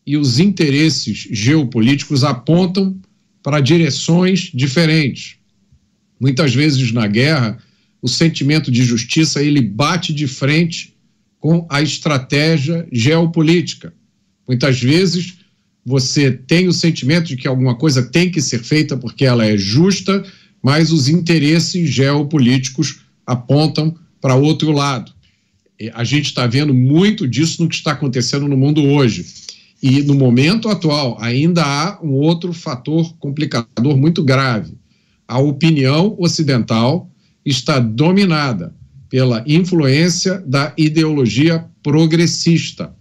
[0.05, 2.99] e os interesses geopolíticos apontam
[3.43, 5.37] para direções diferentes.
[6.19, 7.57] Muitas vezes na guerra,
[8.01, 10.95] o sentimento de justiça ele bate de frente
[11.39, 13.93] com a estratégia geopolítica.
[14.47, 15.35] Muitas vezes
[15.85, 19.57] você tem o sentimento de que alguma coisa tem que ser feita porque ela é
[19.57, 20.23] justa,
[20.61, 25.11] mas os interesses geopolíticos apontam para outro lado.
[25.93, 29.25] A gente está vendo muito disso no que está acontecendo no mundo hoje.
[29.81, 34.77] E no momento atual, ainda há um outro fator complicador muito grave.
[35.27, 37.09] A opinião ocidental
[37.43, 38.75] está dominada
[39.09, 42.95] pela influência da ideologia progressista.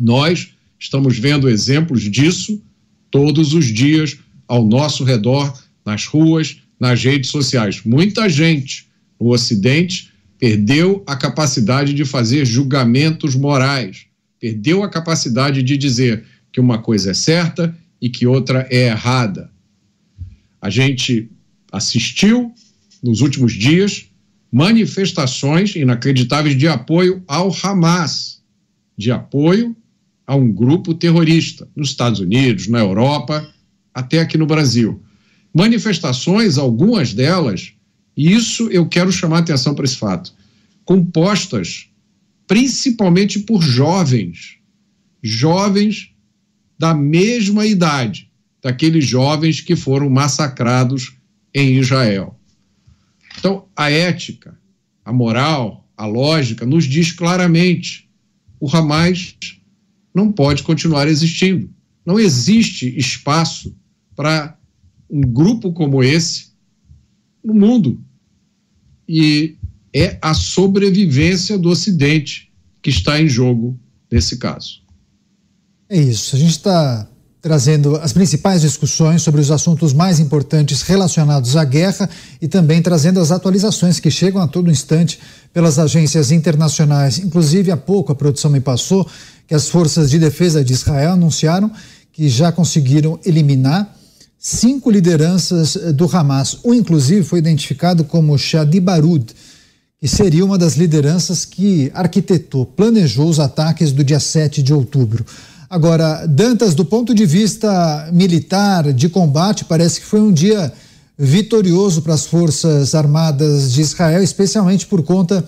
[0.00, 2.62] Nós estamos vendo exemplos disso
[3.10, 5.52] todos os dias ao nosso redor,
[5.84, 7.82] nas ruas, nas redes sociais.
[7.84, 8.86] Muita gente
[9.20, 14.08] no Ocidente perdeu a capacidade de fazer julgamentos morais
[14.40, 19.50] perdeu a capacidade de dizer que uma coisa é certa e que outra é errada.
[20.60, 21.30] A gente
[21.72, 22.52] assistiu
[23.02, 24.06] nos últimos dias
[24.50, 28.42] manifestações inacreditáveis de apoio ao Hamas,
[28.96, 29.76] de apoio
[30.28, 33.48] a um grupo terrorista nos Estados Unidos, na Europa,
[33.94, 35.02] até aqui no Brasil.
[35.54, 37.72] Manifestações, algumas delas,
[38.14, 40.34] e isso eu quero chamar atenção para esse fato,
[40.84, 41.88] compostas
[42.46, 44.58] principalmente por jovens,
[45.22, 46.10] jovens
[46.78, 48.30] da mesma idade
[48.62, 51.16] daqueles jovens que foram massacrados
[51.54, 52.38] em Israel.
[53.38, 54.58] Então, a ética,
[55.02, 58.10] a moral, a lógica nos diz claramente:
[58.60, 59.36] o Hamas
[60.18, 61.70] não pode continuar existindo.
[62.04, 63.74] Não existe espaço
[64.16, 64.58] para
[65.08, 66.48] um grupo como esse
[67.44, 68.00] no mundo.
[69.08, 69.56] E
[69.94, 73.78] é a sobrevivência do Ocidente que está em jogo
[74.10, 74.82] nesse caso.
[75.88, 76.34] É isso.
[76.34, 77.08] A gente está
[77.40, 82.10] trazendo as principais discussões sobre os assuntos mais importantes relacionados à guerra
[82.42, 85.20] e também trazendo as atualizações que chegam a todo instante
[85.52, 87.18] pelas agências internacionais.
[87.18, 89.08] Inclusive, há pouco a produção me passou
[89.48, 91.72] que as forças de defesa de Israel anunciaram
[92.12, 93.96] que já conseguiram eliminar
[94.38, 96.58] cinco lideranças do Hamas.
[96.64, 99.34] Um, inclusive, foi identificado como Shadi Barud
[100.00, 105.26] que seria uma das lideranças que arquitetou, planejou os ataques do dia 7 de outubro.
[105.68, 110.72] Agora, Dantas, do ponto de vista militar, de combate, parece que foi um dia
[111.18, 115.44] vitorioso para as Forças Armadas de Israel, especialmente por conta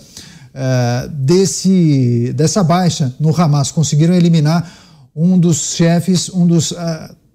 [0.54, 3.70] uh, desse, dessa baixa no Hamas.
[3.70, 4.70] Conseguiram eliminar
[5.14, 6.76] um dos chefes, um dos uh,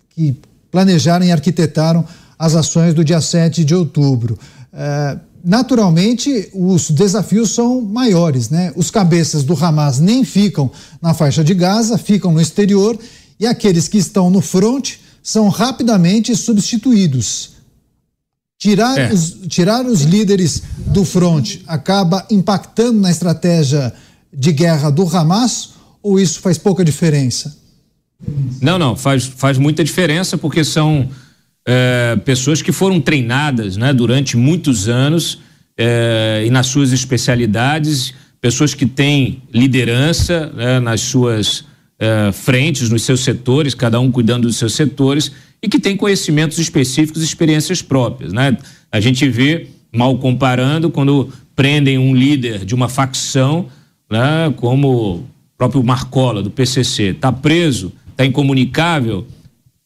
[0.10, 0.36] que
[0.72, 2.06] planejaram e arquitetaram
[2.38, 4.38] as ações do dia 7 de outubro.
[4.74, 8.74] Uh, naturalmente, os desafios são maiores, né?
[8.76, 10.72] Os cabeças do Hamas nem ficam
[11.02, 12.98] na faixa de Gaza, ficam no exterior,
[13.40, 17.55] e aqueles que estão no fronte são rapidamente substituídos.
[18.58, 19.14] Tirar, é.
[19.14, 23.94] os, tirar os líderes do fronte acaba impactando na estratégia
[24.34, 25.72] de guerra do Hamas
[26.02, 27.58] ou isso faz pouca diferença?
[28.62, 31.10] Não, não, faz, faz muita diferença porque são
[31.68, 35.40] é, pessoas que foram treinadas né, durante muitos anos
[35.78, 41.66] é, e nas suas especialidades, pessoas que têm liderança né, nas suas
[42.00, 46.58] é, frentes, nos seus setores, cada um cuidando dos seus setores e que têm conhecimentos
[46.60, 48.34] específicos e experiências próprias.
[48.34, 48.58] Né?
[48.92, 53.68] A gente vê, mal comparando, quando prendem um líder de uma facção,
[54.10, 55.24] né, como o
[55.58, 59.26] próprio Marcola, do PCC, está preso, está incomunicável,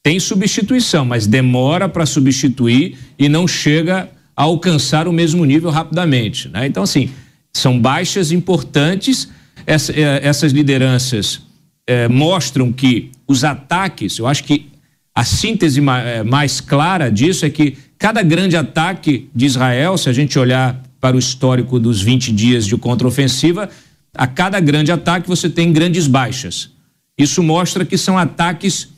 [0.02, 6.48] tem substituição, mas demora para substituir e não chega a alcançar o mesmo nível rapidamente.
[6.48, 6.66] Né?
[6.66, 7.10] Então, assim,
[7.54, 9.30] são baixas importantes.
[9.68, 11.42] Essa, eh, essas lideranças
[11.86, 14.69] eh, mostram que os ataques, eu acho que
[15.20, 20.14] a síntese eh, mais clara disso é que cada grande ataque de Israel, se a
[20.14, 23.70] gente olhar para o histórico dos 20 dias de contraofensiva,
[24.16, 26.70] a cada grande ataque você tem grandes baixas.
[27.18, 28.92] Isso mostra que são ataques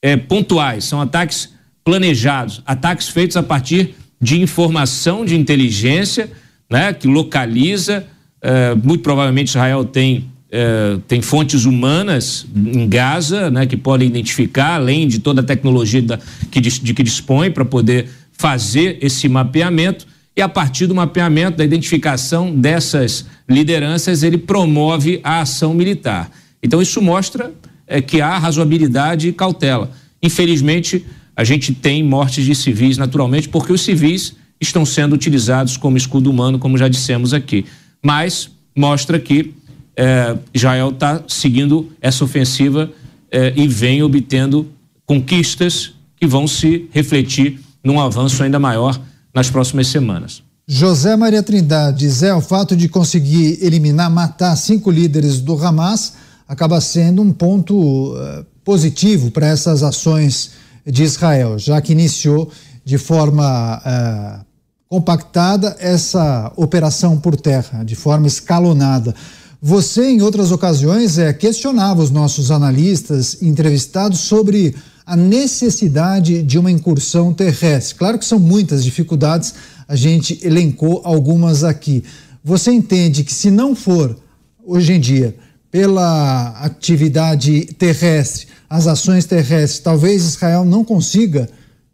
[0.00, 1.52] é, pontuais, são ataques
[1.84, 6.32] planejados, ataques feitos a partir de informação de inteligência,
[6.70, 8.06] né, que localiza.
[8.40, 14.74] É, muito provavelmente Israel tem é, tem fontes humanas em Gaza, né, que podem identificar,
[14.74, 16.18] além de toda a tecnologia da,
[16.50, 20.06] que, de que dispõe para poder fazer esse mapeamento.
[20.34, 26.30] E a partir do mapeamento, da identificação dessas lideranças, ele promove a ação militar.
[26.62, 27.52] Então, isso mostra
[27.86, 29.90] é, que há razoabilidade e cautela.
[30.22, 31.04] Infelizmente,
[31.36, 36.30] a gente tem mortes de civis naturalmente, porque os civis estão sendo utilizados como escudo
[36.30, 37.64] humano, como já dissemos aqui.
[38.02, 39.54] Mas mostra que
[39.98, 42.88] é, Israel está seguindo essa ofensiva
[43.32, 44.68] é, e vem obtendo
[45.04, 49.00] conquistas que vão se refletir num avanço ainda maior
[49.34, 50.40] nas próximas semanas.
[50.68, 56.12] José Maria Trindade, Zé, o fato de conseguir eliminar, matar cinco líderes do Hamas
[56.46, 60.52] acaba sendo um ponto uh, positivo para essas ações
[60.86, 62.50] de Israel, já que iniciou
[62.84, 64.46] de forma uh,
[64.88, 69.14] compactada essa operação por terra, de forma escalonada.
[69.60, 74.74] Você, em outras ocasiões, é, questionava os nossos analistas entrevistados sobre
[75.04, 77.96] a necessidade de uma incursão terrestre.
[77.96, 79.54] Claro que são muitas dificuldades,
[79.88, 82.04] a gente elencou algumas aqui.
[82.44, 84.16] Você entende que, se não for,
[84.64, 85.34] hoje em dia,
[85.72, 91.48] pela atividade terrestre, as ações terrestres, talvez Israel não consiga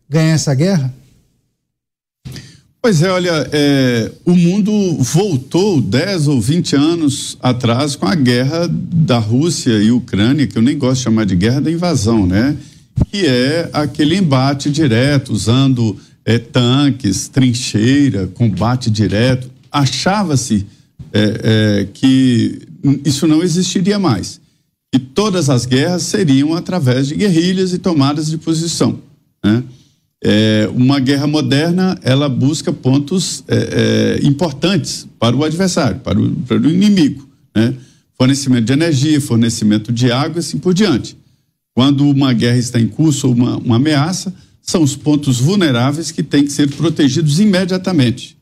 [0.08, 0.92] ganhar essa guerra?
[2.84, 8.68] Pois é, olha, é, o mundo voltou 10 ou 20 anos atrás com a guerra
[8.70, 12.54] da Rússia e Ucrânia, que eu nem gosto de chamar de guerra da invasão, né?
[13.10, 15.96] Que é aquele embate direto, usando
[16.26, 19.50] é, tanques, trincheira, combate direto.
[19.72, 20.66] Achava-se
[21.10, 21.40] é,
[21.80, 22.68] é que
[23.02, 24.42] isso não existiria mais.
[24.94, 28.98] E todas as guerras seriam através de guerrilhas e tomadas de posição.
[29.42, 29.64] Né?
[30.26, 36.30] É, uma guerra moderna ela busca pontos é, é, importantes para o adversário, para o,
[36.30, 37.28] para o inimigo.
[37.54, 37.74] Né?
[38.16, 41.14] Fornecimento de energia, fornecimento de água assim por diante.
[41.74, 44.32] Quando uma guerra está em curso ou uma, uma ameaça,
[44.62, 48.34] são os pontos vulneráveis que têm que ser protegidos imediatamente.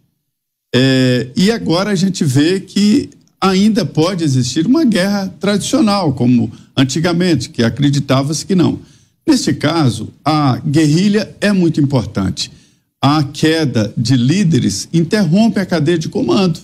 [0.73, 3.11] É, e agora a gente vê que
[3.41, 8.79] ainda pode existir uma guerra tradicional, como antigamente, que acreditava-se que não.
[9.27, 12.51] Neste caso, a guerrilha é muito importante.
[13.01, 16.61] A queda de líderes interrompe a cadeia de comando.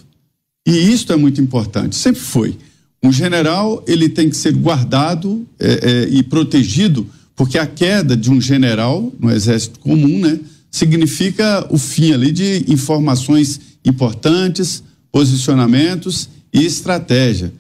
[0.67, 2.57] E isso é muito importante, sempre foi.
[3.03, 8.31] Um general ele tem que ser guardado é, é, e protegido, porque a queda de
[8.31, 10.39] um general no exército comum, né,
[10.71, 17.53] significa o fim ali de informações importantes, posicionamentos e estratégia.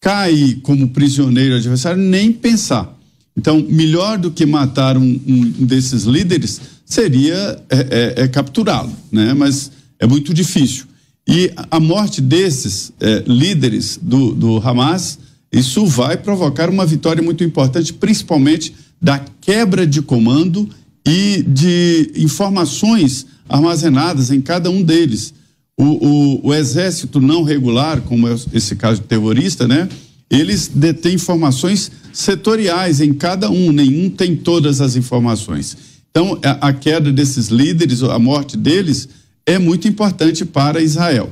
[0.00, 2.95] Cair como prisioneiro adversário, nem pensar.
[3.36, 9.34] Então, melhor do que matar um, um desses líderes seria é, é, é capturá-lo, né?
[9.34, 10.86] Mas é muito difícil.
[11.28, 15.18] E a morte desses é, líderes do, do Hamas,
[15.52, 18.72] isso vai provocar uma vitória muito importante, principalmente
[19.02, 20.68] da quebra de comando
[21.06, 25.34] e de informações armazenadas em cada um deles.
[25.76, 29.88] O, o, o exército não regular, como é esse caso de terrorista, né?
[30.30, 35.76] Eles detêm informações setoriais em cada um, nenhum tem todas as informações.
[36.10, 39.08] Então, a, a queda desses líderes, a morte deles,
[39.44, 41.30] é muito importante para Israel.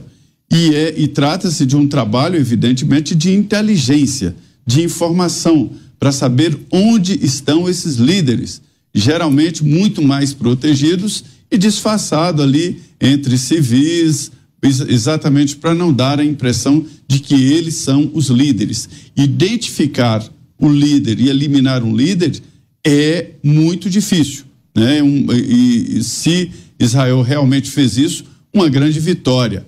[0.52, 7.18] E, é, e trata-se de um trabalho, evidentemente, de inteligência, de informação, para saber onde
[7.24, 8.60] estão esses líderes,
[8.94, 14.30] geralmente muito mais protegidos e disfarçado ali entre civis,
[14.64, 18.88] exatamente para não dar a impressão de que eles são os líderes.
[19.16, 20.24] Identificar
[20.58, 22.40] o líder e eliminar um líder
[22.84, 24.44] é muito difícil.
[24.74, 25.02] Né?
[25.02, 29.66] Um, e, e se Israel realmente fez isso, uma grande vitória.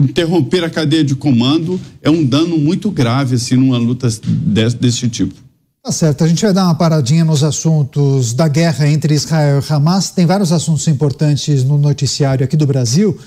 [0.00, 5.08] Interromper a cadeia de comando é um dano muito grave assim numa luta desse, desse
[5.08, 5.34] tipo.
[5.82, 9.72] Tá certo, a gente vai dar uma paradinha nos assuntos da guerra entre Israel e
[9.72, 10.10] Hamas.
[10.10, 13.18] Tem vários assuntos importantes no noticiário aqui do Brasil.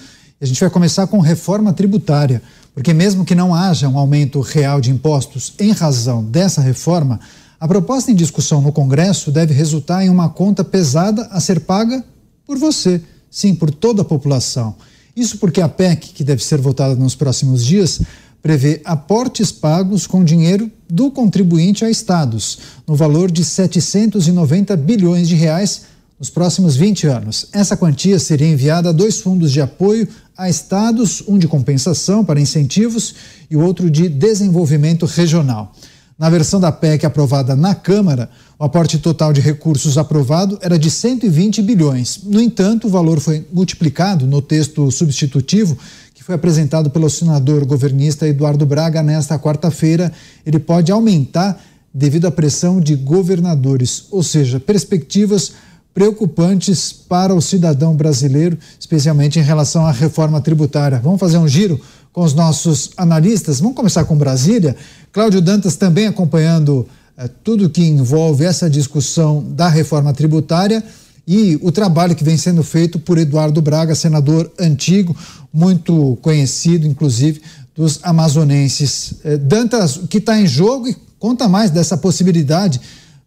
[0.42, 2.42] A gente vai começar com reforma tributária,
[2.74, 7.20] porque mesmo que não haja um aumento real de impostos em razão dessa reforma,
[7.60, 12.04] a proposta em discussão no Congresso deve resultar em uma conta pesada a ser paga
[12.44, 13.00] por você,
[13.30, 14.74] sim, por toda a população.
[15.16, 18.02] Isso porque a PEC, que deve ser votada nos próximos dias,
[18.42, 22.58] prevê aportes pagos com dinheiro do contribuinte a estados,
[22.88, 25.84] no valor de 790 bilhões de reais
[26.22, 27.48] nos próximos 20 anos.
[27.52, 32.40] Essa quantia seria enviada a dois fundos de apoio a estados, um de compensação para
[32.40, 33.16] incentivos
[33.50, 35.74] e o outro de desenvolvimento regional.
[36.18, 38.30] Na versão da PEC aprovada na Câmara,
[38.60, 42.20] o aporte total de recursos aprovado era de 120 bilhões.
[42.24, 45.78] No entanto, o valor foi multiplicado no texto substitutivo
[46.14, 50.14] que foi apresentado pelo senador governista Eduardo Braga nesta quarta-feira.
[50.46, 51.60] Ele pode aumentar
[51.92, 55.54] devido à pressão de governadores, ou seja, perspectivas
[55.94, 61.00] preocupantes para o cidadão brasileiro, especialmente em relação à reforma tributária.
[61.00, 61.80] Vamos fazer um giro
[62.14, 63.60] com os nossos analistas.
[63.60, 64.76] Vamos começar com Brasília.
[65.12, 66.88] Cláudio Dantas também acompanhando
[67.18, 70.84] eh, tudo que envolve essa discussão da reforma tributária
[71.28, 75.16] e o trabalho que vem sendo feito por Eduardo Braga, senador antigo,
[75.54, 77.42] muito conhecido, inclusive,
[77.76, 79.14] dos amazonenses.
[79.24, 82.82] Eh, Dantas, o que está em jogo e conta mais dessa possibilidade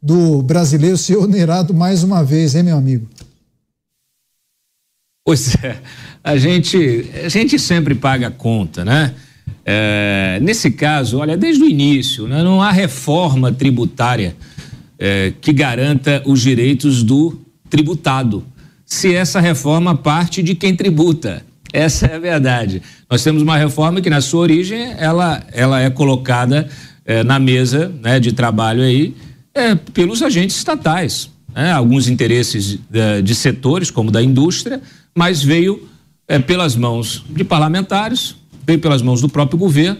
[0.04, 3.08] do brasileiro ser onerado mais uma vez, hein, meu amigo?
[5.24, 5.78] Pois é,
[6.22, 9.14] a gente, a gente sempre paga a conta, né?
[9.64, 14.36] É, nesse caso, olha, desde o início, né, não há reforma tributária
[14.98, 17.40] é, que garanta os direitos do
[17.70, 18.44] tributado,
[18.84, 21.42] se essa reforma parte de quem tributa.
[21.72, 22.82] Essa é a verdade.
[23.10, 26.68] Nós temos uma reforma que, na sua origem, ela, ela é colocada
[27.06, 29.14] é, na mesa né, de trabalho aí
[29.54, 31.30] é, pelos agentes estatais.
[31.54, 31.70] Né?
[31.72, 34.82] Alguns interesses de, de, setores, como da indústria,
[35.14, 35.88] mas veio
[36.26, 38.34] é, pelas mãos de parlamentares,
[38.66, 39.98] veio pelas mãos do próprio governo,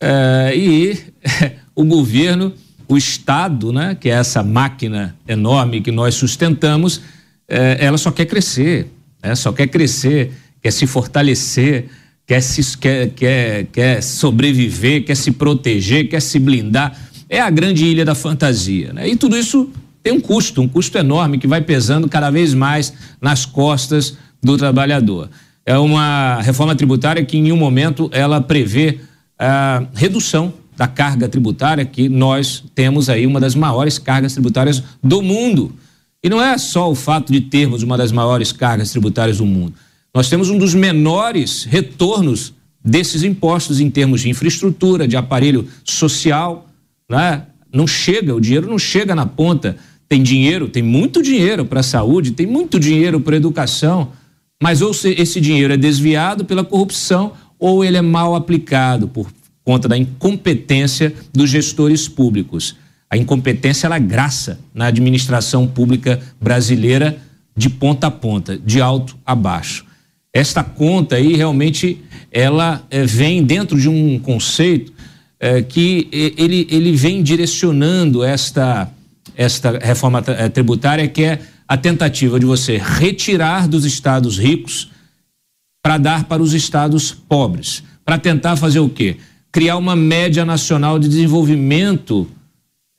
[0.00, 0.98] é, e
[1.74, 2.52] o governo,
[2.86, 7.00] o Estado, né, que é essa máquina enorme que nós sustentamos,
[7.48, 8.88] é, ela só quer crescer,
[9.22, 9.34] né?
[9.34, 11.86] só quer crescer, quer se fortalecer,
[12.26, 16.96] quer, se, quer, quer, quer sobreviver, quer se proteger, quer se blindar
[17.32, 18.92] é a grande ilha da fantasia.
[18.92, 19.08] Né?
[19.08, 19.70] E tudo isso
[20.02, 22.92] tem um custo, um custo enorme que vai pesando cada vez mais
[23.22, 25.30] nas costas do trabalhador.
[25.64, 29.00] É uma reforma tributária que, em um momento, ela prevê
[29.38, 35.22] a redução da carga tributária, que nós temos aí uma das maiores cargas tributárias do
[35.22, 35.72] mundo.
[36.22, 39.72] E não é só o fato de termos uma das maiores cargas tributárias do mundo.
[40.14, 42.52] Nós temos um dos menores retornos
[42.84, 46.68] desses impostos em termos de infraestrutura, de aparelho social,
[47.12, 47.42] né?
[47.72, 49.76] Não chega, o dinheiro não chega na ponta.
[50.08, 54.12] Tem dinheiro, tem muito dinheiro para a saúde, tem muito dinheiro para a educação,
[54.62, 59.30] mas ou esse dinheiro é desviado pela corrupção ou ele é mal aplicado por
[59.64, 62.76] conta da incompetência dos gestores públicos.
[63.08, 67.18] A incompetência ela é graça na administração pública brasileira
[67.56, 69.84] de ponta a ponta, de alto a baixo.
[70.32, 74.92] Esta conta aí realmente ela é, vem dentro de um conceito
[75.42, 78.88] é, que ele, ele vem direcionando esta,
[79.36, 84.92] esta reforma é, tributária, que é a tentativa de você retirar dos estados ricos
[85.82, 89.16] para dar para os estados pobres, para tentar fazer o quê?
[89.50, 92.28] Criar uma média nacional de desenvolvimento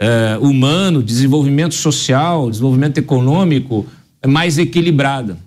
[0.02, 3.88] é, humano, desenvolvimento social, desenvolvimento econômico
[4.28, 5.38] mais equilibrada.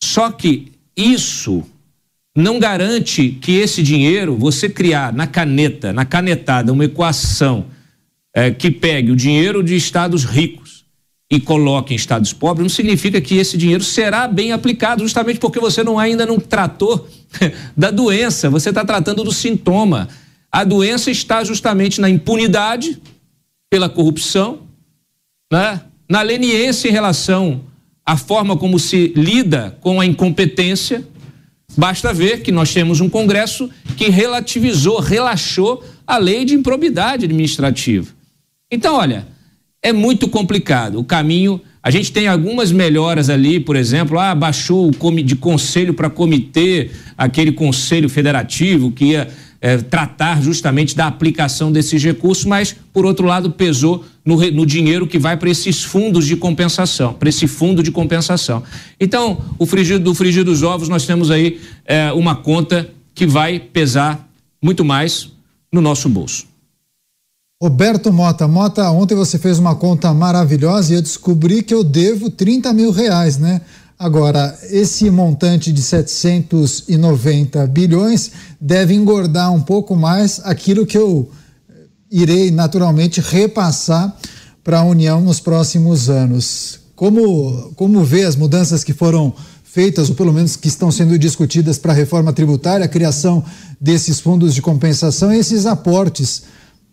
[0.00, 1.64] Só que isso
[2.36, 7.66] não garante que esse dinheiro, você criar na caneta, na canetada, uma equação
[8.34, 10.84] é, que pegue o dinheiro de estados ricos
[11.30, 15.58] e coloca em estados pobres, não significa que esse dinheiro será bem aplicado, justamente porque
[15.58, 17.08] você não ainda não tratou
[17.76, 20.08] da doença, você está tratando do sintoma.
[20.52, 23.00] A doença está justamente na impunidade
[23.68, 24.60] pela corrupção,
[25.50, 25.80] né?
[26.08, 27.62] na leniência em relação
[28.04, 31.06] à forma como se lida com a incompetência.
[31.76, 38.08] Basta ver que nós temos um Congresso que relativizou, relaxou a lei de improbidade administrativa.
[38.70, 39.26] Então, olha,
[39.82, 40.98] é muito complicado.
[40.98, 44.90] O caminho, a gente tem algumas melhoras ali, por exemplo, ah, baixou
[45.24, 49.28] de conselho para comitê, aquele conselho federativo que ia
[49.66, 55.08] é, tratar justamente da aplicação desses recursos, mas, por outro lado, pesou no, no dinheiro
[55.08, 58.62] que vai para esses fundos de compensação, para esse fundo de compensação.
[59.00, 63.58] Então, o frigir, do frigir dos ovos, nós temos aí é, uma conta que vai
[63.58, 64.28] pesar
[64.62, 65.32] muito mais
[65.72, 66.46] no nosso bolso.
[67.60, 72.30] Roberto Mota, Mota, ontem você fez uma conta maravilhosa e eu descobri que eu devo
[72.30, 73.62] 30 mil reais, né?
[73.98, 81.30] Agora, esse montante de 790 bilhões deve engordar um pouco mais aquilo que eu
[82.10, 84.14] irei naturalmente repassar
[84.62, 86.80] para a União nos próximos anos.
[86.94, 89.32] Como, como vê as mudanças que foram
[89.64, 93.42] feitas, ou pelo menos que estão sendo discutidas para a reforma tributária, a criação
[93.80, 96.42] desses fundos de compensação e esses aportes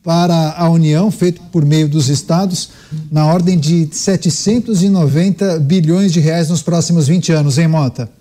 [0.04, 2.70] para a União, feito por meio dos estados,
[3.10, 8.12] na ordem de 790 bilhões de reais nos próximos 20 anos, hein, Mota?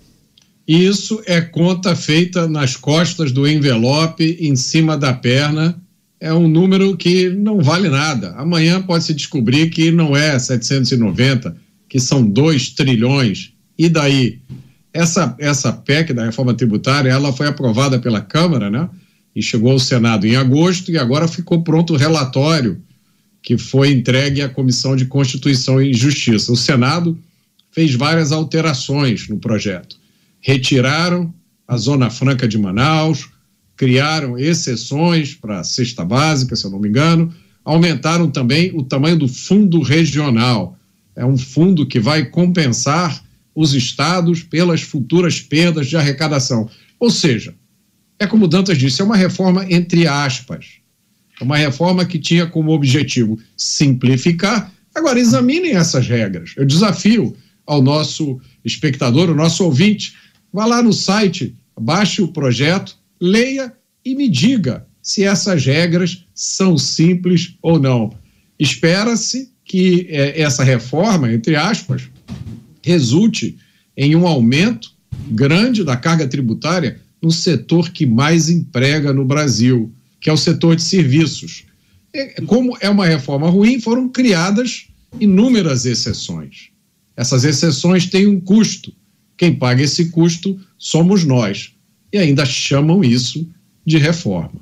[0.65, 5.75] Isso é conta feita nas costas do envelope, em cima da perna.
[6.21, 8.33] É um número que não vale nada.
[8.37, 11.53] Amanhã pode se descobrir que não é 790,
[11.89, 13.51] que são 2 trilhões.
[13.77, 14.39] E daí?
[14.93, 18.87] Essa, essa PEC da reforma tributária, ela foi aprovada pela Câmara, né?
[19.35, 22.81] E chegou ao Senado em agosto e agora ficou pronto o relatório
[23.41, 26.51] que foi entregue à Comissão de Constituição e Justiça.
[26.51, 27.17] O Senado
[27.71, 29.97] fez várias alterações no projeto.
[30.39, 31.33] Retiraram
[31.67, 33.29] a Zona Franca de Manaus,
[33.75, 37.33] criaram exceções para a cesta básica, se eu não me engano,
[37.65, 40.77] aumentaram também o tamanho do fundo regional.
[41.15, 43.23] É um fundo que vai compensar
[43.55, 46.69] os estados pelas futuras perdas de arrecadação.
[46.99, 47.53] Ou seja,
[48.19, 50.83] é como Dantas disse, é uma reforma entre aspas.
[51.39, 54.71] É uma reforma que tinha como objetivo simplificar.
[54.93, 56.53] Agora, examinem essas regras.
[56.55, 57.35] Eu desafio
[57.65, 60.15] ao nosso espectador, ao nosso ouvinte,
[60.51, 63.73] vá lá no site, baixe o projeto, leia
[64.05, 68.13] e me diga se essas regras são simples ou não.
[68.59, 72.09] Espera-se que é, essa reforma, entre aspas,
[72.83, 73.57] resulte
[73.97, 74.91] em um aumento
[75.29, 79.89] grande da carga tributária no setor que mais emprega no Brasil,
[80.19, 81.63] que é o setor de serviços.
[82.45, 84.87] Como é uma reforma ruim, foram criadas
[85.19, 86.69] inúmeras exceções.
[87.15, 88.91] Essas exceções têm um custo.
[89.37, 91.71] Quem paga esse custo somos nós.
[92.11, 93.47] E ainda chamam isso
[93.85, 94.61] de reforma.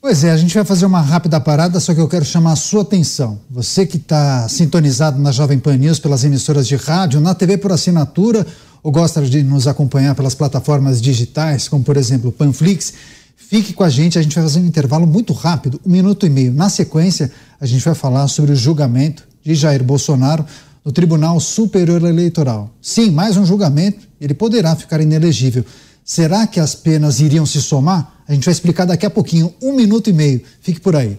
[0.00, 2.56] Pois é, a gente vai fazer uma rápida parada, só que eu quero chamar a
[2.56, 3.40] sua atenção.
[3.50, 7.72] Você que está sintonizado na Jovem Pan News pelas emissoras de rádio, na TV por
[7.72, 8.46] assinatura
[8.82, 12.92] ou gosta de nos acompanhar pelas plataformas digitais, como por exemplo o Panflix,
[13.36, 16.30] fique com a gente, a gente vai fazer um intervalo muito rápido, um minuto e
[16.30, 16.52] meio.
[16.52, 17.30] Na sequência,
[17.60, 20.44] a gente vai falar sobre o julgamento de Jair Bolsonaro
[20.84, 22.70] no Tribunal Superior Eleitoral.
[22.80, 25.64] Sim, mais um julgamento, ele poderá ficar inelegível.
[26.04, 28.22] Será que as penas iriam se somar?
[28.26, 30.42] A gente vai explicar daqui a pouquinho, um minuto e meio.
[30.60, 31.18] Fique por aí.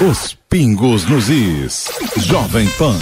[0.00, 1.84] Os pingos nos is.
[2.16, 2.98] Jovem Pan.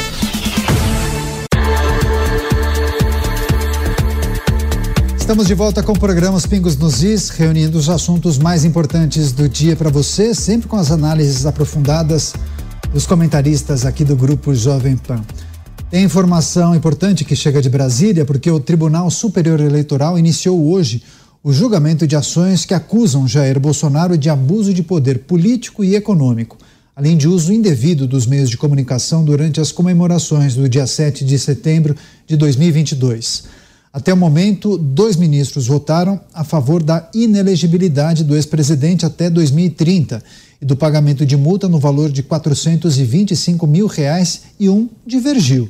[5.28, 9.30] Estamos de volta com o programa Os Pingos nos Is, reunindo os assuntos mais importantes
[9.30, 12.32] do dia para você, sempre com as análises aprofundadas
[12.94, 15.22] dos comentaristas aqui do grupo Jovem Pan.
[15.90, 21.02] Tem informação importante que chega de Brasília, porque o Tribunal Superior Eleitoral iniciou hoje
[21.44, 26.56] o julgamento de ações que acusam Jair Bolsonaro de abuso de poder político e econômico,
[26.96, 31.38] além de uso indevido dos meios de comunicação durante as comemorações do dia 7 de
[31.38, 31.94] setembro
[32.26, 33.67] de 2022.
[33.92, 40.22] Até o momento, dois ministros votaram a favor da inelegibilidade do ex-presidente até 2030
[40.60, 45.68] e do pagamento de multa no valor de 425 mil reais e um divergiu.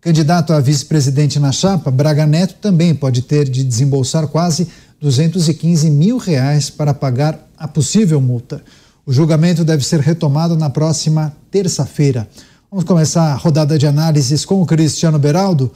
[0.00, 4.68] Candidato a vice-presidente na chapa, Braga Neto também pode ter de desembolsar quase
[5.00, 8.62] 215 mil reais para pagar a possível multa.
[9.04, 12.28] O julgamento deve ser retomado na próxima terça-feira.
[12.70, 15.72] Vamos começar a rodada de análises com o Cristiano Beraldo.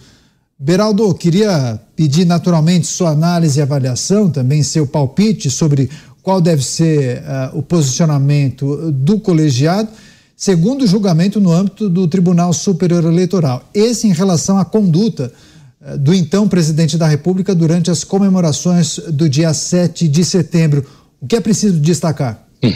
[0.59, 5.91] Beraldo, queria pedir naturalmente sua análise e avaliação, também seu palpite sobre
[6.23, 9.89] qual deve ser uh, o posicionamento do colegiado.
[10.37, 13.69] segundo julgamento no âmbito do Tribunal Superior Eleitoral.
[13.75, 15.33] Esse em relação à conduta
[15.81, 20.85] eh, do então presidente da República durante as comemorações do dia 7 de setembro.
[21.21, 22.45] O que é preciso destacar?
[22.63, 22.73] Hum.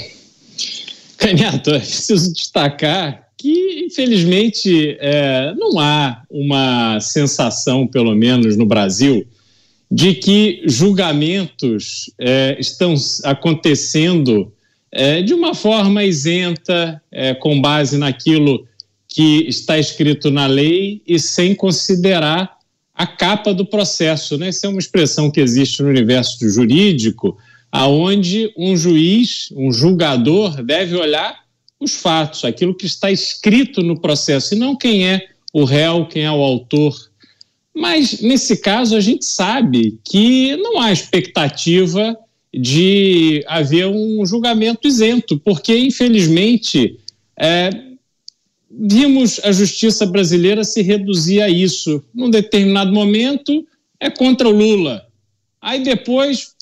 [1.16, 9.26] Canhato, é preciso destacar que, infelizmente, é, não há uma sensação, pelo menos no Brasil,
[9.90, 12.94] de que julgamentos é, estão
[13.24, 14.52] acontecendo
[14.90, 18.66] é, de uma forma isenta, é, com base naquilo
[19.06, 22.56] que está escrito na lei e sem considerar
[22.94, 24.38] a capa do processo.
[24.38, 24.48] Né?
[24.48, 27.36] Essa é uma expressão que existe no universo jurídico,
[27.70, 31.45] aonde um juiz, um julgador, deve olhar
[31.80, 36.24] os fatos, aquilo que está escrito no processo, e não quem é o réu, quem
[36.24, 36.94] é o autor.
[37.74, 42.16] Mas, nesse caso, a gente sabe que não há expectativa
[42.52, 46.98] de haver um julgamento isento, porque, infelizmente,
[47.38, 47.70] é,
[48.70, 52.02] vimos a justiça brasileira se reduzir a isso.
[52.14, 53.66] Num determinado momento,
[54.00, 55.06] é contra o Lula.
[55.60, 56.54] Aí depois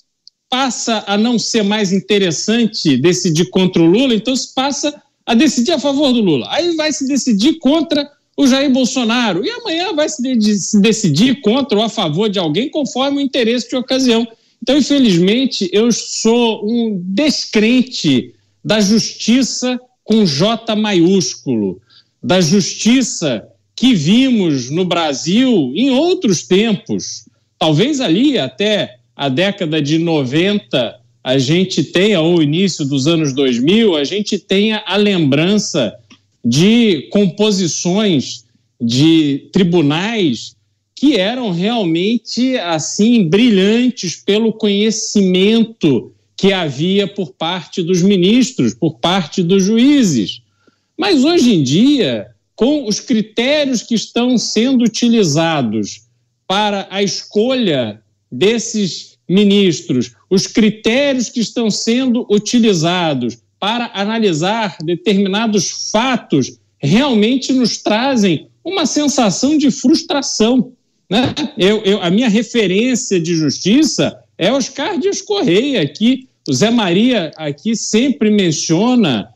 [0.49, 5.71] passa a não ser mais interessante decidir contra o Lula, então se passa a decidir
[5.71, 6.47] a favor do Lula.
[6.51, 9.45] Aí vai se decidir contra o Jair Bolsonaro.
[9.45, 13.21] E amanhã vai se, de se decidir contra ou a favor de alguém conforme o
[13.21, 14.27] interesse de ocasião.
[14.61, 18.33] Então, infelizmente, eu sou um descrente
[18.63, 21.81] da justiça com J maiúsculo,
[22.21, 27.25] da justiça que vimos no Brasil em outros tempos,
[27.59, 33.95] talvez ali até a década de 90 a gente tenha, ou início dos anos 2000,
[33.95, 35.91] a gente tenha a lembrança
[36.45, 38.45] de composições
[38.79, 40.55] de tribunais
[40.95, 49.41] que eram realmente assim brilhantes pelo conhecimento que havia por parte dos ministros, por parte
[49.41, 50.43] dos juízes.
[50.95, 56.01] Mas hoje em dia, com os critérios que estão sendo utilizados
[56.47, 57.99] para a escolha
[58.31, 68.47] desses ministros, os critérios que estão sendo utilizados para analisar determinados fatos realmente nos trazem
[68.63, 70.73] uma sensação de frustração.
[71.09, 71.33] Né?
[71.57, 77.31] Eu, eu, a minha referência de justiça é Oscar Dias Correia, que o Zé Maria
[77.37, 79.29] aqui sempre menciona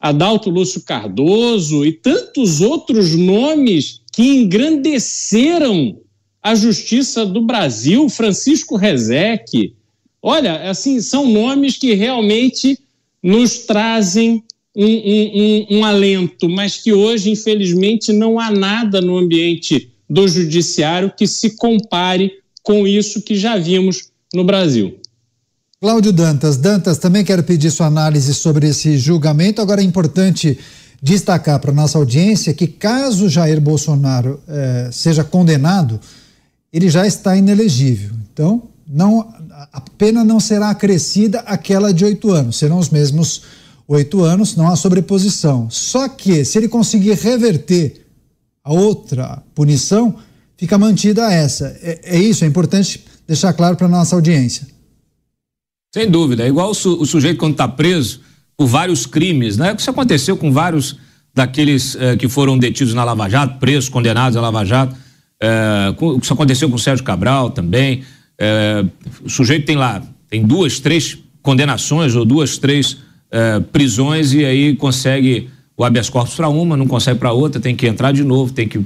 [0.00, 6.00] Adalto Lúcio Cardoso e tantos outros nomes que engrandeceram
[6.42, 9.74] a Justiça do Brasil, Francisco Rezec.
[10.22, 12.78] Olha, assim, são nomes que realmente
[13.22, 14.42] nos trazem
[14.74, 20.28] um, um, um, um, alento, mas que hoje, infelizmente, não há nada no ambiente do
[20.28, 22.32] judiciário que se compare
[22.62, 24.98] com isso que já vimos no Brasil.
[25.80, 29.60] Cláudio Dantas, Dantas, também quero pedir sua análise sobre esse julgamento.
[29.60, 30.58] Agora é importante
[31.02, 36.00] destacar para nossa audiência que caso Jair Bolsonaro eh, seja condenado,
[36.72, 38.10] ele já está inelegível.
[38.32, 39.32] Então, não,
[39.72, 43.42] a pena não será acrescida aquela de oito anos, serão os mesmos
[43.88, 45.70] oito anos, não há sobreposição.
[45.70, 48.06] Só que, se ele conseguir reverter
[48.62, 50.16] a outra punição,
[50.58, 51.74] fica mantida essa.
[51.80, 54.66] É, é isso, é importante deixar claro para nossa audiência.
[55.94, 58.20] Sem dúvida, é igual o, su, o sujeito quando está preso
[58.56, 59.74] por vários crimes, né?
[59.78, 60.98] Isso aconteceu com vários
[61.34, 64.96] daqueles eh, que foram detidos na Lava Jato, presos, condenados na Lava Jato
[65.40, 68.02] é, isso aconteceu com o Sérgio Cabral também.
[68.38, 68.84] É,
[69.24, 72.98] o sujeito tem lá, tem duas, três condenações ou duas, três
[73.30, 77.76] é, prisões e aí consegue o habeas corpus para uma, não consegue para outra, tem
[77.76, 78.84] que entrar de novo, tem que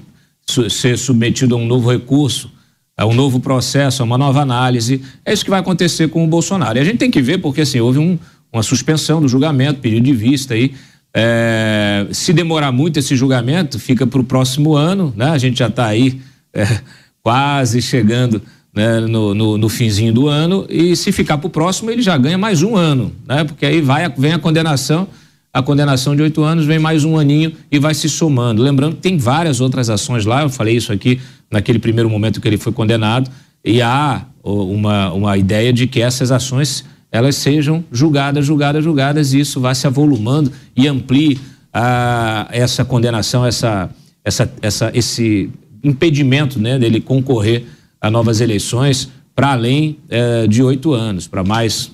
[0.68, 2.50] ser submetido a um novo recurso,
[2.96, 5.00] a um novo processo, a uma nova análise.
[5.24, 6.78] É isso que vai acontecer com o Bolsonaro.
[6.78, 8.18] E a gente tem que ver, porque assim, houve um,
[8.52, 10.74] uma suspensão do julgamento, pedido de vista aí.
[11.14, 15.30] É, se demorar muito esse julgamento, fica para o próximo ano, né?
[15.30, 16.20] A gente já está aí
[16.52, 16.80] é,
[17.22, 18.42] quase chegando
[18.74, 22.16] né, no, no, no, finzinho do ano, e se ficar para o próximo, ele já
[22.16, 23.42] ganha mais um ano, né?
[23.42, 25.08] Porque aí vai, vem a condenação,
[25.52, 28.62] a condenação de oito anos, vem mais um aninho e vai se somando.
[28.62, 31.20] Lembrando que tem várias outras ações lá, eu falei isso aqui
[31.50, 33.30] naquele primeiro momento que ele foi condenado,
[33.64, 39.40] e há uma, uma ideia de que essas ações elas sejam julgadas, julgadas, julgadas, e
[39.40, 41.40] isso vai se avolumando e amplie
[41.72, 43.90] a, essa condenação, essa,
[44.24, 45.50] essa, essa, esse
[45.82, 47.64] impedimento né, dele concorrer
[48.00, 51.90] a novas eleições para além eh, de oito anos, para mais,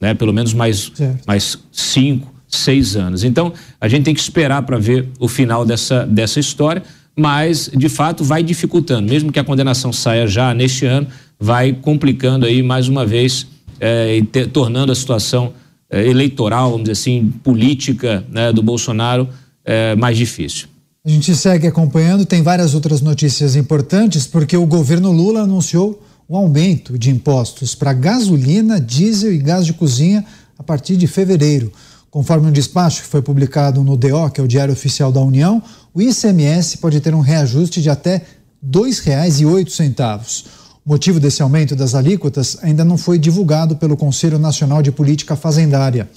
[0.00, 0.92] né, pelo menos mais,
[1.26, 3.24] mais cinco, seis anos.
[3.24, 6.82] Então, a gente tem que esperar para ver o final dessa, dessa história,
[7.16, 9.08] mas, de fato, vai dificultando.
[9.08, 11.06] Mesmo que a condenação saia já neste ano,
[11.38, 13.46] vai complicando aí mais uma vez
[13.78, 15.52] eh, e te, tornando a situação
[15.88, 19.28] eh, eleitoral, vamos dizer assim, política né, do Bolsonaro
[19.64, 20.68] é, mais difícil.
[21.02, 26.36] A gente segue acompanhando, tem várias outras notícias importantes, porque o governo Lula anunciou um
[26.36, 30.22] aumento de impostos para gasolina, diesel e gás de cozinha
[30.58, 31.72] a partir de fevereiro.
[32.10, 35.62] Conforme um despacho que foi publicado no DO, que é o Diário Oficial da União,
[35.94, 38.24] o ICMS pode ter um reajuste de até R$
[38.70, 40.44] 2,08.
[40.84, 45.34] O motivo desse aumento das alíquotas ainda não foi divulgado pelo Conselho Nacional de Política
[45.34, 46.10] Fazendária.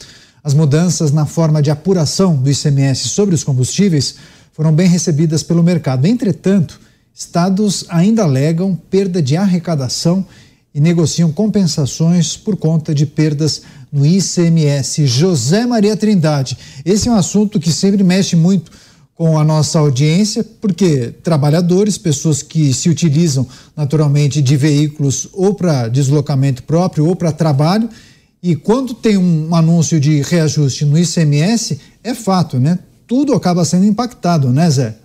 [0.44, 4.16] As mudanças na forma de apuração do ICMS sobre os combustíveis
[4.54, 6.06] foram bem recebidas pelo mercado.
[6.06, 6.80] Entretanto,
[7.14, 10.26] estados ainda alegam perda de arrecadação
[10.74, 15.06] e negociam compensações por conta de perdas no ICMS.
[15.06, 18.72] José Maria Trindade, esse é um assunto que sempre mexe muito
[19.16, 25.88] com a nossa audiência, porque trabalhadores, pessoas que se utilizam naturalmente de veículos ou para
[25.88, 27.88] deslocamento próprio ou para trabalho,
[28.42, 32.80] e quando tem um anúncio de reajuste no ICMS, é fato, né?
[33.08, 34.98] Tudo acaba sendo impactado, né, Zé?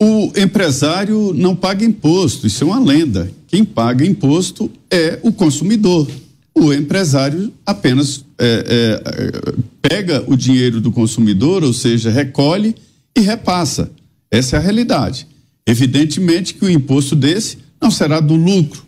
[0.00, 3.30] O empresário não paga imposto, isso é uma lenda.
[3.46, 6.08] Quem paga imposto é o consumidor.
[6.54, 12.74] O empresário apenas é, é, pega o dinheiro do consumidor, ou seja, recolhe
[13.16, 13.90] e repassa.
[14.30, 15.26] Essa é a realidade.
[15.66, 18.84] Evidentemente que o imposto desse não será do lucro,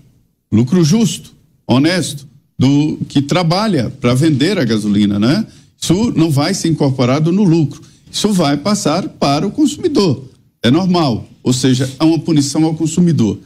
[0.51, 1.33] lucro justo,
[1.67, 2.27] honesto,
[2.59, 5.47] do que trabalha para vender a gasolina, né?
[5.85, 7.83] Isso não vai ser incorporado no lucro.
[8.11, 10.25] Isso vai passar para o consumidor.
[10.63, 11.29] É normal.
[11.43, 13.39] Ou seja, há uma punição ao consumidor.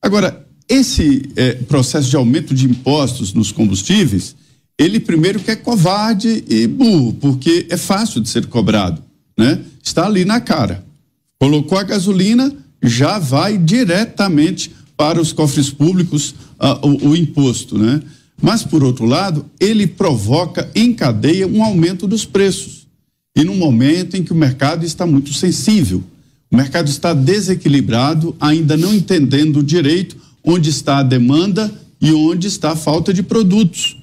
[0.00, 4.36] Agora, esse é, processo de aumento de impostos nos combustíveis,
[4.78, 9.02] ele primeiro que é covarde e burro, porque é fácil de ser cobrado,
[9.36, 9.58] né?
[9.82, 10.84] Está ali na cara.
[11.40, 18.00] Colocou a gasolina, já vai diretamente para os cofres públicos uh, o, o imposto, né?
[18.40, 22.86] Mas, por outro lado, ele provoca em cadeia um aumento dos preços.
[23.36, 26.02] E num momento em que o mercado está muito sensível,
[26.50, 32.72] o mercado está desequilibrado, ainda não entendendo direito onde está a demanda e onde está
[32.72, 33.96] a falta de produtos.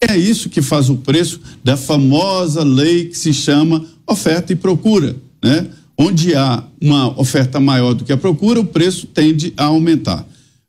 [0.00, 5.14] É isso que faz o preço da famosa lei que se chama oferta e procura,
[5.42, 5.68] né?
[5.96, 10.26] Onde há uma oferta maior do que a procura, o preço tende a aumentar.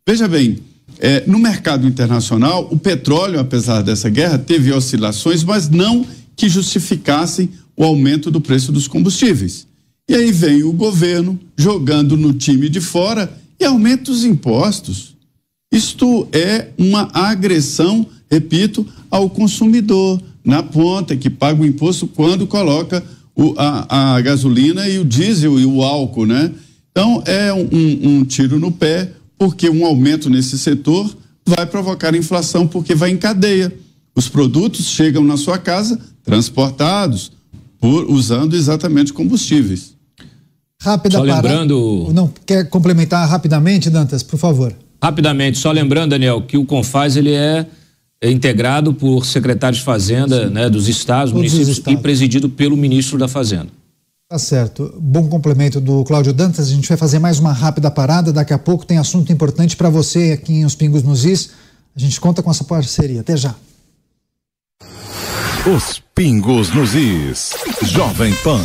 [0.08, 0.60] Veja bem,
[1.00, 6.06] é, no mercado internacional, o petróleo, apesar dessa guerra, teve oscilações, mas não
[6.36, 9.68] que justificassem o aumento do preço dos combustíveis.
[10.10, 15.16] E aí vem o governo jogando no time de fora e aumenta os impostos.
[15.72, 23.04] Isto é uma agressão, repito, ao consumidor na ponta que paga o imposto quando coloca
[23.36, 26.52] o, a, a, gasolina e o diesel e o álcool, né?
[26.92, 27.68] Então é um,
[28.20, 29.12] um tiro no pé
[29.44, 31.14] porque um aumento nesse setor
[31.46, 33.76] vai provocar inflação, porque vai em cadeia.
[34.16, 37.30] Os produtos chegam na sua casa transportados
[37.78, 39.96] por usando exatamente combustíveis.
[40.82, 42.10] Rápida só lembrando.
[42.14, 44.74] Não quer complementar rapidamente, Dantas, por favor.
[45.04, 47.68] Rapidamente, só lembrando, Daniel, que o Confaz ele é
[48.24, 52.00] integrado por secretários de Fazenda, né, dos estados, Todos municípios estados.
[52.00, 53.68] e presidido pelo ministro da Fazenda.
[54.34, 54.92] Tá certo.
[55.00, 56.68] Bom complemento do Cláudio Dantas.
[56.68, 58.34] A gente vai fazer mais uma rápida parada.
[58.34, 61.52] Daqui a pouco tem assunto importante para você aqui em Os Pingos nos Is.
[61.96, 63.22] A gente conta com essa parceria.
[63.22, 63.54] Até já.
[65.68, 67.52] Os Pingos nos Is.
[67.84, 68.60] Jovem Pan.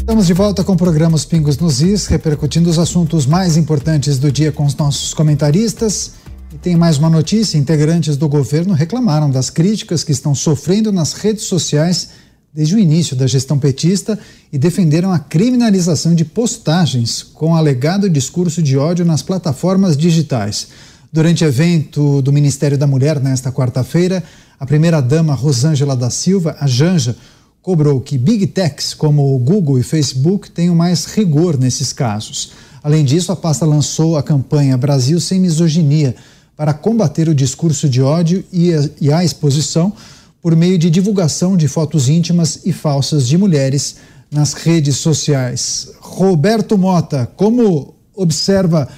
[0.00, 4.18] Estamos de volta com o programa Os Pingos nos Is, repercutindo os assuntos mais importantes
[4.18, 6.25] do dia com os nossos comentaristas.
[6.56, 11.12] E tem mais uma notícia: integrantes do governo reclamaram das críticas que estão sofrendo nas
[11.12, 12.08] redes sociais
[12.50, 14.18] desde o início da gestão petista
[14.50, 20.68] e defenderam a criminalização de postagens com alegado discurso de ódio nas plataformas digitais.
[21.12, 24.24] Durante evento do Ministério da Mulher nesta quarta-feira,
[24.58, 27.18] a primeira-dama Rosângela da Silva, a Janja,
[27.60, 32.52] cobrou que big techs como o Google e Facebook tenham mais rigor nesses casos.
[32.82, 36.14] Além disso, a pasta lançou a campanha Brasil Sem Misoginia,
[36.56, 38.72] para combater o discurso de ódio e
[39.12, 39.92] a, exposição
[40.40, 43.96] por meio de divulgação de fotos íntimas e falsas de mulheres
[44.30, 45.90] nas redes sociais.
[46.00, 48.88] Roberto Mota, como observa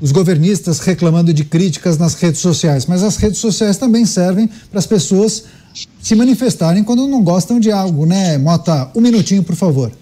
[0.00, 4.78] os governistas reclamando de críticas nas redes sociais, mas as redes sociais também servem para
[4.78, 5.44] as pessoas
[6.00, 8.36] se manifestarem quando não gostam de algo, né?
[8.38, 9.92] Mota, um minutinho, por favor.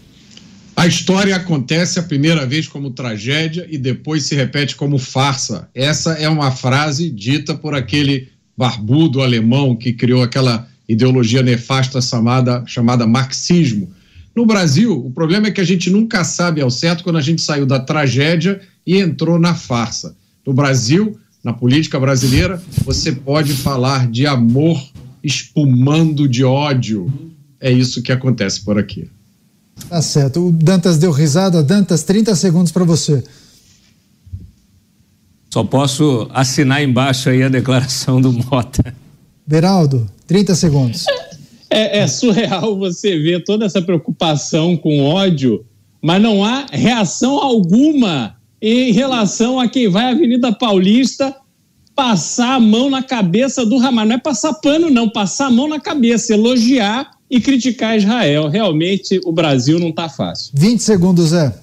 [0.80, 5.68] A história acontece a primeira vez como tragédia e depois se repete como farsa.
[5.74, 12.64] Essa é uma frase dita por aquele barbudo alemão que criou aquela ideologia nefasta chamada,
[12.66, 13.90] chamada marxismo.
[14.34, 17.42] No Brasil, o problema é que a gente nunca sabe ao certo quando a gente
[17.42, 20.16] saiu da tragédia e entrou na farsa.
[20.46, 24.82] No Brasil, na política brasileira, você pode falar de amor
[25.22, 27.12] espumando de ódio.
[27.60, 29.10] É isso que acontece por aqui.
[29.88, 30.48] Tá certo.
[30.48, 31.62] O Dantas deu risada.
[31.62, 33.22] Dantas, 30 segundos para você.
[35.52, 38.94] Só posso assinar embaixo aí a declaração do Mota.
[39.44, 41.06] Beraldo, 30 segundos.
[41.68, 45.64] É, é, surreal você ver toda essa preocupação com ódio,
[46.00, 51.34] mas não há reação alguma em relação a quem vai à Avenida Paulista
[51.96, 54.06] passar a mão na cabeça do Hamas.
[54.06, 58.48] Não é passar pano, não, passar a mão na cabeça, elogiar e criticar Israel.
[58.48, 60.50] Realmente o Brasil não está fácil.
[60.54, 61.54] 20 segundos, Zé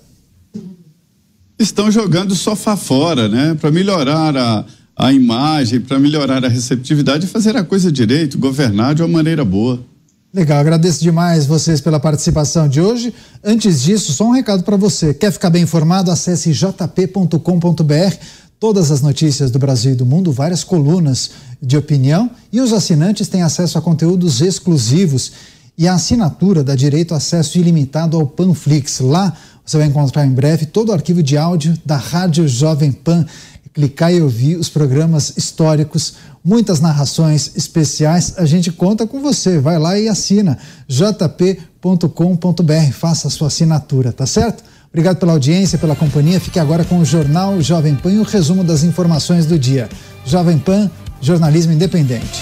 [1.60, 3.56] estão jogando sofá fora, né?
[3.60, 4.66] Para melhorar a,
[4.96, 9.44] a imagem, para melhorar a receptividade e fazer a coisa direito, governar de uma maneira
[9.44, 9.84] boa.
[10.34, 13.14] Legal, agradeço demais vocês pela participação de hoje.
[13.44, 15.14] Antes disso, só um recado para você.
[15.14, 16.12] Quer ficar bem informado?
[16.12, 18.16] Acesse jp.com.br.
[18.60, 21.30] Todas as notícias do Brasil e do mundo, várias colunas
[21.62, 25.32] de opinião e os assinantes têm acesso a conteúdos exclusivos
[25.78, 29.00] e a assinatura dá direito a acesso ilimitado ao Panflix.
[29.00, 29.34] Lá
[29.64, 33.26] você vai encontrar em breve todo o arquivo de áudio da Rádio Jovem Pan.
[33.74, 38.34] Clicar e ouvir os programas históricos, muitas narrações especiais.
[38.38, 39.60] A gente conta com você.
[39.60, 41.62] Vai lá e assina jp.com.br.
[42.94, 44.64] Faça a sua assinatura, tá certo?
[44.90, 46.40] Obrigado pela audiência, pela companhia.
[46.40, 49.88] Fique agora com o Jornal Jovem Pan e o resumo das informações do dia.
[50.26, 50.90] Jovem Pan,
[51.22, 52.42] jornalismo independente.